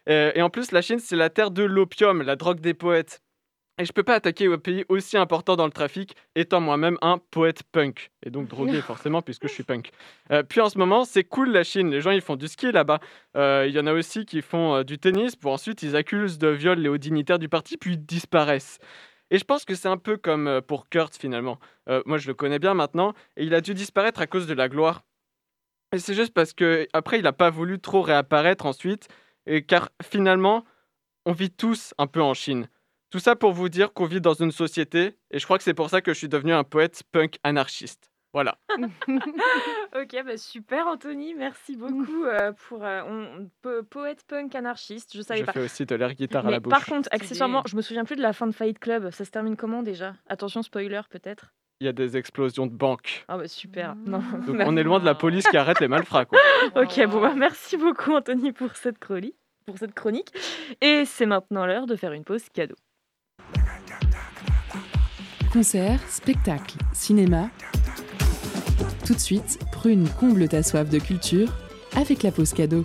Euh, 0.08 0.32
et 0.34 0.42
en 0.42 0.50
plus, 0.50 0.72
la 0.72 0.82
Chine, 0.82 0.98
c'est 0.98 1.14
la 1.14 1.30
terre 1.30 1.52
de 1.52 1.62
l'opium, 1.62 2.22
la 2.22 2.34
drogue 2.34 2.60
des 2.60 2.74
poètes. 2.74 3.20
Et 3.80 3.84
je 3.84 3.92
peux 3.92 4.02
pas 4.02 4.14
attaquer 4.14 4.46
un 4.46 4.58
pays 4.58 4.84
aussi 4.88 5.16
important 5.16 5.54
dans 5.54 5.64
le 5.64 5.70
trafic, 5.70 6.16
étant 6.34 6.60
moi-même 6.60 6.98
un 7.00 7.18
poète 7.18 7.62
punk. 7.62 8.10
Et 8.24 8.30
donc 8.30 8.48
drogué, 8.48 8.80
forcément, 8.82 9.22
puisque 9.22 9.46
je 9.46 9.52
suis 9.52 9.62
punk. 9.62 9.90
Euh, 10.32 10.42
puis 10.42 10.60
en 10.60 10.68
ce 10.68 10.78
moment, 10.78 11.04
c'est 11.04 11.22
cool 11.22 11.52
la 11.52 11.62
Chine. 11.62 11.88
Les 11.90 12.00
gens, 12.00 12.10
ils 12.10 12.20
font 12.20 12.34
du 12.34 12.48
ski 12.48 12.72
là-bas. 12.72 12.98
Euh, 13.36 13.66
il 13.68 13.74
y 13.74 13.78
en 13.78 13.86
a 13.86 13.92
aussi 13.92 14.26
qui 14.26 14.42
font 14.42 14.74
euh, 14.74 14.82
du 14.82 14.98
tennis, 14.98 15.36
pour 15.36 15.52
ensuite, 15.52 15.82
ils 15.84 15.94
accusent 15.94 16.38
de 16.38 16.48
viol 16.48 16.78
les 16.80 16.88
hauts 16.88 16.98
dignitaires 16.98 17.38
du 17.38 17.48
parti, 17.48 17.76
puis 17.76 17.92
ils 17.92 18.04
disparaissent. 18.04 18.78
Et 19.30 19.38
je 19.38 19.44
pense 19.44 19.64
que 19.64 19.76
c'est 19.76 19.88
un 19.88 19.96
peu 19.96 20.16
comme 20.16 20.60
pour 20.66 20.88
Kurt, 20.88 21.14
finalement. 21.14 21.58
moi, 22.06 22.16
je 22.16 22.28
le 22.28 22.34
connais 22.34 22.58
bien 22.58 22.72
maintenant, 22.72 23.12
et 23.36 23.44
il 23.44 23.54
a 23.54 23.60
dû 23.60 23.74
disparaître 23.74 24.22
à 24.22 24.26
cause 24.26 24.46
de 24.46 24.54
la 24.54 24.70
gloire. 24.70 25.02
Et 25.92 25.98
c'est 25.98 26.14
juste 26.14 26.32
parce 26.32 26.54
que 26.54 26.88
après, 26.94 27.18
il 27.18 27.24
n'a 27.24 27.34
pas 27.34 27.50
voulu 27.50 27.78
trop 27.78 28.00
réapparaître 28.00 28.64
ensuite, 28.64 29.06
et 29.44 29.62
car 29.62 29.90
finalement, 30.02 30.64
on 31.26 31.32
vit 31.32 31.50
tous 31.50 31.92
un 31.98 32.06
peu 32.06 32.22
en 32.22 32.32
Chine. 32.32 32.68
Tout 33.10 33.20
ça 33.20 33.36
pour 33.36 33.52
vous 33.52 33.68
dire 33.70 33.92
qu'on 33.94 34.04
vit 34.04 34.20
dans 34.20 34.34
une 34.34 34.50
société, 34.50 35.16
et 35.30 35.38
je 35.38 35.44
crois 35.44 35.56
que 35.56 35.64
c'est 35.64 35.74
pour 35.74 35.88
ça 35.88 36.02
que 36.02 36.12
je 36.12 36.18
suis 36.18 36.28
devenu 36.28 36.52
un 36.52 36.64
poète 36.64 37.02
punk 37.10 37.38
anarchiste. 37.42 38.10
Voilà. 38.34 38.58
ok, 39.96 40.24
bah 40.26 40.36
super 40.36 40.86
Anthony, 40.86 41.34
merci 41.34 41.76
beaucoup 41.76 42.24
euh, 42.24 42.52
pour 42.68 42.84
euh, 42.84 43.42
poète 43.88 44.24
punk 44.28 44.54
anarchiste. 44.54 45.16
Je 45.16 45.22
savais 45.22 45.40
je 45.40 45.44
pas. 45.46 45.52
fais 45.52 45.64
aussi 45.64 45.86
de 45.86 45.94
l'air 45.94 46.12
guitare 46.12 46.46
à 46.46 46.50
la 46.50 46.60
bouche. 46.60 46.70
Par 46.70 46.84
contre, 46.84 47.08
accessoirement, 47.10 47.62
je 47.66 47.76
me 47.76 47.80
souviens 47.82 48.04
plus 48.04 48.16
de 48.16 48.20
la 48.22 48.34
fin 48.34 48.46
de 48.46 48.52
Fight 48.52 48.78
Club. 48.78 49.10
Ça 49.10 49.24
se 49.24 49.30
termine 49.30 49.56
comment 49.56 49.82
déjà? 49.82 50.14
Attention 50.28 50.62
spoiler 50.62 51.00
peut-être? 51.08 51.54
Il 51.80 51.86
y 51.86 51.88
a 51.88 51.92
des 51.92 52.16
explosions 52.16 52.66
de 52.66 52.74
banques. 52.74 53.24
Ah 53.28 53.38
bah 53.38 53.48
super. 53.48 53.94
Non. 53.94 54.22
Donc 54.46 54.56
on 54.66 54.76
est 54.76 54.82
loin 54.82 55.00
de 55.00 55.06
la 55.06 55.14
police 55.14 55.46
qui 55.46 55.56
arrête 55.56 55.80
les 55.80 55.88
malfrats 55.88 56.26
quoi. 56.26 56.38
ok, 56.76 57.06
bon 57.06 57.22
bah 57.22 57.34
merci 57.34 57.78
beaucoup 57.78 58.12
Anthony 58.12 58.52
pour 58.52 58.76
cette 58.76 58.98
chronique, 58.98 59.36
pour 59.64 59.78
cette 59.78 59.94
chronique. 59.94 60.28
Et 60.82 61.04
c'est 61.06 61.26
maintenant 61.26 61.64
l'heure 61.64 61.86
de 61.86 61.96
faire 61.96 62.12
une 62.12 62.24
pause 62.24 62.48
cadeau. 62.52 62.74
Concerts, 65.58 66.08
spectacles, 66.08 66.78
cinéma. 66.92 67.50
Tout 69.04 69.14
de 69.14 69.18
suite, 69.18 69.58
prune 69.72 70.08
comble 70.08 70.46
ta 70.46 70.62
soif 70.62 70.88
de 70.88 71.00
culture 71.00 71.52
avec 71.96 72.22
la 72.22 72.30
pause 72.30 72.52
cadeau. 72.52 72.84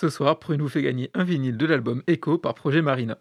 Ce 0.00 0.08
soir, 0.08 0.38
Prune 0.38 0.62
vous 0.62 0.68
fait 0.68 0.82
gagner 0.82 1.10
un 1.14 1.24
vinyle 1.24 1.56
de 1.56 1.66
l'album 1.66 2.04
Echo 2.06 2.38
par 2.38 2.54
Projet 2.54 2.80
Marina. 2.80 3.18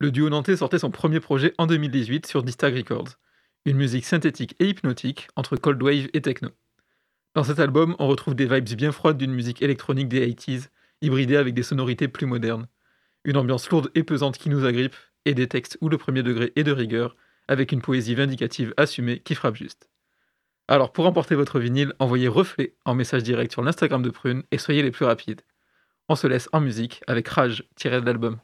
Le 0.00 0.10
duo 0.10 0.28
nantais 0.30 0.56
sortait 0.56 0.80
son 0.80 0.90
premier 0.90 1.20
projet 1.20 1.54
en 1.58 1.68
2018 1.68 2.26
sur 2.26 2.42
Distag 2.42 2.74
Records 2.74 3.18
une 3.64 3.76
musique 3.78 4.04
synthétique 4.04 4.54
et 4.58 4.68
hypnotique 4.68 5.28
entre 5.36 5.56
cold 5.56 5.82
wave 5.82 6.08
et 6.12 6.20
techno. 6.20 6.50
Dans 7.34 7.44
cet 7.44 7.58
album, 7.58 7.96
on 7.98 8.06
retrouve 8.06 8.34
des 8.34 8.46
vibes 8.46 8.76
bien 8.76 8.92
froides 8.92 9.16
d'une 9.16 9.32
musique 9.32 9.62
électronique 9.62 10.08
des 10.08 10.26
80s, 10.28 10.68
hybridée 11.00 11.36
avec 11.36 11.54
des 11.54 11.62
sonorités 11.62 12.08
plus 12.08 12.26
modernes. 12.26 12.68
Une 13.24 13.38
ambiance 13.38 13.70
lourde 13.70 13.90
et 13.94 14.02
pesante 14.02 14.38
qui 14.38 14.50
nous 14.50 14.64
agrippe, 14.66 14.94
et 15.24 15.34
des 15.34 15.48
textes 15.48 15.78
où 15.80 15.88
le 15.88 15.96
premier 15.96 16.22
degré 16.22 16.52
est 16.56 16.64
de 16.64 16.72
rigueur, 16.72 17.16
avec 17.48 17.72
une 17.72 17.80
poésie 17.80 18.14
vindicative 18.14 18.74
assumée 18.76 19.20
qui 19.20 19.34
frappe 19.34 19.56
juste. 19.56 19.88
Alors 20.68 20.92
pour 20.92 21.06
emporter 21.06 21.34
votre 21.34 21.58
vinyle, 21.58 21.94
envoyez 21.98 22.28
Reflet 22.28 22.74
en 22.84 22.94
message 22.94 23.22
direct 23.22 23.52
sur 23.52 23.62
l'Instagram 23.62 24.02
de 24.02 24.10
Prune 24.10 24.42
et 24.50 24.58
soyez 24.58 24.82
les 24.82 24.90
plus 24.90 25.04
rapides. 25.04 25.42
On 26.08 26.16
se 26.16 26.26
laisse 26.26 26.48
en 26.52 26.60
musique 26.60 27.02
avec 27.06 27.28
Rage 27.28 27.64
tiré 27.76 28.00
de 28.00 28.06
l'album. 28.06 28.38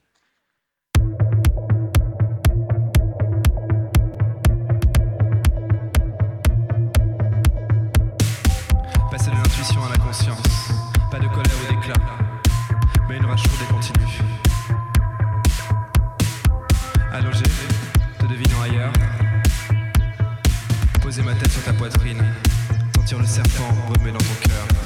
ta 21.70 21.76
poitrine, 21.76 22.22
sentir 22.96 23.18
le 23.18 23.26
serpent 23.26 23.68
remuer 23.88 24.12
dans 24.12 24.18
ton 24.18 24.48
cœur. 24.48 24.79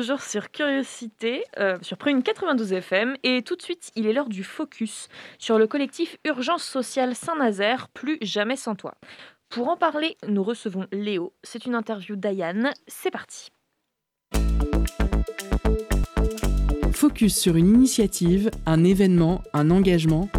toujours 0.00 0.22
sur 0.22 0.50
Curiosité, 0.50 1.44
euh, 1.58 1.76
sur 1.82 1.98
Prune 1.98 2.22
92 2.22 2.72
FM. 2.72 3.16
Et 3.22 3.42
tout 3.42 3.54
de 3.54 3.60
suite, 3.60 3.90
il 3.96 4.06
est 4.06 4.14
l'heure 4.14 4.30
du 4.30 4.44
focus 4.44 5.08
sur 5.38 5.58
le 5.58 5.66
collectif 5.66 6.16
Urgence 6.24 6.64
sociale 6.64 7.14
Saint-Nazaire, 7.14 7.88
plus 7.88 8.16
jamais 8.22 8.56
sans 8.56 8.74
toi. 8.74 8.94
Pour 9.50 9.68
en 9.68 9.76
parler, 9.76 10.16
nous 10.26 10.42
recevons 10.42 10.86
Léo. 10.90 11.34
C'est 11.42 11.66
une 11.66 11.74
interview 11.74 12.16
d'Ayane. 12.16 12.70
C'est 12.86 13.10
parti. 13.10 13.48
Focus 16.92 17.36
sur 17.36 17.56
une 17.56 17.68
initiative, 17.68 18.50
un 18.64 18.82
événement, 18.84 19.42
un 19.52 19.70
engagement. 19.70 20.30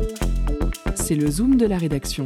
C'est 0.95 1.15
le 1.15 1.29
Zoom 1.29 1.57
de 1.57 1.67
la 1.67 1.77
rédaction. 1.77 2.25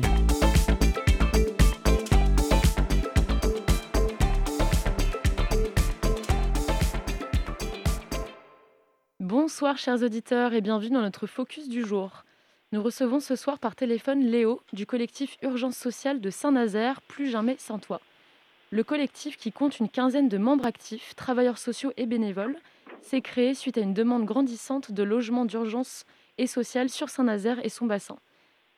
Bonsoir 9.56 9.78
chers 9.78 10.03
auditeurs 10.03 10.51
et 10.53 10.60
bienvenue 10.60 10.95
dans 10.95 11.01
notre 11.01 11.28
focus 11.28 11.70
du 11.70 11.86
jour. 11.86 12.26
Nous 12.74 12.84
recevons 12.84 13.22
ce 13.22 13.38
soir 13.38 13.58
par 13.58 13.74
téléphone 13.74 14.20
Léo 14.20 14.60
du 14.74 14.86
collectif 14.86 15.38
Urgence 15.41 15.78
sociale 15.78 16.20
de 16.20 16.30
Saint-Nazaire, 16.30 17.01
plus 17.01 17.30
jamais 17.30 17.56
sans 17.58 17.80
toi. 17.80 18.01
Le 18.70 18.84
collectif, 18.84 19.38
qui 19.38 19.53
compte 19.53 19.80
une 19.80 19.88
quinzaine 19.88 20.28
de 20.28 20.38
membres 20.38 20.66
actifs, 20.66 21.16
travailleurs 21.16 21.58
sociaux 21.58 21.93
et 21.95 22.06
bénévoles, 22.06 22.58
s'est 23.01 23.22
créé 23.22 23.53
suite 23.53 23.78
à 23.78 23.82
une 23.82 23.93
demande 23.93 24.26
grandissante 24.26 24.91
de 24.91 25.03
logements 25.03 25.45
d'urgence 25.45 26.03
et 26.38 26.47
sociale 26.47 26.89
sur 26.89 27.08
Saint-Nazaire 27.08 27.66
et 27.66 27.70
son 27.70 27.86
bassin. 27.86 28.18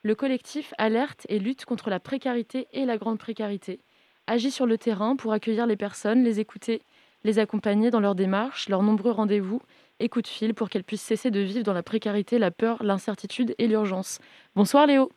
Le 0.04 0.14
collectif 0.14 0.76
alerte 0.78 1.26
et 1.28 1.40
lutte 1.40 1.66
contre 1.66 1.90
la 1.90 2.00
précarité 2.00 2.68
et 2.72 2.86
la 2.86 3.00
grande 3.00 3.18
précarité, 3.18 3.80
agit 4.28 4.52
sur 4.52 4.68
le 4.68 4.78
terrain 4.78 5.16
pour 5.16 5.34
accueillir 5.34 5.66
les 5.66 5.76
personnes, 5.76 6.24
les 6.24 6.40
écouter, 6.40 6.84
les 7.24 7.40
accompagner 7.40 7.90
dans 7.90 8.00
leurs 8.00 8.14
démarches, 8.14 8.70
leurs 8.70 8.84
nombreux 8.84 9.12
rendez-vous 9.12 9.60
et 10.00 10.10
coups 10.10 10.24
de 10.24 10.30
fil 10.30 10.54
pour 10.54 10.70
qu'elles 10.70 10.84
puissent 10.84 11.02
cesser 11.02 11.32
de 11.32 11.40
vivre 11.40 11.64
dans 11.64 11.74
la 11.74 11.84
précarité, 11.84 12.40
la 12.40 12.52
peur, 12.52 12.84
l'incertitude 12.84 13.56
et 13.58 13.68
l'urgence. 13.68 14.20
Bonsoir 14.56 14.88
Léo. 14.88 15.10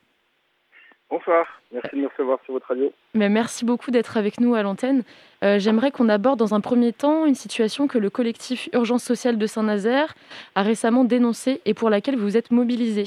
Bonsoir, 1.11 1.61
merci 1.73 1.97
de 1.97 2.03
me 2.03 2.07
recevoir 2.07 2.39
sur 2.45 2.55
votre 2.55 2.69
radio. 2.69 2.93
Mais 3.15 3.29
merci 3.29 3.65
beaucoup 3.65 3.91
d'être 3.91 4.17
avec 4.17 4.41
nous 4.41 4.55
à 4.55 4.63
l'antenne. 4.63 5.03
Euh, 5.43 5.59
j'aimerais 5.59 5.91
qu'on 5.91 6.09
aborde 6.09 6.39
dans 6.39 6.55
un 6.55 6.61
premier 6.61 6.93
temps 6.93 7.27
une 7.27 7.35
situation 7.35 7.89
que 7.89 7.99
le 7.99 8.11
collectif 8.11 8.69
Urgence 8.73 9.03
sociale 9.03 9.37
de 9.37 9.47
Saint-Nazaire 9.47 10.15
a 10.55 10.63
récemment 10.63 11.03
dénoncée 11.03 11.61
et 11.65 11.75
pour 11.75 11.91
laquelle 11.91 12.17
vous 12.17 12.37
êtes 12.37 12.53
mobilisé. 12.53 13.07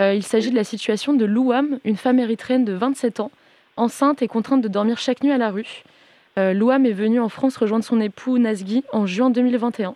Euh, 0.00 0.14
il 0.14 0.24
s'agit 0.24 0.50
de 0.50 0.56
la 0.56 0.64
situation 0.64 1.12
de 1.12 1.24
Louam, 1.24 1.78
une 1.84 1.96
femme 1.96 2.18
érythréenne 2.18 2.64
de 2.64 2.72
27 2.72 3.20
ans, 3.20 3.30
enceinte 3.76 4.20
et 4.20 4.26
contrainte 4.26 4.60
de 4.60 4.68
dormir 4.68 4.98
chaque 4.98 5.22
nuit 5.22 5.32
à 5.32 5.38
la 5.38 5.50
rue. 5.50 5.84
Euh, 6.38 6.52
Louam 6.52 6.86
est 6.86 6.92
venue 6.92 7.20
en 7.20 7.28
France 7.28 7.56
rejoindre 7.56 7.84
son 7.84 8.00
époux 8.00 8.38
Nazgui 8.38 8.84
en 8.92 9.06
juin 9.06 9.30
2021. 9.30 9.94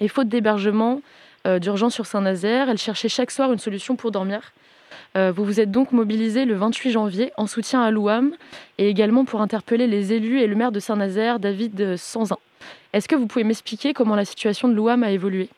Et 0.00 0.08
faute 0.08 0.28
d'hébergement 0.28 1.00
d'urgence 1.44 1.94
sur 1.94 2.06
Saint-Nazaire, 2.06 2.68
elle 2.68 2.78
cherchait 2.78 3.08
chaque 3.08 3.32
soir 3.32 3.52
une 3.52 3.58
solution 3.58 3.96
pour 3.96 4.12
dormir. 4.12 4.52
Euh, 5.16 5.30
vous 5.30 5.44
vous 5.44 5.60
êtes 5.60 5.70
donc 5.70 5.92
mobilisé 5.92 6.44
le 6.44 6.54
28 6.54 6.90
janvier 6.90 7.32
en 7.36 7.46
soutien 7.46 7.82
à 7.82 7.90
l'OUAM 7.90 8.34
et 8.78 8.88
également 8.88 9.24
pour 9.24 9.42
interpeller 9.42 9.86
les 9.86 10.12
élus 10.14 10.40
et 10.40 10.46
le 10.46 10.56
maire 10.56 10.72
de 10.72 10.80
Saint-Nazaire, 10.80 11.38
David 11.38 11.96
Sanzin. 11.96 12.38
Est-ce 12.92 13.08
que 13.08 13.14
vous 13.14 13.26
pouvez 13.26 13.44
m'expliquer 13.44 13.92
comment 13.92 14.16
la 14.16 14.24
situation 14.24 14.68
de 14.68 14.74
l'OUAM 14.74 15.02
a 15.02 15.10
évolué? 15.10 15.48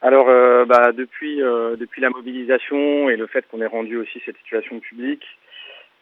Alors, 0.00 0.28
euh, 0.28 0.64
bah, 0.64 0.88
euh, 0.88 1.76
depuis 1.76 2.00
la 2.00 2.10
mobilisation 2.10 3.08
et 3.08 3.16
le 3.16 3.26
fait 3.26 3.46
qu'on 3.50 3.60
ait 3.60 3.66
rendu 3.66 3.96
aussi 3.96 4.20
cette 4.24 4.36
situation 4.38 4.78
publique, 4.80 5.24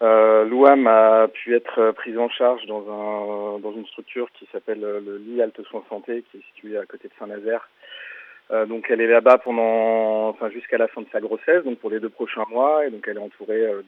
euh, 0.00 0.44
l'OUAM 0.44 0.86
a 0.86 1.28
pu 1.28 1.54
être 1.54 1.92
prise 1.92 2.18
en 2.18 2.28
charge 2.28 2.64
dans, 2.66 2.82
un, 2.88 3.58
dans 3.60 3.72
une 3.72 3.86
structure 3.86 4.30
qui 4.32 4.48
s'appelle 4.52 4.80
le 4.80 5.18
lit 5.18 5.42
Halte 5.42 5.62
Soins 5.64 5.84
Santé, 5.88 6.24
qui 6.30 6.38
est 6.38 6.46
située 6.54 6.78
à 6.78 6.86
côté 6.86 7.08
de 7.08 7.12
Saint-Nazaire, 7.18 7.68
euh, 8.50 8.66
donc 8.66 8.86
elle 8.90 9.00
est 9.00 9.06
là-bas 9.06 9.38
pendant, 9.38 10.28
enfin 10.28 10.50
jusqu'à 10.50 10.76
la 10.76 10.88
fin 10.88 11.00
de 11.00 11.06
sa 11.10 11.20
grossesse, 11.20 11.64
donc 11.64 11.78
pour 11.78 11.90
les 11.90 12.00
deux 12.00 12.10
prochains 12.10 12.44
mois, 12.50 12.86
et 12.86 12.90
donc 12.90 13.06
elle 13.08 13.16
est 13.16 13.20
entourée 13.20 13.64
euh, 13.64 13.82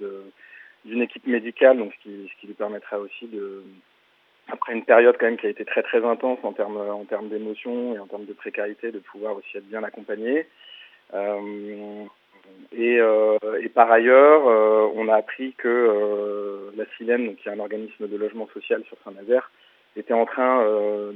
d'une 0.85 1.03
équipe 1.03 1.27
médicale, 1.27 1.79
donc 1.79 1.93
ce 1.95 2.03
qui, 2.03 2.31
ce 2.33 2.41
qui 2.41 2.47
lui 2.47 2.55
permettra 2.55 2.99
aussi 2.99 3.27
de, 3.27 3.63
après 4.49 4.73
une 4.73 4.85
période 4.85 5.17
quand 5.19 5.27
même 5.27 5.37
qui 5.37 5.47
a 5.47 5.51
été 5.51 5.65
très 5.65 5.83
très 5.83 6.05
intense 6.05 6.39
en 6.45 6.53
termes 6.53 6.79
en 6.79 7.05
termes 7.05 7.29
d'émotions 7.29 7.95
et 7.95 7.99
en 7.99 8.07
termes 8.07 8.27
de 8.27 8.33
précarité, 8.33 8.91
de 8.91 9.01
pouvoir 9.01 9.37
aussi 9.37 9.57
être 9.57 9.69
bien 9.69 9.83
accompagné. 9.83 10.47
Euh, 11.13 12.05
et, 12.77 12.99
euh, 13.01 13.39
et, 13.63 13.69
par 13.69 13.91
ailleurs, 13.91 14.49
euh, 14.49 14.89
on 14.95 15.09
a 15.09 15.15
appris 15.15 15.55
que 15.55 15.69
euh, 15.69 16.71
la 16.77 16.85
Silène, 16.97 17.27
donc 17.27 17.37
qui 17.37 17.49
est 17.49 17.53
un 17.53 17.61
organisme 17.61 18.09
de 18.09 18.17
logement 18.17 18.49
social 18.53 18.83
sur 18.89 18.97
Saint-Nazaire, 19.05 19.51
était 19.97 20.15
en 20.15 20.27
train 20.27 20.67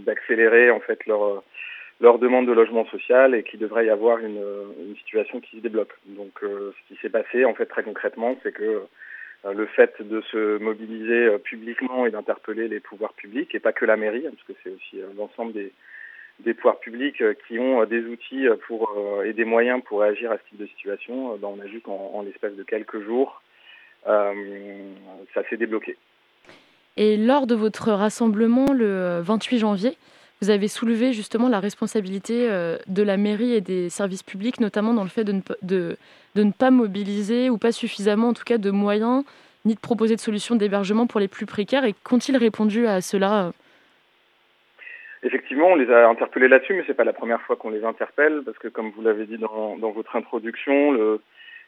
d'accélérer 0.07 0.71
en 0.71 0.79
fait 0.79 1.05
leur 1.07 1.43
leur 2.01 2.19
demande 2.19 2.47
de 2.47 2.53
logement 2.53 2.87
social 2.87 3.35
et 3.35 3.43
qu'il 3.43 3.59
devrait 3.59 3.87
y 3.87 3.91
avoir 3.91 4.19
une, 4.19 4.41
une, 4.87 4.97
situation 4.97 5.41
qui 5.41 5.57
se 5.57 5.63
débloque. 5.63 5.95
Donc 6.07 6.33
euh, 6.43 6.73
ce 6.73 6.95
qui 6.95 7.01
s'est 7.01 7.09
passé 7.09 7.45
en 7.45 7.55
fait 7.55 7.67
très 7.67 7.83
concrètement, 7.83 8.37
c'est 8.43 8.53
que 8.53 8.83
euh, 9.45 9.53
le 9.53 9.67
fait 9.67 10.01
de 10.01 10.21
se 10.33 10.59
mobiliser 10.59 11.27
euh, 11.27 11.39
publiquement 11.39 12.07
et 12.07 12.11
d'interpeller 12.11 12.69
les 12.69 12.81
pouvoirs 12.81 13.15
publics, 13.15 13.55
et 13.55 13.61
pas 13.61 13.73
que 13.73 13.85
la 13.85 13.97
mairie, 13.97 14.27
hein, 14.27 14.31
parce 14.33 14.47
que 14.47 14.53
c'est 14.63 14.71
aussi 14.71 15.03
l'ensemble 15.17 15.53
des, 15.53 15.73
des 16.45 16.55
pouvoirs 16.55 16.79
publics 16.79 17.23
qui 17.47 17.59
ont 17.59 17.85
des 17.85 18.05
outils 18.05 18.47
pour 18.67 18.97
et 19.25 19.33
des 19.33 19.45
moyens 19.45 19.83
pour 19.85 20.01
réagir 20.01 20.31
à 20.31 20.39
ce 20.39 20.49
type 20.49 20.59
de 20.59 20.67
situation, 20.67 21.37
ben, 21.37 21.49
on 21.49 21.61
a 21.61 21.67
vu 21.67 21.81
qu'en 21.81 22.13
en 22.15 22.23
l'espace 22.23 22.55
de 22.55 22.63
quelques 22.63 23.01
jours, 23.01 23.43
ça 24.05 25.43
s'est 25.51 25.57
débloqué. 25.57 25.97
Et 26.97 27.17
lors 27.17 27.47
de 27.47 27.55
votre 27.55 27.93
rassemblement 27.93 28.73
le 28.73 29.21
28 29.21 29.59
janvier, 29.59 29.97
vous 30.41 30.51
avez 30.51 30.69
soulevé 30.69 31.13
justement 31.13 31.49
la 31.49 31.61
responsabilité 31.61 32.49
euh, 32.49 32.77
de 32.87 33.03
la 33.03 33.17
mairie 33.17 33.53
et 33.53 33.61
des 33.61 33.89
services 33.89 34.23
publics, 34.23 34.61
notamment 34.61 34.95
dans 34.95 35.03
le 35.03 35.09
fait 35.09 35.25
de 35.25 35.33
ne, 35.33 35.41
de 35.63 35.97
ne 36.37 36.53
pas 36.53 36.71
mobiliser 36.71 37.51
ou 37.51 37.59
pas 37.59 37.73
suffisamment 37.73 38.29
en 38.29 38.33
tout 38.35 38.45
cas 38.45 38.59
de 38.59 38.71
moyens, 38.71 39.25
ni 39.65 39.75
de 39.75 39.81
proposer 39.81 40.15
de 40.15 40.21
solutions 40.21 40.55
d'hébergement 40.55 41.07
pour 41.07 41.19
les 41.19 41.29
plus 41.29 41.47
précaires. 41.47 41.85
Et 41.85 41.95
qu'ont-ils 42.05 42.37
répondu 42.37 42.87
à 42.87 43.01
cela 43.01 43.53
Effectivement, 45.23 45.69
on 45.69 45.75
les 45.75 45.91
a 45.91 46.09
interpellés 46.09 46.49
là-dessus, 46.49 46.75
mais 46.75 46.85
c'est 46.87 46.95
pas 46.95 47.05
la 47.05 47.13
première 47.13 47.43
fois 47.43 47.57
qu'on 47.57 47.71
les 47.71 47.85
interpelle, 47.85 48.43
parce 48.45 48.59
que 48.59 48.69
comme 48.69 48.91
vous 48.91 49.03
l'avez 49.03 49.27
dit 49.27 49.39
dans, 49.39 49.77
dans, 49.77 49.91
votre 49.91 50.15
introduction, 50.15 50.93
le, 50.93 51.21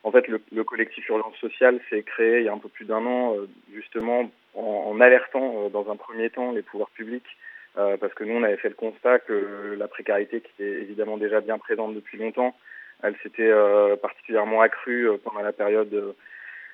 en 0.04 0.12
fait, 0.12 0.28
le, 0.28 0.40
le, 0.52 0.62
collectif 0.62 1.08
Urgence 1.08 1.36
Sociale 1.36 1.80
s'est 1.90 2.02
créé 2.02 2.38
il 2.38 2.44
y 2.44 2.48
a 2.48 2.52
un 2.52 2.58
peu 2.58 2.68
plus 2.68 2.84
d'un 2.84 3.04
an, 3.04 3.34
euh, 3.34 3.48
justement 3.74 4.30
en, 4.54 4.92
en 4.92 5.00
alertant 5.00 5.64
euh, 5.64 5.68
dans 5.68 5.90
un 5.90 5.96
premier 5.96 6.30
temps 6.30 6.52
les 6.52 6.62
pouvoirs 6.62 6.90
publics 6.90 7.36
euh, 7.78 7.96
parce 7.96 8.14
que 8.14 8.24
nous, 8.24 8.34
on 8.34 8.42
avait 8.42 8.56
fait 8.56 8.68
le 8.68 8.74
constat 8.74 9.18
que 9.20 9.76
la 9.78 9.88
précarité, 9.88 10.40
qui 10.40 10.62
est 10.62 10.82
évidemment 10.82 11.16
déjà 11.16 11.40
bien 11.40 11.58
présente 11.58 11.94
depuis 11.94 12.18
longtemps, 12.18 12.56
elle 13.02 13.16
s'était 13.22 13.50
euh, 13.50 13.96
particulièrement 13.96 14.60
accrue 14.60 15.08
pendant 15.24 15.40
la 15.40 15.52
période 15.52 16.14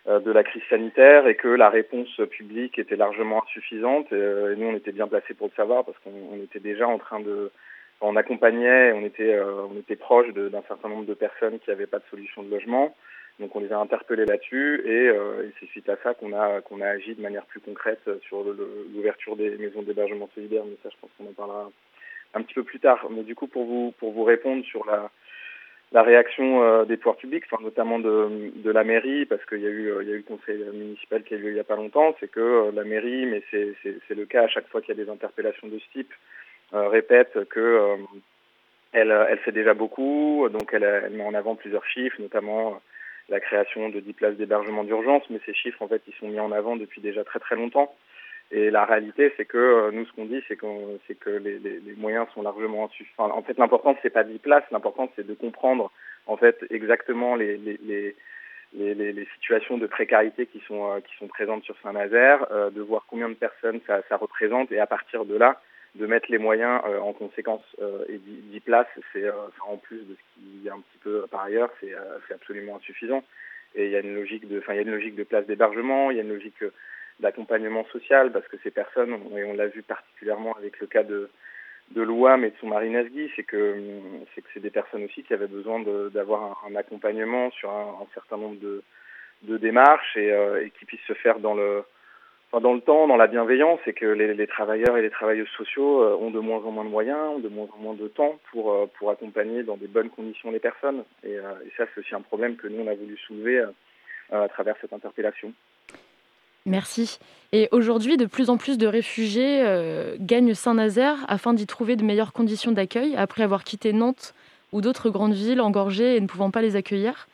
de, 0.06 0.18
de 0.20 0.32
la 0.32 0.44
crise 0.44 0.62
sanitaire 0.70 1.26
et 1.26 1.34
que 1.34 1.48
la 1.48 1.68
réponse 1.68 2.20
publique 2.30 2.78
était 2.78 2.96
largement 2.96 3.42
insuffisante. 3.44 4.12
Et, 4.12 4.16
et 4.16 4.56
nous, 4.56 4.68
on 4.68 4.76
était 4.76 4.92
bien 4.92 5.08
placés 5.08 5.34
pour 5.34 5.48
le 5.48 5.52
savoir 5.54 5.84
parce 5.84 5.98
qu'on 5.98 6.36
était 6.42 6.60
déjà 6.60 6.86
en 6.86 6.98
train 6.98 7.20
de 7.20 7.50
on 8.00 8.16
accompagnait, 8.16 8.92
on 8.92 9.04
était, 9.04 9.40
on 9.40 9.78
était 9.78 9.96
proche 9.96 10.28
d'un 10.34 10.62
certain 10.68 10.88
nombre 10.88 11.06
de 11.06 11.14
personnes 11.14 11.58
qui 11.58 11.70
n'avaient 11.70 11.86
pas 11.86 11.98
de 11.98 12.04
solution 12.10 12.42
de 12.42 12.50
logement. 12.50 12.94
Donc 13.38 13.54
on 13.54 13.60
les 13.60 13.72
a 13.72 13.78
interpellés 13.78 14.24
là-dessus 14.24 14.82
et, 14.86 15.08
euh, 15.08 15.46
et 15.46 15.52
c'est 15.60 15.66
suite 15.66 15.88
à 15.90 15.96
ça 16.02 16.14
qu'on 16.14 16.32
a 16.32 16.62
qu'on 16.62 16.80
a 16.80 16.88
agi 16.88 17.14
de 17.14 17.20
manière 17.20 17.44
plus 17.44 17.60
concrète 17.60 18.08
sur 18.22 18.42
l'ouverture 18.94 19.36
des 19.36 19.50
maisons 19.58 19.82
d'hébergement 19.82 20.28
solidaire. 20.34 20.62
Mais 20.64 20.76
ça, 20.82 20.88
je 20.90 20.96
pense 21.00 21.10
qu'on 21.18 21.28
en 21.28 21.34
parlera 21.34 21.70
un 22.32 22.42
petit 22.42 22.54
peu 22.54 22.64
plus 22.64 22.80
tard. 22.80 23.06
Mais 23.10 23.24
du 23.24 23.34
coup, 23.34 23.46
pour 23.46 23.66
vous 23.66 23.92
pour 23.98 24.12
vous 24.12 24.24
répondre 24.24 24.64
sur 24.64 24.86
la 24.86 25.10
la 25.92 26.02
réaction 26.02 26.62
euh, 26.62 26.84
des 26.84 26.96
pouvoirs 26.96 27.16
publics, 27.16 27.44
enfin, 27.50 27.62
notamment 27.62 27.98
de, 27.98 28.52
de 28.56 28.70
la 28.70 28.84
mairie, 28.84 29.24
parce 29.24 29.44
qu'il 29.46 29.60
y 29.60 29.66
a 29.66 29.70
eu 29.70 29.92
il 30.02 30.08
y 30.08 30.12
a 30.12 30.14
eu 30.14 30.18
le 30.18 30.36
conseil 30.36 30.58
municipal 30.72 31.22
qui 31.22 31.34
a 31.34 31.36
eu 31.36 31.40
lieu 31.40 31.50
il 31.50 31.56
y 31.56 31.60
a 31.60 31.64
pas 31.64 31.76
longtemps, 31.76 32.14
c'est 32.18 32.30
que 32.30 32.40
euh, 32.40 32.72
la 32.72 32.84
mairie, 32.84 33.26
mais 33.26 33.42
c'est 33.50 33.74
c'est 33.82 34.14
le 34.14 34.26
cas 34.26 34.44
à 34.44 34.48
chaque 34.48 34.68
fois 34.68 34.80
qu'il 34.80 34.96
y 34.96 35.00
a 35.00 35.04
des 35.04 35.10
interpellations 35.10 35.68
de 35.68 35.78
ce 35.78 35.92
type, 35.92 36.12
euh, 36.74 36.88
répète 36.88 37.38
que 37.48 37.60
euh, 37.60 37.96
elle 38.92 39.14
elle 39.28 39.38
fait 39.38 39.52
déjà 39.52 39.74
beaucoup, 39.74 40.48
donc 40.50 40.70
elle, 40.72 40.82
elle 40.82 41.12
met 41.12 41.24
en 41.24 41.34
avant 41.34 41.54
plusieurs 41.54 41.86
chiffres, 41.86 42.20
notamment 42.20 42.80
la 43.28 43.40
création 43.40 43.88
de 43.88 44.00
10 44.00 44.12
places 44.12 44.36
d'hébergement 44.36 44.84
d'urgence, 44.84 45.24
mais 45.30 45.40
ces 45.44 45.54
chiffres, 45.54 45.82
en 45.82 45.88
fait, 45.88 46.02
ils 46.06 46.14
sont 46.14 46.28
mis 46.28 46.38
en 46.38 46.52
avant 46.52 46.76
depuis 46.76 47.00
déjà 47.00 47.24
très 47.24 47.40
très 47.40 47.56
longtemps. 47.56 47.94
Et 48.52 48.70
la 48.70 48.84
réalité, 48.84 49.32
c'est 49.36 49.44
que 49.44 49.58
euh, 49.58 49.90
nous, 49.90 50.06
ce 50.06 50.12
qu'on 50.12 50.26
dit, 50.26 50.42
c'est, 50.46 50.58
c'est 51.06 51.18
que 51.18 51.30
les, 51.30 51.58
les, 51.58 51.80
les, 51.80 51.94
moyens 51.96 52.28
sont 52.32 52.42
largement 52.42 52.86
insuffisants. 52.86 53.30
en 53.30 53.42
fait, 53.42 53.58
l'important, 53.58 53.96
c'est 54.02 54.10
pas 54.10 54.22
10 54.22 54.38
places, 54.38 54.64
l'important, 54.70 55.10
c'est 55.16 55.26
de 55.26 55.34
comprendre, 55.34 55.90
en 56.26 56.36
fait, 56.36 56.64
exactement 56.70 57.34
les, 57.34 57.56
les, 57.56 58.14
les, 58.74 58.94
les 58.94 59.28
situations 59.34 59.78
de 59.78 59.86
précarité 59.86 60.46
qui 60.46 60.60
sont, 60.60 60.92
euh, 60.92 61.00
qui 61.00 61.16
sont 61.16 61.26
présentes 61.26 61.64
sur 61.64 61.76
Saint-Nazaire, 61.82 62.46
euh, 62.52 62.70
de 62.70 62.80
voir 62.80 63.06
combien 63.08 63.28
de 63.28 63.34
personnes 63.34 63.80
ça, 63.86 64.02
ça 64.08 64.16
représente, 64.16 64.70
et 64.70 64.78
à 64.78 64.86
partir 64.86 65.24
de 65.24 65.36
là, 65.36 65.60
de 65.96 66.06
mettre 66.06 66.30
les 66.30 66.38
moyens 66.38 66.82
en 67.00 67.14
conséquence 67.14 67.64
et 68.10 68.18
d'y 68.18 68.60
place, 68.60 68.86
c'est 69.14 69.24
en 69.66 69.78
plus 69.78 69.96
de 70.00 70.14
ce 70.14 70.34
qu'il 70.34 70.62
y 70.62 70.68
a 70.68 70.74
un 70.74 70.80
petit 70.80 70.98
peu 71.02 71.24
par 71.30 71.44
ailleurs, 71.44 71.70
c'est 71.80 72.34
absolument 72.34 72.76
insuffisant. 72.76 73.24
Et 73.74 73.86
il 73.86 73.92
y 73.92 73.96
a 73.96 74.00
une 74.00 74.14
logique 74.14 74.46
de, 74.46 74.58
enfin 74.58 74.74
il 74.74 74.76
y 74.76 74.78
a 74.80 74.82
une 74.82 74.90
logique 74.90 75.14
de 75.14 75.24
place 75.24 75.46
d'hébergement, 75.46 76.10
il 76.10 76.18
y 76.18 76.20
a 76.20 76.22
une 76.22 76.34
logique 76.34 76.62
d'accompagnement 77.20 77.84
social 77.86 78.32
parce 78.32 78.46
que 78.48 78.56
ces 78.62 78.70
personnes, 78.70 79.14
et 79.36 79.44
on 79.44 79.54
l'a 79.54 79.68
vu 79.68 79.82
particulièrement 79.82 80.54
avec 80.56 80.78
le 80.80 80.86
cas 80.86 81.02
de 81.02 81.30
de 81.92 82.02
l'OUAM 82.02 82.44
et 82.44 82.50
de 82.50 82.56
son 82.60 82.66
mari 82.66 82.90
Nazgui, 82.90 83.30
c'est 83.36 83.44
que 83.44 83.76
c'est 84.34 84.42
que 84.42 84.48
c'est 84.52 84.60
des 84.60 84.70
personnes 84.70 85.04
aussi 85.04 85.22
qui 85.22 85.32
avaient 85.32 85.46
besoin 85.46 85.80
d'avoir 86.10 86.64
un, 86.66 86.72
un, 86.72 86.76
accompagnement 86.76 87.50
sur 87.52 87.70
un, 87.70 88.06
certain 88.12 88.36
nombre 88.36 88.58
de 88.60 88.82
de 89.42 89.56
démarches 89.56 90.16
et, 90.16 90.32
euh, 90.32 90.64
et 90.64 90.70
qui 90.70 90.84
puissent 90.84 91.06
se 91.06 91.12
faire 91.12 91.38
dans 91.38 91.54
le 91.54 91.84
enfin, 92.50 92.60
dans 92.60 92.74
le 92.74 92.80
temps, 92.80 93.06
dans 93.06 93.16
la 93.16 93.26
bienveillance, 93.26 93.80
c'est 93.84 93.92
que 93.92 94.06
les, 94.06 94.34
les, 94.34 94.46
travailleurs 94.46 94.96
et 94.96 95.02
les 95.02 95.10
travailleuses 95.10 95.48
sociaux 95.56 96.02
euh, 96.02 96.16
ont 96.16 96.30
de 96.30 96.40
moins 96.40 96.58
en 96.64 96.70
moins 96.70 96.84
de 96.84 96.90
moyens, 96.90 97.36
ont 97.36 97.38
de 97.38 97.48
moins 97.48 97.68
en 97.76 97.78
moins 97.78 97.94
de 97.94 98.08
temps 98.08 98.38
pour, 98.50 98.72
euh, 98.72 98.86
pour 98.98 99.10
accompagner 99.10 99.62
dans 99.62 99.76
des 99.76 99.88
bonnes 99.88 100.10
conditions 100.10 100.50
les 100.50 100.60
personnes. 100.60 101.04
Et, 101.22 101.36
euh, 101.36 101.52
et 101.64 101.72
ça, 101.76 101.84
c'est 101.94 102.00
aussi 102.00 102.14
un 102.14 102.20
problème 102.22 102.56
que 102.56 102.68
nous, 102.68 102.82
on 102.82 102.88
a 102.88 102.94
voulu 102.94 103.16
soulever 103.18 103.64
à 104.32 104.48
travers 104.48 104.74
cette 104.80 104.92
interpellation. 104.92 105.52
Merci. 106.66 107.20
Et 107.52 107.68
aujourd'hui, 107.70 108.16
de 108.16 108.26
plus 108.26 108.50
en 108.50 108.56
plus 108.56 108.76
de 108.76 108.88
réfugiés 108.88 109.62
euh, 109.62 110.16
gagnent 110.18 110.52
Saint-Nazaire 110.52 111.18
afin 111.28 111.54
d'y 111.54 111.64
trouver 111.64 111.94
de 111.94 112.02
meilleures 112.02 112.32
conditions 112.32 112.72
d'accueil 112.72 113.14
après 113.16 113.44
avoir 113.44 113.62
quitté 113.62 113.92
Nantes 113.92 114.34
ou 114.72 114.80
d'autres 114.80 115.08
grandes 115.08 115.32
villes 115.32 115.60
engorgées 115.60 116.16
et 116.16 116.20
ne 116.20 116.26
pouvant 116.26 116.50
pas 116.50 116.62
les 116.62 116.74
accueillir. 116.74 117.28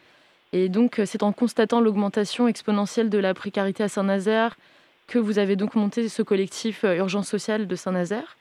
Et 0.53 0.69
donc, 0.69 0.99
euh, 0.99 1.07
c'est 1.07 1.23
en 1.23 1.33
constatant 1.33 1.81
l'augmentation 1.81 2.47
exponentielle 2.47 3.09
de 3.09 3.17
la 3.17 3.33
précarité 3.33 3.83
à 3.83 3.89
Saint-Nazaire 3.89 4.57
que 5.07 5.19
vous 5.19 5.39
avez 5.39 5.57
donc 5.57 5.75
monté 5.77 6.07
ce 6.11 6.23
collectif 6.23 6.85
euh, 6.85 6.97
Urgence 6.97 7.27
sociale 7.27 7.67
de 7.67 7.75
Saint-Nazaire. 7.75 8.37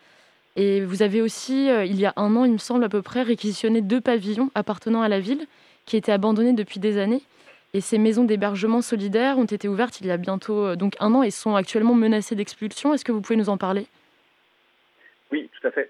Et 0.58 0.82
vous 0.82 1.02
avez 1.02 1.22
aussi, 1.22 1.70
il 1.86 1.98
y 1.98 2.06
a 2.06 2.12
un 2.18 2.36
an, 2.36 2.44
il 2.44 2.52
me 2.52 2.58
semble 2.58 2.84
à 2.84 2.90
peu 2.90 3.02
près, 3.02 3.22
réquisitionné 3.22 3.80
deux 3.80 4.02
pavillons 4.02 4.52
appartenant 4.54 5.02
à 5.02 5.08
la 5.08 5.22
ville 5.22 5.48
qui 5.86 5.96
étaient 5.96 6.12
abandonnés 6.12 6.52
depuis 6.52 6.82
des 6.82 6.98
années 6.98 7.24
et 7.74 7.82
ces 7.82 7.98
maisons 7.98 8.26
d'hébergement 8.26 8.82
solidaires 8.82 9.38
ont 9.38 9.46
été 9.46 9.68
ouvertes 9.68 10.02
il 10.02 10.08
y 10.08 10.12
a 10.12 10.18
bientôt 10.18 10.66
euh, 10.66 10.76
donc 10.76 10.96
un 11.00 11.14
an 11.14 11.24
et 11.24 11.32
sont 11.32 11.56
actuellement 11.56 11.94
menacées 11.94 12.36
d'expulsion. 12.36 12.94
Est-ce 12.94 13.06
que 13.06 13.12
vous 13.12 13.22
pouvez 13.22 13.38
nous 13.38 13.50
en 13.50 13.58
parler? 13.58 13.86
Oui, 15.32 15.50
tout 15.60 15.68
à 15.68 15.72
fait. 15.72 15.90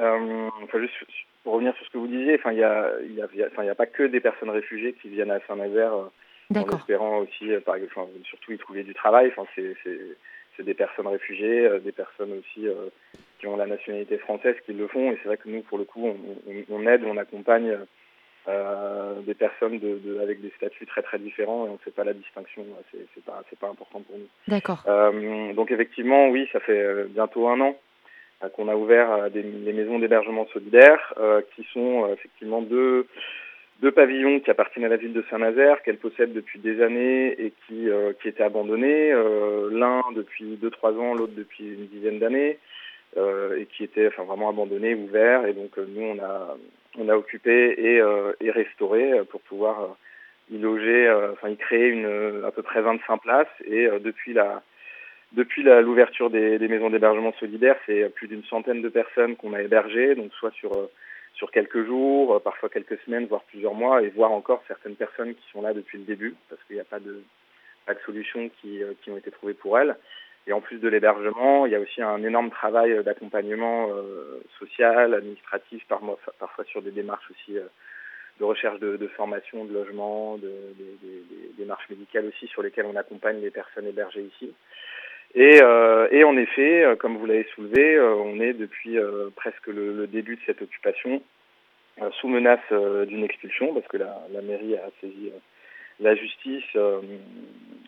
Euh, 0.00 0.48
enfin, 0.62 0.80
juste 0.80 0.94
pour 1.44 1.54
revenir 1.54 1.74
sur 1.76 1.86
ce 1.86 1.90
que 1.90 1.98
vous 1.98 2.08
disiez, 2.08 2.34
enfin, 2.34 2.52
il 2.52 2.56
n'y 2.56 2.64
a, 2.64 2.90
y 3.14 3.22
a, 3.22 3.70
a, 3.70 3.74
pas 3.74 3.86
que 3.86 4.02
des 4.02 4.20
personnes 4.20 4.50
réfugiées 4.50 4.94
qui 5.00 5.08
viennent 5.08 5.30
à 5.30 5.40
Saint-Nazaire 5.46 5.94
euh, 5.94 6.58
en 6.58 6.78
espérant 6.78 7.18
aussi, 7.18 7.48
par 7.64 7.76
exemple, 7.76 8.10
surtout 8.24 8.52
y 8.52 8.58
trouver 8.58 8.82
du 8.82 8.94
travail. 8.94 9.32
Enfin, 9.36 9.48
c'est 9.54 10.64
des 10.64 10.74
personnes 10.74 11.06
réfugiées, 11.06 11.70
des 11.82 11.92
personnes 11.92 12.32
aussi 12.32 12.66
qui 13.38 13.46
ont 13.46 13.56
la 13.56 13.66
nationalité 13.66 14.18
française 14.18 14.56
qui 14.66 14.72
le 14.72 14.88
font. 14.88 15.12
Et 15.12 15.18
c'est 15.22 15.28
vrai 15.28 15.36
que 15.36 15.48
nous, 15.48 15.62
pour 15.62 15.78
le 15.78 15.84
coup, 15.84 16.06
on, 16.06 16.16
on 16.68 16.86
aide, 16.86 17.04
on 17.04 17.16
accompagne 17.16 17.78
euh, 18.48 19.20
des 19.20 19.34
personnes 19.34 19.78
de, 19.78 20.18
avec 20.22 20.40
des 20.40 20.50
statuts 20.56 20.86
très 20.86 21.02
très 21.02 21.18
différents 21.18 21.66
et 21.66 21.68
on 21.68 21.74
ne 21.74 21.78
fait 21.78 21.90
pas 21.90 22.04
la 22.04 22.14
distinction. 22.14 22.64
C'est 22.90 23.24
pas 23.24 23.42
c'est 23.50 23.58
pas 23.58 23.68
important 23.68 24.00
pour 24.00 24.16
nous. 24.16 24.28
D'accord. 24.48 24.82
Euh, 24.88 25.52
donc 25.52 25.70
effectivement, 25.70 26.28
oui, 26.28 26.48
ça 26.52 26.60
fait 26.60 26.80
euh, 26.80 27.04
bientôt 27.08 27.48
un 27.48 27.60
an 27.60 27.76
qu'on 28.54 28.68
a 28.68 28.74
ouvert 28.74 29.30
des, 29.30 29.42
les 29.42 29.74
maisons 29.74 29.98
d'hébergement 29.98 30.46
solidaire, 30.46 31.12
qui 31.54 31.66
sont 31.74 32.10
effectivement 32.10 32.62
deux 32.62 33.06
deux 33.82 33.92
pavillons 33.92 34.40
qui 34.40 34.50
appartiennent 34.50 34.86
à 34.86 34.88
la 34.88 34.96
ville 34.96 35.12
de 35.12 35.22
Saint-Nazaire, 35.28 35.82
qu'elle 35.82 35.98
possède 35.98 36.32
depuis 36.32 36.58
des 36.58 36.82
années 36.82 37.32
et 37.38 37.52
qui, 37.66 37.88
qui 38.22 38.28
étaient 38.28 38.42
abandonnés. 38.42 39.12
L'un 39.70 40.02
depuis 40.14 40.56
deux 40.56 40.70
trois 40.70 40.92
ans, 40.92 41.12
l'autre 41.12 41.34
depuis 41.36 41.64
une 41.64 41.86
dizaine 41.88 42.18
d'années. 42.18 42.58
Euh, 43.16 43.58
et 43.58 43.66
qui 43.66 43.82
était 43.82 44.06
enfin 44.06 44.22
vraiment 44.22 44.50
abandonné, 44.50 44.94
ouvert. 44.94 45.44
Et 45.44 45.52
donc 45.52 45.76
nous 45.76 46.02
on 46.02 46.18
a 46.20 46.56
on 46.98 47.08
a 47.08 47.16
occupé 47.16 47.74
et, 47.78 48.00
euh, 48.00 48.32
et 48.40 48.50
restauré 48.50 49.12
pour 49.30 49.40
pouvoir 49.42 49.82
euh, 49.82 50.54
y 50.54 50.58
loger, 50.58 51.06
euh, 51.06 51.32
enfin 51.32 51.48
y 51.48 51.56
créer 51.56 51.88
une, 51.88 52.42
à 52.44 52.50
peu 52.50 52.62
près 52.62 52.80
25 52.80 53.18
places. 53.18 53.46
Et 53.64 53.88
depuis 54.00 54.32
la 54.32 54.62
depuis 55.32 55.62
l'ouverture 55.62 56.28
des, 56.28 56.58
des, 56.58 56.66
maisons 56.66 56.90
d'hébergement 56.90 57.32
solidaire, 57.38 57.76
c'est 57.86 58.12
plus 58.12 58.26
d'une 58.26 58.42
centaine 58.42 58.82
de 58.82 58.88
personnes 58.88 59.36
qu'on 59.36 59.52
a 59.52 59.62
hébergées, 59.62 60.16
donc 60.16 60.32
soit 60.34 60.50
sur 60.52 60.72
sur 61.34 61.52
quelques 61.52 61.86
jours, 61.86 62.42
parfois 62.42 62.68
quelques 62.68 62.98
semaines, 63.02 63.26
voire 63.26 63.44
plusieurs 63.44 63.74
mois, 63.74 64.02
et 64.02 64.08
voir 64.08 64.32
encore 64.32 64.64
certaines 64.66 64.96
personnes 64.96 65.34
qui 65.34 65.50
sont 65.52 65.62
là 65.62 65.72
depuis 65.72 65.98
le 65.98 66.04
début, 66.04 66.34
parce 66.48 66.60
qu'il 66.64 66.74
n'y 66.74 66.82
a 66.82 66.84
pas 66.84 66.98
de 66.98 67.22
pas 67.86 67.94
de 67.94 68.00
solutions 68.00 68.50
qui, 68.60 68.82
qui 69.02 69.10
ont 69.12 69.16
été 69.16 69.30
trouvées 69.30 69.54
pour 69.54 69.78
elles. 69.78 69.94
Et 70.46 70.52
en 70.52 70.60
plus 70.60 70.78
de 70.78 70.88
l'hébergement, 70.88 71.66
il 71.66 71.72
y 71.72 71.76
a 71.76 71.80
aussi 71.80 72.02
un 72.02 72.22
énorme 72.24 72.50
travail 72.50 73.04
d'accompagnement 73.04 73.90
euh, 73.90 74.42
social, 74.58 75.14
administratif, 75.14 75.84
par, 75.86 76.00
parfois 76.38 76.64
sur 76.64 76.82
des 76.82 76.90
démarches 76.90 77.30
aussi 77.30 77.58
euh, 77.58 77.64
de 78.40 78.44
recherche 78.44 78.80
de, 78.80 78.96
de, 78.96 79.06
formation, 79.08 79.64
de 79.64 79.74
logement, 79.74 80.38
de, 80.38 80.50
des 80.78 81.52
démarches 81.58 81.88
médicales 81.90 82.26
aussi 82.26 82.46
sur 82.46 82.62
lesquelles 82.62 82.86
on 82.86 82.96
accompagne 82.96 83.40
les 83.40 83.50
personnes 83.50 83.86
hébergées 83.86 84.22
ici. 84.22 84.52
Et, 85.34 85.60
euh, 85.62 86.08
et 86.10 86.24
en 86.24 86.36
effet, 86.36 86.82
euh, 86.82 86.96
comme 86.96 87.16
vous 87.16 87.26
l'avez 87.26 87.46
soulevé, 87.54 87.94
euh, 87.94 88.14
on 88.16 88.40
est 88.40 88.52
depuis 88.52 88.98
presque 89.36 89.68
le, 89.68 89.92
le, 89.92 90.06
début 90.06 90.36
de 90.36 90.40
cette 90.46 90.62
occupation 90.62 91.22
sous 92.12 92.28
menace 92.28 92.60
d'une 93.08 93.24
expulsion 93.24 93.74
parce 93.74 93.86
que 93.86 93.98
la, 93.98 94.22
la 94.32 94.40
mairie 94.40 94.74
a 94.74 94.88
saisi 95.00 95.32
la 96.00 96.14
justice 96.14 96.64
euh, 96.76 97.00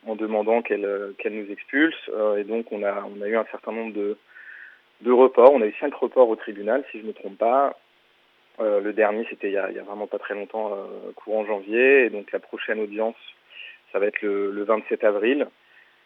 en 0.07 0.15
demandant 0.15 0.63
qu'elle 0.63 1.15
qu'elle 1.19 1.35
nous 1.35 1.51
expulse. 1.51 1.97
Euh, 2.11 2.37
et 2.37 2.45
donc 2.45 2.71
on 2.73 2.83
a 2.83 3.05
on 3.05 3.21
a 3.23 3.29
eu 3.29 3.37
un 3.37 3.47
certain 3.51 3.73
nombre 3.73 3.95
de 3.95 4.17
de 5.01 5.13
reports. 5.13 5.53
On 5.53 5.63
a 5.63 5.67
eu 5.67 5.75
cinq 5.81 5.95
reports 5.95 6.29
au 6.29 6.37
tribunal, 6.37 6.85
si 6.91 6.99
je 6.99 7.03
ne 7.03 7.09
me 7.09 7.13
trompe 7.13 7.39
pas. 7.39 7.77
Euh, 8.61 8.81
le 8.81 8.93
dernier, 8.93 9.27
c'était 9.31 9.49
il, 9.49 9.63
il, 9.71 9.77
y 9.77 9.79
a 9.79 9.83
vraiment 9.83 10.07
pas 10.07 10.19
très 10.19 10.35
longtemps, 10.35 10.77
courant 11.17 11.45
janvier. 11.45 12.05
Et 12.05 12.11
donc 12.11 12.31
la 12.33 12.39
prochaine 12.39 12.81
audience, 12.81 13.17
ça 13.93 13.99
va 13.99 14.07
être 14.07 14.23
le, 14.23 14.51
le 14.51 14.65
27 14.65 15.03
avril 15.05 15.47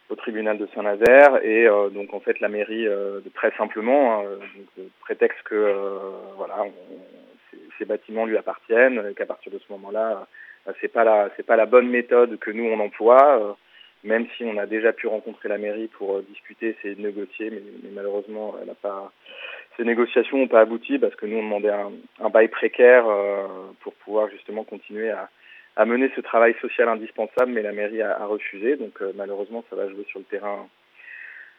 au 0.09 0.14
tribunal 0.14 0.57
de 0.57 0.68
Saint-Nazaire. 0.74 1.44
Et 1.44 1.66
donc 1.92 2.14
en 2.14 2.20
fait, 2.20 2.38
la 2.40 2.48
mairie, 2.48 2.86
très 3.34 3.50
simplement, 3.57 4.20
hein, 4.20 4.24
prétexte 5.00 5.42
que 5.42 5.74
voilà, 6.36 6.64
ces 7.78 7.84
bâtiments 7.84 8.26
lui 8.26 8.36
appartiennent, 8.36 9.04
et 9.11 9.14
qu'à 9.14 9.26
partir 9.26 9.52
de 9.52 9.59
ce 9.59 9.72
moment-là, 9.72 10.11
euh, 10.11 10.24
c'est 10.80 10.92
pas 10.92 11.04
la 11.04 11.30
c'est 11.36 11.46
pas 11.46 11.56
la 11.56 11.66
bonne 11.66 11.88
méthode 11.88 12.38
que 12.38 12.50
nous 12.50 12.64
on 12.64 12.80
emploie 12.80 13.40
euh, 13.40 13.52
même 14.06 14.26
si 14.36 14.44
on 14.44 14.56
a 14.56 14.66
déjà 14.66 14.92
pu 14.92 15.06
rencontrer 15.06 15.48
la 15.48 15.58
mairie 15.58 15.88
pour 15.88 16.16
euh, 16.16 16.24
discuter, 16.28 16.76
de 16.84 17.00
négocier, 17.00 17.50
mais, 17.50 17.62
mais 17.82 17.90
malheureusement, 17.92 18.54
elle 18.62 18.70
a 18.70 18.74
pas, 18.74 19.12
ces 19.76 19.84
négociations 19.84 20.38
n'ont 20.38 20.48
pas 20.48 20.60
abouti 20.60 20.98
parce 20.98 21.14
que 21.16 21.26
nous, 21.26 21.38
on 21.38 21.42
demandait 21.42 21.70
un, 21.70 21.92
un 22.20 22.30
bail 22.30 22.48
précaire 22.48 23.06
euh, 23.06 23.46
pour 23.80 23.94
pouvoir 23.94 24.30
justement 24.30 24.64
continuer 24.64 25.10
à, 25.10 25.28
à, 25.76 25.84
mener 25.84 26.10
ce 26.14 26.20
travail 26.20 26.54
social 26.60 26.88
indispensable, 26.88 27.52
mais 27.52 27.62
la 27.62 27.72
mairie 27.72 28.00
a, 28.00 28.16
a 28.16 28.26
refusé. 28.26 28.76
Donc 28.76 29.02
euh, 29.02 29.12
malheureusement, 29.16 29.64
ça 29.68 29.76
va 29.76 29.88
jouer 29.88 30.06
sur 30.08 30.20
le 30.20 30.24
terrain, 30.26 30.68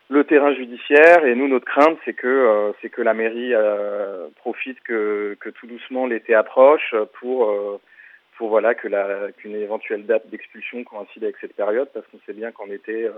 le 0.10 0.24
terrain 0.24 0.54
judiciaire. 0.56 1.26
Et 1.26 1.36
nous, 1.36 1.50
notre 1.50 1.66
crainte, 1.66 1.98
c'est 2.06 2.14
que 2.14 2.28
euh, 2.28 2.72
c'est 2.82 2.90
que 2.90 3.02
la 3.02 3.14
mairie 3.14 3.54
profite 4.38 4.80
que, 4.82 5.36
que 5.40 5.50
tout 5.50 5.68
doucement 5.68 6.08
l'été 6.08 6.34
approche 6.34 6.96
pour 7.20 7.82
pour 8.38 8.50
voilà 8.50 8.76
que 8.76 8.88
la 8.88 9.32
qu'une 9.34 9.56
éventuelle 9.56 10.06
date 10.06 10.30
d'expulsion 10.30 10.84
coïncide 10.84 11.24
avec 11.24 11.38
cette 11.42 11.56
période 11.56 11.90
parce 11.94 12.06
qu'on 12.08 12.20
sait 12.26 12.34
bien 12.34 12.52
qu'en 12.52 12.70
été 12.70 13.06
euh, 13.06 13.12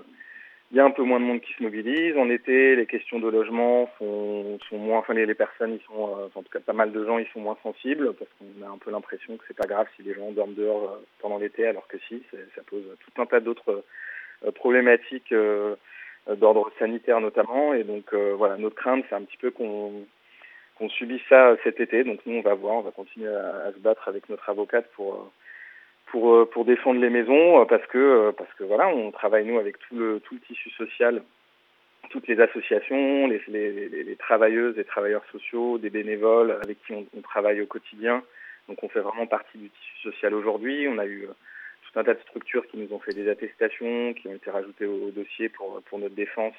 il 0.72 0.78
y 0.78 0.80
a 0.80 0.86
un 0.86 0.92
peu 0.92 1.02
moins 1.02 1.20
de 1.20 1.26
monde 1.26 1.42
qui 1.42 1.52
se 1.54 1.64
mobilise. 1.64 2.16
En 2.16 2.30
été, 2.30 2.76
les 2.76 2.86
questions 2.86 3.18
de 3.18 3.28
logement 3.28 3.90
sont, 3.98 4.60
sont 4.70 4.78
moins, 4.78 5.00
enfin 5.00 5.16
les, 5.16 5.34
personnes, 5.34 5.74
ils 5.74 5.86
sont, 5.88 6.16
euh, 6.16 6.28
en 6.36 6.44
tout 6.44 6.52
cas 6.54 6.60
pas 6.60 6.74
mal 6.74 6.92
de 6.92 7.04
gens, 7.04 7.18
ils 7.18 7.28
sont 7.34 7.40
moins 7.40 7.58
sensibles 7.64 8.14
parce 8.14 8.30
qu'on 8.38 8.64
a 8.64 8.70
un 8.70 8.78
peu 8.78 8.92
l'impression 8.92 9.36
que 9.36 9.44
c'est 9.48 9.58
pas 9.58 9.66
grave 9.66 9.88
si 9.96 10.04
les 10.04 10.14
gens 10.14 10.32
dorment 10.32 10.54
dehors 10.54 10.84
euh, 10.84 11.06
pendant 11.22 11.40
l'été, 11.40 11.66
alors 11.66 11.88
que 11.88 11.98
si, 12.08 12.22
ça 12.56 12.62
pose 12.68 12.84
tout 13.00 13.20
un 13.20 13.26
tas 13.26 13.40
d'autres 13.40 13.84
problématiques 14.54 15.34
d'ordre 16.38 16.72
sanitaire 16.78 17.20
notamment. 17.20 17.74
Et 17.74 17.84
donc 17.84 18.14
voilà, 18.14 18.58
notre 18.58 18.76
crainte, 18.76 19.04
c'est 19.10 19.16
un 19.16 19.24
petit 19.24 19.38
peu 19.38 19.50
qu'on 19.50 20.06
on 20.80 20.90
subit 20.90 21.22
ça 21.30 21.56
cet 21.64 21.80
été. 21.80 22.04
Donc 22.04 22.20
nous, 22.26 22.38
on 22.38 22.42
va 22.42 22.54
voir, 22.54 22.76
on 22.76 22.82
va 22.82 22.92
continuer 22.92 23.28
à, 23.28 23.72
se 23.74 23.80
battre 23.80 24.08
avec 24.08 24.30
notre 24.30 24.50
avocate 24.50 24.90
pour 24.96 25.32
pour 26.08 26.50
pour 26.50 26.66
défendre 26.66 27.00
les 27.00 27.10
maisons 27.10 27.66
parce 27.66 27.86
que 27.88 28.32
parce 28.32 28.52
que 28.54 28.64
voilà, 28.64 28.88
on 28.88 29.12
travaille 29.12 29.46
nous 29.46 29.60
avec 29.60 29.78
tout 29.80 29.96
le 29.96 30.20
tout 30.22 30.36
le 30.36 30.42
tissu 30.42 30.70
social, 30.72 31.22
toutes 32.10 32.28
les 32.28 32.40
associations, 32.40 33.28
les 33.28 33.42
les, 33.48 33.90
les, 33.90 34.16
travailleuses, 34.16 34.76
les 34.78 34.86
travailleurs 34.86 35.26
sociaux, 35.32 35.78
des 35.78 35.90
bénévoles 35.90 36.58
avec 36.64 36.82
qui 36.86 36.94
on, 36.94 37.22
travaille 37.22 37.62
au 37.62 37.68
quotidien. 37.68 38.24
Donc 38.68 38.84
on 38.84 38.90
fait 38.90 39.02
vraiment 39.02 39.28
partie 39.28 39.58
du 39.58 39.70
tissu 39.70 40.12
social 40.12 40.34
aujourd'hui. 40.34 40.88
On 40.88 40.98
a 40.98 41.06
eu 41.06 41.28
tout 41.84 42.00
un 42.00 42.04
tas 42.04 42.14
de 42.14 42.22
structures 42.22 42.68
qui 42.68 42.78
nous 42.78 42.94
ont 42.94 43.00
fait 43.00 43.14
des 43.14 43.30
attestations, 43.30 44.14
qui 44.14 44.28
ont 44.28 44.36
été 44.36 44.50
rajoutées 44.50 44.86
au, 44.86 45.12
dossier 45.12 45.50
pour 45.50 45.82
pour 45.84 46.00
notre 46.00 46.16
défense. 46.16 46.56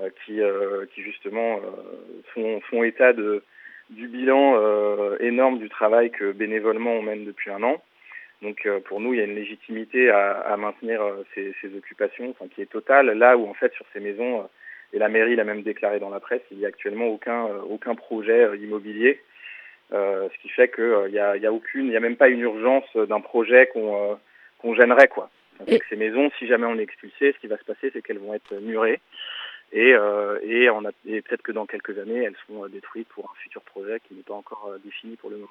Euh, 0.00 0.10
qui, 0.24 0.40
euh, 0.40 0.86
qui 0.92 1.02
justement 1.02 1.58
euh, 1.58 2.20
font, 2.34 2.60
font 2.62 2.82
état 2.82 3.12
de, 3.12 3.44
du 3.90 4.08
bilan 4.08 4.56
euh, 4.56 5.16
énorme 5.20 5.60
du 5.60 5.68
travail 5.68 6.10
que 6.10 6.32
bénévolement 6.32 6.94
on 6.94 7.02
mène 7.02 7.24
depuis 7.24 7.52
un 7.52 7.62
an. 7.62 7.80
Donc 8.42 8.66
euh, 8.66 8.80
pour 8.80 8.98
nous, 9.00 9.14
il 9.14 9.20
y 9.20 9.22
a 9.22 9.24
une 9.24 9.36
légitimité 9.36 10.10
à, 10.10 10.32
à 10.32 10.56
maintenir 10.56 11.00
euh, 11.00 11.24
ces, 11.32 11.54
ces, 11.62 11.76
occupations, 11.76 12.30
enfin, 12.30 12.46
qui 12.52 12.60
est 12.60 12.66
totale. 12.72 13.16
Là 13.16 13.36
où 13.36 13.48
en 13.48 13.54
fait 13.54 13.72
sur 13.74 13.86
ces 13.92 14.00
maisons, 14.00 14.48
et 14.92 14.98
la 14.98 15.08
mairie 15.08 15.36
l'a 15.36 15.44
même 15.44 15.62
déclaré 15.62 16.00
dans 16.00 16.10
la 16.10 16.18
presse, 16.18 16.42
il 16.50 16.58
n'y 16.58 16.64
a 16.64 16.68
actuellement 16.68 17.06
aucun 17.06 17.46
aucun 17.70 17.94
projet 17.94 18.58
immobilier, 18.58 19.20
ce 19.92 20.38
qui 20.42 20.48
fait 20.48 20.74
qu'il 20.74 21.12
n'y 21.12 21.20
a, 21.20 21.36
y 21.36 21.46
a 21.46 21.52
aucune, 21.52 21.84
il 21.84 21.90
n'y 21.90 21.96
a 21.96 22.00
même 22.00 22.16
pas 22.16 22.28
une 22.28 22.40
urgence 22.40 22.96
d'un 22.96 23.20
projet 23.20 23.68
qu'on 23.68 24.18
qu'on 24.58 24.74
gênerait 24.74 25.06
quoi. 25.06 25.30
Avec 25.60 25.82
et... 25.82 25.84
ces 25.88 25.96
maisons, 25.96 26.32
si 26.40 26.48
jamais 26.48 26.66
on 26.66 26.80
est 26.80 26.82
expulsé, 26.82 27.32
ce 27.32 27.38
qui 27.38 27.46
va 27.46 27.58
se 27.58 27.64
passer, 27.64 27.90
c'est 27.92 28.02
qu'elles 28.02 28.18
vont 28.18 28.34
être 28.34 28.54
murées. 28.56 28.98
Et, 29.74 29.92
euh, 29.92 30.38
et, 30.42 30.70
on 30.70 30.84
a, 30.84 30.90
et 31.04 31.20
peut-être 31.20 31.42
que 31.42 31.52
dans 31.52 31.66
quelques 31.66 31.98
années, 31.98 32.22
elles 32.22 32.36
seront 32.46 32.66
détruites 32.68 33.08
pour 33.08 33.24
un 33.24 33.42
futur 33.42 33.60
projet 33.62 34.00
qui 34.06 34.14
n'est 34.14 34.22
pas 34.22 34.34
encore 34.34 34.70
défini 34.82 35.16
pour 35.16 35.28
le 35.30 35.36
moment. 35.36 35.50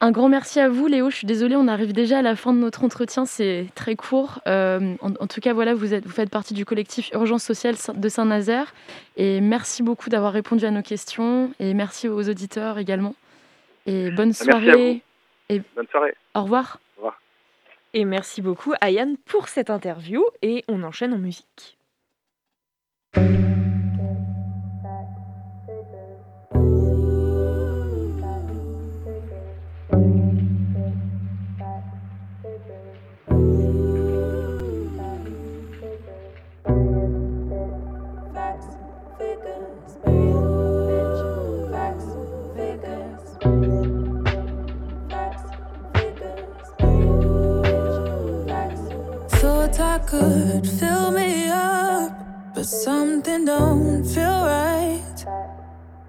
Un 0.00 0.12
grand 0.12 0.28
merci 0.28 0.60
à 0.60 0.68
vous, 0.68 0.86
Léo. 0.86 1.10
Je 1.10 1.16
suis 1.16 1.26
désolée, 1.26 1.56
on 1.56 1.66
arrive 1.66 1.92
déjà 1.92 2.18
à 2.18 2.22
la 2.22 2.36
fin 2.36 2.52
de 2.52 2.58
notre 2.58 2.84
entretien. 2.84 3.26
C'est 3.26 3.66
très 3.74 3.96
court. 3.96 4.40
Euh, 4.46 4.94
en, 5.00 5.10
en, 5.18 5.26
tout 5.26 5.40
cas, 5.40 5.52
voilà, 5.52 5.74
vous, 5.74 5.92
êtes, 5.92 6.04
vous 6.04 6.12
faites 6.12 6.30
partie 6.30 6.54
du 6.54 6.64
collectif 6.64 7.10
Urgence 7.12 7.42
sociale 7.42 7.74
de 7.94 8.08
Saint-Nazaire. 8.08 8.72
Et 9.16 9.40
merci 9.40 9.82
beaucoup 9.82 10.08
d'avoir 10.08 10.32
répondu 10.32 10.64
à 10.64 10.70
nos 10.70 10.82
questions. 10.82 11.52
Et 11.58 11.74
merci 11.74 12.08
aux 12.08 12.28
auditeurs 12.28 12.78
également. 12.78 13.16
Et 13.86 14.12
bonne 14.12 14.32
soirée. 14.32 15.02
Et 15.48 15.62
bonne 15.74 15.88
soirée. 15.88 16.14
Au 16.36 16.42
revoir. 16.42 16.78
Au 16.96 17.00
revoir. 17.00 17.20
Et 17.92 18.04
merci 18.04 18.40
beaucoup, 18.40 18.74
Ayane, 18.80 19.16
pour 19.26 19.48
cette 19.48 19.68
interview. 19.68 20.24
Et 20.42 20.64
on 20.68 20.84
enchaîne 20.84 21.12
en 21.12 21.18
musique. 21.18 21.76
Could 50.08 50.66
fill 50.66 51.10
me 51.10 51.50
up, 51.50 52.54
but 52.54 52.64
something 52.64 53.44
don't 53.44 54.02
feel 54.04 54.40
right. 54.46 55.18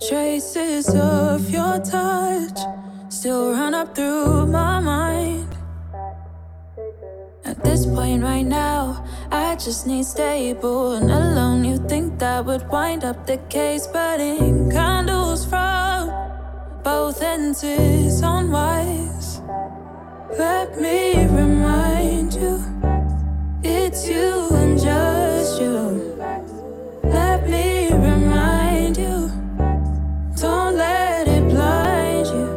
Traces 0.07 0.87
of 0.95 1.49
your 1.49 1.79
touch 1.79 2.59
still 3.09 3.51
run 3.51 3.73
up 3.73 3.93
through 3.93 4.45
my 4.45 4.79
mind. 4.79 5.49
At 7.43 7.61
this 7.61 7.85
point 7.85 8.23
right 8.23 8.45
now, 8.45 9.05
I 9.31 9.55
just 9.55 9.85
need 9.85 10.05
stable 10.05 10.93
and 10.93 11.11
alone. 11.11 11.65
You 11.65 11.77
think 11.89 12.19
that 12.19 12.45
would 12.45 12.65
wind 12.69 13.03
up 13.03 13.27
the 13.27 13.37
case, 13.49 13.85
but 13.85 14.21
in 14.21 14.71
candles 14.71 15.45
from 15.45 16.09
both 16.83 17.21
ends 17.21 17.65
is 17.65 18.21
unwise. 18.21 19.41
Let 20.37 20.79
me 20.79 21.25
remind 21.25 22.33
you, 22.35 22.78
it's 23.89 24.07
you 24.07 24.49
and 24.51 24.79
just 24.79 25.59
you. 25.59 26.15
Let 27.01 27.49
me 27.49 27.89
remind 27.91 28.95
you, 28.97 29.31
don't 30.35 30.75
let 30.77 31.27
it 31.27 31.45
blind 31.49 32.27
you. 32.27 32.47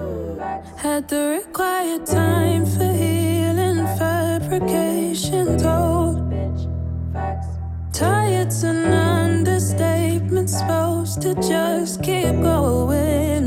Had 0.77 1.09
the 1.09 1.41
required 1.41 2.05
time 2.05 2.67
for 2.67 2.93
healing, 3.03 3.81
fabrication 3.99 5.57
told. 5.57 6.17
Tired's 7.95 8.63
an 8.65 8.93
understatement, 8.93 10.51
supposed 10.51 11.23
to 11.23 11.35
just 11.37 12.03
keep 12.03 12.35
going. 12.51 13.47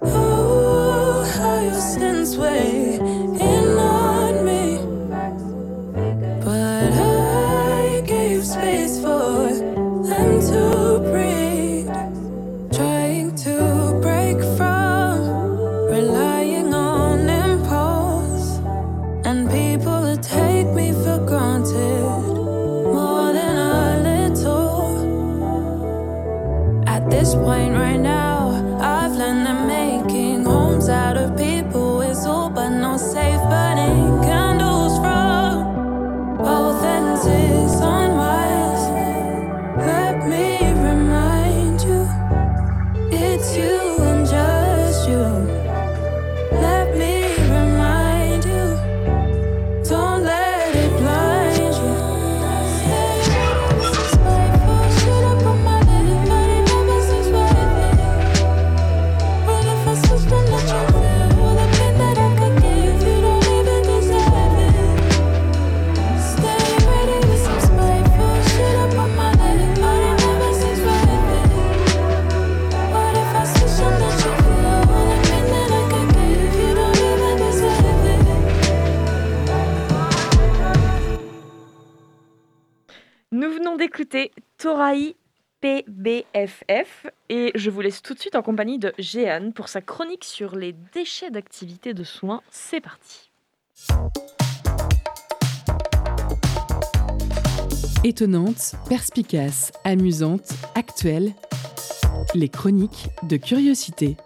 Oh, 0.00 1.30
how 1.36 1.60
your 1.60 1.80
sins 1.92 2.38
weigh 2.38 2.75
d'écouter 84.06 84.32
Toraï 84.58 85.16
PBFF 85.60 87.06
et 87.28 87.50
je 87.54 87.70
vous 87.70 87.80
laisse 87.80 88.02
tout 88.02 88.14
de 88.14 88.18
suite 88.18 88.36
en 88.36 88.42
compagnie 88.42 88.78
de 88.78 88.92
Jeanne 88.98 89.52
pour 89.52 89.68
sa 89.68 89.80
chronique 89.80 90.24
sur 90.24 90.54
les 90.54 90.74
déchets 90.94 91.30
d'activités 91.30 91.94
de 91.94 92.04
soins. 92.04 92.42
C'est 92.50 92.80
parti. 92.80 93.30
Étonnante, 98.04 98.74
perspicace, 98.88 99.72
amusante, 99.84 100.50
actuelle. 100.74 101.32
Les 102.34 102.48
chroniques 102.48 103.08
de 103.24 103.36
curiosité. 103.36 104.16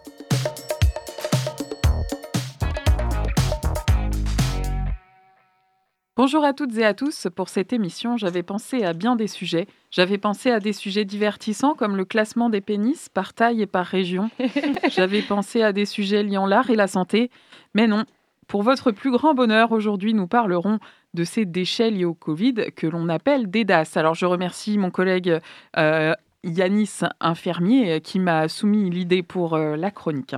Bonjour 6.23 6.45
à 6.45 6.53
toutes 6.53 6.77
et 6.77 6.85
à 6.85 6.93
tous. 6.93 7.29
Pour 7.35 7.49
cette 7.49 7.73
émission, 7.73 8.19
j'avais 8.19 8.43
pensé 8.43 8.85
à 8.85 8.93
bien 8.93 9.17
des 9.17 9.27
sujets. 9.27 9.67
J'avais 9.91 10.19
pensé 10.19 10.51
à 10.51 10.61
des 10.61 10.75
sujets 10.75 11.07
divertissants 11.07 11.73
comme 11.75 11.97
le 11.97 12.05
classement 12.05 12.51
des 12.51 12.61
pénis 12.61 13.09
par 13.09 13.33
taille 13.33 13.63
et 13.63 13.67
par 13.67 13.87
région. 13.87 14.29
J'avais 14.91 15.23
pensé 15.23 15.63
à 15.63 15.73
des 15.73 15.87
sujets 15.87 16.23
liant 16.23 16.45
l'art 16.45 16.69
et 16.69 16.77
la 16.77 16.89
santé. 16.89 17.31
Mais 17.73 17.87
non, 17.87 18.05
pour 18.49 18.63
votre 18.63 18.91
plus 18.91 19.11
grand 19.11 19.33
bonheur, 19.33 19.73
aujourd'hui, 19.73 20.13
nous 20.13 20.27
parlerons 20.27 20.79
de 21.15 21.25
ces 21.25 21.47
déchets 21.47 21.91
liés 21.91 22.05
au 22.05 22.13
Covid 22.13 22.67
que 22.77 22.87
l'on 22.87 23.09
appelle 23.09 23.51
des 23.51 23.65
DAS. 23.65 23.97
Alors, 23.97 24.15
je 24.15 24.27
remercie 24.27 24.77
mon 24.77 24.91
collègue 24.91 25.41
euh, 25.79 26.13
Yanis 26.45 27.01
Infirmier 27.21 27.93
euh, 27.93 27.99
qui 27.99 28.19
m'a 28.19 28.47
soumis 28.49 28.91
l'idée 28.91 29.23
pour 29.23 29.55
euh, 29.55 29.75
la 29.75 29.91
chronique. 29.91 30.37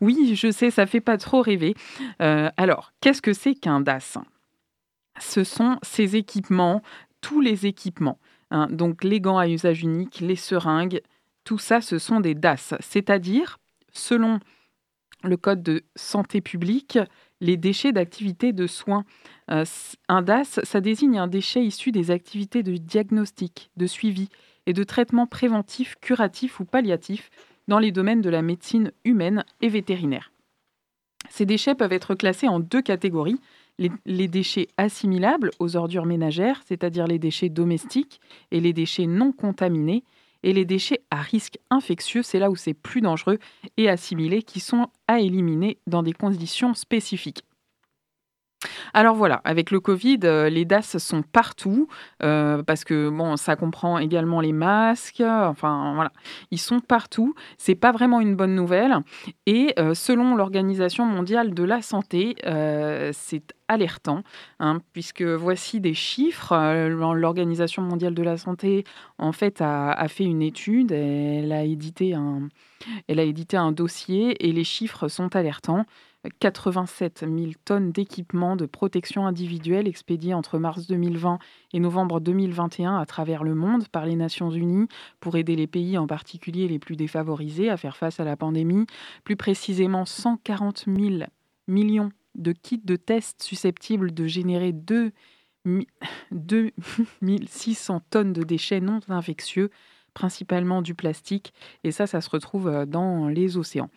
Oui, 0.00 0.34
je 0.34 0.50
sais, 0.50 0.72
ça 0.72 0.84
fait 0.84 1.00
pas 1.00 1.16
trop 1.16 1.42
rêver. 1.42 1.76
Euh, 2.20 2.50
alors, 2.56 2.90
qu'est-ce 3.00 3.22
que 3.22 3.32
c'est 3.32 3.54
qu'un 3.54 3.80
DAS 3.80 4.18
ce 5.18 5.44
sont 5.44 5.78
ces 5.82 6.16
équipements, 6.16 6.82
tous 7.20 7.40
les 7.40 7.66
équipements. 7.66 8.18
hein. 8.50 8.68
donc 8.70 9.04
les 9.04 9.20
gants 9.20 9.38
à 9.38 9.48
usage 9.48 9.82
unique, 9.82 10.20
les 10.20 10.36
seringues, 10.36 11.00
tout 11.44 11.58
ça, 11.58 11.80
ce 11.80 11.98
sont 11.98 12.20
des 12.20 12.34
DAS. 12.34 12.74
C'est-à-dire, 12.80 13.58
selon 13.92 14.40
le 15.22 15.36
Code 15.36 15.62
de 15.62 15.84
santé 15.94 16.40
publique, 16.40 16.98
les 17.40 17.56
déchets 17.56 17.92
d'activités 17.92 18.52
de 18.52 18.66
soins. 18.66 19.04
Euh, 19.50 19.64
un 20.08 20.22
DAS, 20.22 20.60
ça 20.62 20.80
désigne 20.80 21.18
un 21.18 21.26
déchet 21.26 21.64
issu 21.64 21.92
des 21.92 22.10
activités 22.10 22.62
de 22.62 22.76
diagnostic, 22.76 23.70
de 23.76 23.86
suivi 23.86 24.28
et 24.66 24.72
de 24.72 24.84
traitement 24.84 25.26
préventif, 25.26 25.96
curatif 26.00 26.60
ou 26.60 26.64
palliatif 26.64 27.30
dans 27.68 27.78
les 27.78 27.92
domaines 27.92 28.22
de 28.22 28.30
la 28.30 28.42
médecine 28.42 28.92
humaine 29.04 29.44
et 29.60 29.68
vétérinaire. 29.68 30.32
Ces 31.30 31.46
déchets 31.46 31.74
peuvent 31.74 31.92
être 31.92 32.14
classés 32.14 32.48
en 32.48 32.60
deux 32.60 32.82
catégories 32.82 33.40
les, 33.78 34.28
déchets 34.28 34.68
assimilables 34.76 35.50
aux 35.58 35.76
ordures 35.76 36.06
ménagères, 36.06 36.62
c'est-à-dire 36.66 37.06
les 37.06 37.18
déchets 37.18 37.48
domestiques, 37.48 38.20
et 38.50 38.60
les 38.60 38.72
déchets 38.72 39.06
non 39.06 39.32
contaminés, 39.32 40.04
et 40.42 40.52
les 40.52 40.64
déchets 40.64 41.02
à 41.10 41.20
risque 41.20 41.58
infectieux, 41.70 42.22
c'est 42.22 42.38
là 42.38 42.50
où 42.50 42.56
c'est 42.56 42.74
plus 42.74 43.00
dangereux, 43.00 43.38
et 43.76 43.88
assimilés, 43.88 44.42
qui 44.42 44.60
sont 44.60 44.86
à 45.08 45.20
éliminer 45.20 45.78
dans 45.86 46.02
des 46.02 46.12
conditions 46.12 46.74
spécifiques. 46.74 47.42
Alors 48.94 49.14
voilà, 49.14 49.40
avec 49.44 49.70
le 49.70 49.80
Covid, 49.80 50.20
euh, 50.24 50.48
les 50.48 50.64
DAS 50.64 50.98
sont 50.98 51.22
partout, 51.22 51.88
euh, 52.22 52.62
parce 52.62 52.84
que 52.84 53.12
ça 53.36 53.56
comprend 53.56 53.98
également 53.98 54.40
les 54.40 54.52
masques, 54.52 55.20
enfin 55.22 55.92
voilà, 55.94 56.12
ils 56.50 56.60
sont 56.60 56.80
partout. 56.80 57.34
C'est 57.58 57.74
pas 57.74 57.92
vraiment 57.92 58.20
une 58.20 58.36
bonne 58.36 58.54
nouvelle. 58.54 58.96
Et 59.46 59.74
euh, 59.78 59.94
selon 59.94 60.34
l'Organisation 60.34 61.04
mondiale 61.04 61.54
de 61.54 61.64
la 61.64 61.82
santé, 61.82 62.36
c'est 63.12 63.54
alertant, 63.68 64.22
hein, 64.60 64.80
puisque 64.92 65.22
voici 65.22 65.80
des 65.80 65.94
chiffres. 65.94 66.54
L'Organisation 66.88 67.82
mondiale 67.82 68.14
de 68.14 68.22
la 68.22 68.36
santé, 68.36 68.84
en 69.18 69.32
fait, 69.32 69.60
a, 69.60 69.90
a 69.90 70.08
fait 70.08 70.24
une 70.24 70.42
étude, 70.42 70.92
elle 70.92 71.52
a 71.52 71.64
édité 71.64 72.14
un, 72.14 72.48
elle 73.08 73.18
a 73.18 73.24
édité 73.24 73.56
un 73.56 73.72
dossier 73.72 74.46
et 74.46 74.52
les 74.52 74.64
chiffres 74.64 75.08
sont 75.08 75.34
alertants. 75.34 75.84
87 76.38 77.20
000 77.20 77.52
tonnes 77.64 77.92
d'équipements 77.92 78.56
de 78.56 78.66
protection 78.66 79.26
individuelle 79.26 79.88
expédiés 79.88 80.34
entre 80.34 80.58
mars 80.58 80.86
2020 80.86 81.38
et 81.72 81.80
novembre 81.80 82.20
2021 82.20 82.96
à 82.96 83.06
travers 83.06 83.44
le 83.44 83.54
monde 83.54 83.88
par 83.88 84.06
les 84.06 84.16
Nations 84.16 84.50
Unies 84.50 84.88
pour 85.20 85.36
aider 85.36 85.56
les 85.56 85.66
pays, 85.66 85.98
en 85.98 86.06
particulier 86.06 86.68
les 86.68 86.78
plus 86.78 86.96
défavorisés, 86.96 87.70
à 87.70 87.76
faire 87.76 87.96
face 87.96 88.20
à 88.20 88.24
la 88.24 88.36
pandémie. 88.36 88.86
Plus 89.24 89.36
précisément, 89.36 90.04
140 90.04 90.84
000 90.86 91.24
millions 91.68 92.10
de 92.34 92.52
kits 92.52 92.82
de 92.84 92.96
tests 92.96 93.42
susceptibles 93.42 94.12
de 94.12 94.26
générer 94.26 94.72
2 94.72 95.12
2600 96.30 98.00
tonnes 98.10 98.32
de 98.32 98.42
déchets 98.42 98.80
non 98.80 99.00
infectieux 99.08 99.70
principalement 100.16 100.80
du 100.80 100.94
plastique, 100.94 101.52
et 101.84 101.92
ça, 101.92 102.06
ça 102.06 102.22
se 102.22 102.30
retrouve 102.30 102.68
euh, 102.68 102.86
dans 102.86 103.28
les 103.28 103.58
océans. 103.58 103.90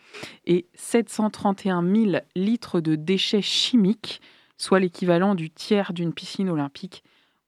Et 0.46 0.66
731 0.74 1.82
000 1.82 2.20
litres 2.36 2.80
de 2.80 2.94
déchets 2.94 3.40
chimiques, 3.40 4.20
soit 4.58 4.80
l'équivalent 4.80 5.34
du 5.34 5.48
tiers 5.48 5.94
d'une 5.94 6.12
piscine 6.12 6.50
olympique, 6.50 7.02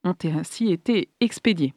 ont 0.05 0.17
ainsi 0.25 0.73
été 0.73 1.11
expédiés. 1.21 1.75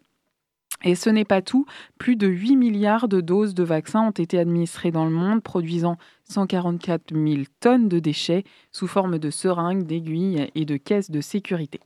Et 0.86 0.96
ce 0.96 1.10
n'est 1.10 1.26
pas 1.26 1.41
tout, 1.41 1.66
plus 2.00 2.16
de 2.16 2.28
8 2.28 2.56
milliards 2.56 3.10
de 3.10 3.20
doses 3.20 3.56
de 3.56 3.64
vaccins 3.64 4.08
ont 4.08 4.12
été 4.12 4.39
administrées 4.39 4.91
dans 4.91 5.06
le 5.06 5.12
monde, 5.12 5.43
produisant 5.43 5.98
144 6.30 7.14
000 7.14 7.43
tonnes 7.60 7.89
de 7.89 8.00
déchets 8.00 8.46
sous 8.72 8.88
forme 8.88 9.20
de 9.20 9.30
seringues, 9.30 9.84
d'aiguilles 9.84 10.50
et 10.56 10.64
de 10.64 10.78
caisses 10.78 11.12
de 11.12 11.20
sécurité. 11.20 11.82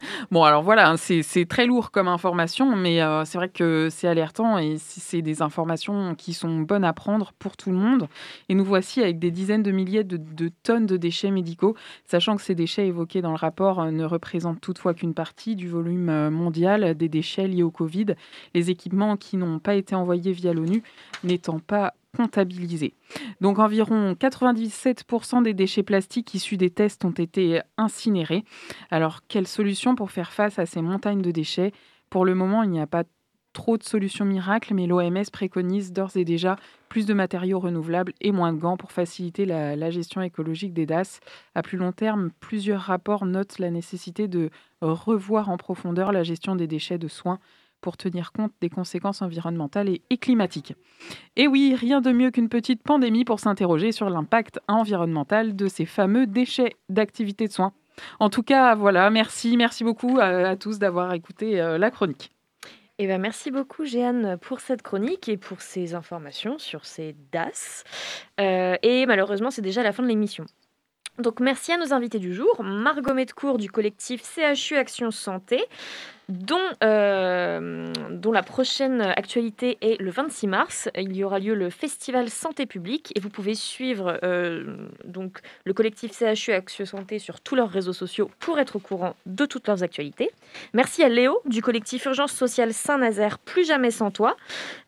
Bon, 0.30 0.44
alors 0.44 0.62
voilà, 0.62 0.90
hein, 0.90 0.96
c'est 0.96 1.46
très 1.48 1.66
lourd 1.66 1.90
comme 1.90 2.08
information, 2.08 2.76
mais 2.76 3.02
euh, 3.02 3.24
c'est 3.24 3.38
vrai 3.38 3.48
que 3.48 3.88
c'est 3.90 4.08
alertant 4.08 4.58
et 4.58 4.76
c'est 4.78 5.22
des 5.22 5.42
informations 5.42 6.14
qui 6.14 6.32
sont 6.32 6.60
bonnes 6.60 6.84
à 6.84 6.92
prendre 6.92 7.32
pour 7.38 7.56
tout 7.56 7.70
le 7.70 7.76
monde. 7.76 8.08
Et 8.48 8.54
nous 8.54 8.64
voici 8.64 9.02
avec 9.02 9.18
des 9.18 9.30
dizaines 9.30 9.62
de 9.62 9.70
milliers 9.70 10.04
de, 10.04 10.50
tonnes 10.62 10.86
de 10.86 10.96
déchets 10.96 11.30
médicaux, 11.30 11.76
sachant 12.06 12.36
que 12.36 12.42
ces 12.42 12.54
déchets 12.54 12.86
évoqués 12.86 13.22
dans 13.22 13.30
le 13.30 13.36
rapport 13.36 13.80
euh, 13.80 13.90
ne 13.90 14.04
représentent 14.04 14.60
toutefois 14.60 14.94
qu'une 14.94 15.14
partie 15.14 15.56
du 15.56 15.68
volume 15.68 16.08
euh, 16.08 16.30
mondial 16.30 16.94
des 16.94 17.08
déchets 17.08 17.48
liés 17.48 17.62
au 17.62 17.70
Covid, 17.70 18.14
les 18.54 18.70
équipements 18.70 19.16
qui 19.16 19.36
n'ont 19.36 19.58
pas 19.58 19.74
été 19.74 19.94
envoyés 19.94 20.32
via 20.32 20.52
l'ONU 20.52 20.82
n'étant 21.24 21.58
pas 21.58 21.94
comptabilisés. 22.16 22.94
Donc 23.40 23.58
environ 23.58 24.14
97% 24.14 25.42
des 25.42 25.54
déchets 25.54 25.82
plastiques 25.82 26.34
issus 26.34 26.56
des 26.56 26.70
tests 26.70 27.04
ont 27.04 27.10
été 27.10 27.60
incinérés. 27.76 28.44
Alors 28.90 29.20
quelle 29.28 29.46
solution 29.46 29.94
pour 29.94 30.10
faire 30.10 30.32
face 30.32 30.58
à 30.58 30.66
ces 30.66 30.82
montagnes 30.82 31.22
de 31.22 31.30
déchets? 31.30 31.72
Pour 32.08 32.24
le 32.24 32.34
moment, 32.34 32.62
il 32.62 32.70
n'y 32.70 32.80
a 32.80 32.86
pas 32.86 33.04
trop 33.52 33.76
de 33.76 33.82
solutions 33.82 34.24
miracles, 34.24 34.74
mais 34.74 34.86
l'OMS 34.86 35.24
préconise 35.32 35.92
d'ores 35.92 36.16
et 36.16 36.24
déjà 36.24 36.56
plus 36.88 37.06
de 37.06 37.14
matériaux 37.14 37.58
renouvelables 37.58 38.12
et 38.20 38.32
moins 38.32 38.52
de 38.52 38.58
gants 38.58 38.76
pour 38.76 38.92
faciliter 38.92 39.44
la, 39.44 39.74
la, 39.76 39.90
gestion 39.90 40.22
écologique 40.22 40.72
des 40.72 40.86
DAS. 40.86 41.20
À 41.54 41.62
plus 41.62 41.78
long 41.78 41.92
terme, 41.92 42.30
plusieurs 42.40 42.82
rapports 42.82 43.26
notent 43.26 43.58
la 43.58 43.70
nécessité 43.70 44.28
de 44.28 44.50
revoir 44.80 45.48
en 45.48 45.56
profondeur 45.56 46.12
la 46.12 46.22
gestion 46.22 46.54
des 46.54 46.66
déchets 46.66 46.98
de 46.98 47.08
soins 47.08 47.40
pour 47.80 47.96
tenir 47.96 48.32
compte 48.32 48.52
des 48.60 48.68
conséquences 48.68 49.22
environnementales 49.22 49.88
et, 49.88 50.18
climatiques. 50.18 50.74
Et 51.36 51.46
oui, 51.46 51.74
rien 51.74 52.00
de 52.00 52.12
mieux 52.12 52.30
qu'une 52.30 52.48
petite 52.48 52.82
pandémie 52.82 53.24
pour 53.24 53.40
s'interroger 53.40 53.92
sur 53.92 54.10
l'impact 54.10 54.60
environnemental 54.68 55.56
de 55.56 55.68
ces 55.68 55.86
fameux 55.86 56.26
déchets 56.26 56.76
d'activité 56.88 57.46
de 57.46 57.52
soins. 57.52 57.72
En 58.18 58.30
tout 58.30 58.42
cas, 58.42 58.74
voilà, 58.74 59.10
merci, 59.10 59.56
merci 59.56 59.84
beaucoup 59.84 60.18
à, 60.20 60.56
tous 60.56 60.78
d'avoir 60.78 61.12
écouté 61.12 61.60
euh, 61.60 61.78
la 61.78 61.90
chronique. 61.90 62.30
Eh 62.98 63.06
ben, 63.06 63.18
merci 63.18 63.50
beaucoup, 63.50 63.86
Jeanne, 63.86 64.36
pour 64.38 64.60
cette 64.60 64.82
chronique 64.82 65.28
et 65.28 65.38
pour 65.38 65.62
ces 65.62 65.94
informations 65.94 66.58
sur 66.58 66.84
ces 66.84 67.16
DAS. 67.32 67.84
Euh, 68.38 68.76
et 68.82 69.06
malheureusement, 69.06 69.50
c'est 69.50 69.62
déjà 69.62 69.82
la 69.82 69.92
fin 69.92 70.02
de 70.02 70.08
l'émission. 70.08 70.44
Donc 71.20 71.40
merci 71.40 71.72
à 71.72 71.76
nos 71.76 71.92
invités 71.92 72.18
du 72.18 72.34
jour, 72.34 72.62
Margot 72.62 73.12
Metcourt 73.12 73.58
du 73.58 73.70
collectif 73.70 74.22
CHU 74.22 74.76
Action 74.76 75.10
Santé, 75.10 75.62
dont, 76.30 76.58
euh, 76.82 77.92
dont 78.10 78.32
la 78.32 78.42
prochaine 78.42 79.00
actualité 79.00 79.78
est 79.80 80.00
le 80.00 80.10
26 80.10 80.46
mars. 80.46 80.88
Il 80.96 81.16
y 81.16 81.24
aura 81.24 81.38
lieu 81.38 81.54
le 81.54 81.70
festival 81.70 82.30
Santé 82.30 82.66
publique 82.66 83.12
et 83.16 83.20
vous 83.20 83.30
pouvez 83.30 83.54
suivre 83.54 84.18
euh, 84.22 84.76
donc, 85.04 85.40
le 85.64 85.72
collectif 85.72 86.12
CHU 86.12 86.52
Action 86.52 86.84
Santé 86.84 87.18
sur 87.18 87.40
tous 87.40 87.56
leurs 87.56 87.70
réseaux 87.70 87.92
sociaux 87.92 88.30
pour 88.38 88.58
être 88.58 88.76
au 88.76 88.78
courant 88.78 89.16
de 89.26 89.44
toutes 89.44 89.66
leurs 89.66 89.82
actualités. 89.82 90.30
Merci 90.72 91.02
à 91.02 91.08
Léo 91.08 91.40
du 91.46 91.62
collectif 91.62 92.04
Urgence 92.04 92.32
Sociale 92.32 92.72
Saint-Nazaire 92.72 93.38
Plus 93.38 93.66
Jamais 93.66 93.90
Sans 93.90 94.10
Toi. 94.10 94.36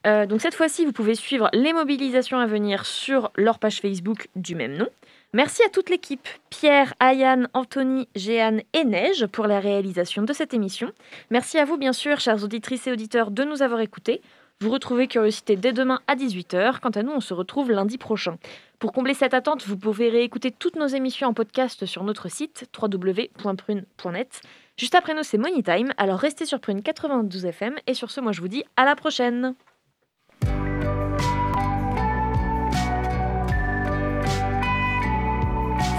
Euh, 0.07 0.27
donc 0.27 0.41
cette 0.41 0.55
fois-ci, 0.55 0.85
vous 0.85 0.93
pouvez 0.93 1.15
suivre 1.15 1.49
les 1.53 1.73
mobilisations 1.73 2.39
à 2.39 2.47
venir 2.47 2.87
sur 2.87 3.31
leur 3.37 3.59
page 3.59 3.81
Facebook 3.81 4.29
du 4.37 4.55
même 4.55 4.77
nom. 4.77 4.89
Merci 5.35 5.63
à 5.63 5.71
toute 5.71 5.89
l'équipe, 5.89 6.29
Pierre, 6.51 6.93
Ayane, 7.01 7.49
Anthony, 7.55 8.07
Jeanne 8.15 8.61
et 8.75 8.85
Neige 8.85 9.27
pour 9.29 9.47
la 9.47 9.61
réalisation 9.61 10.25
de 10.25 10.33
cette 10.35 10.53
émission. 10.53 10.93
Merci 11.31 11.57
à 11.57 11.65
vous, 11.65 11.79
bien 11.79 11.95
sûr, 11.95 12.21
chers 12.21 12.45
auditrices 12.45 12.87
et 12.87 12.93
auditeurs, 12.93 13.31
de 13.31 13.43
nous 13.43 13.63
avoir 13.63 13.81
écoutés. 13.81 14.21
Vous 14.61 14.71
retrouvez 14.71 15.09
Curiosité 15.09 15.57
dès 15.57 15.73
demain 15.73 16.01
à 16.07 16.17
18h. 16.17 16.81
Quant 16.81 16.91
à 16.91 17.03
nous, 17.03 17.13
on 17.13 17.21
se 17.21 17.33
retrouve 17.33 17.71
lundi 17.71 17.97
prochain. 17.97 18.37
Pour 18.79 18.93
combler 18.93 19.15
cette 19.15 19.33
attente, 19.33 19.67
vous 19.67 19.79
pouvez 19.79 20.11
réécouter 20.11 20.51
toutes 20.51 20.77
nos 20.77 20.87
émissions 20.87 21.29
en 21.29 21.33
podcast 21.33 21.87
sur 21.87 22.05
notre 22.05 22.31
site 22.31 22.69
www.prune.net. 22.79 24.43
Juste 24.77 24.95
après 24.95 25.15
nous, 25.15 25.23
c'est 25.23 25.39
Money 25.39 25.63
Time, 25.63 25.95
alors 25.97 26.19
restez 26.19 26.45
sur 26.45 26.61
Prune 26.61 26.83
92 26.83 27.47
FM. 27.47 27.77
Et 27.87 27.95
sur 27.95 28.11
ce, 28.11 28.21
moi 28.21 28.33
je 28.33 28.43
vous 28.43 28.49
dis 28.49 28.65
à 28.77 28.85
la 28.85 28.97
prochaine. 28.97 29.55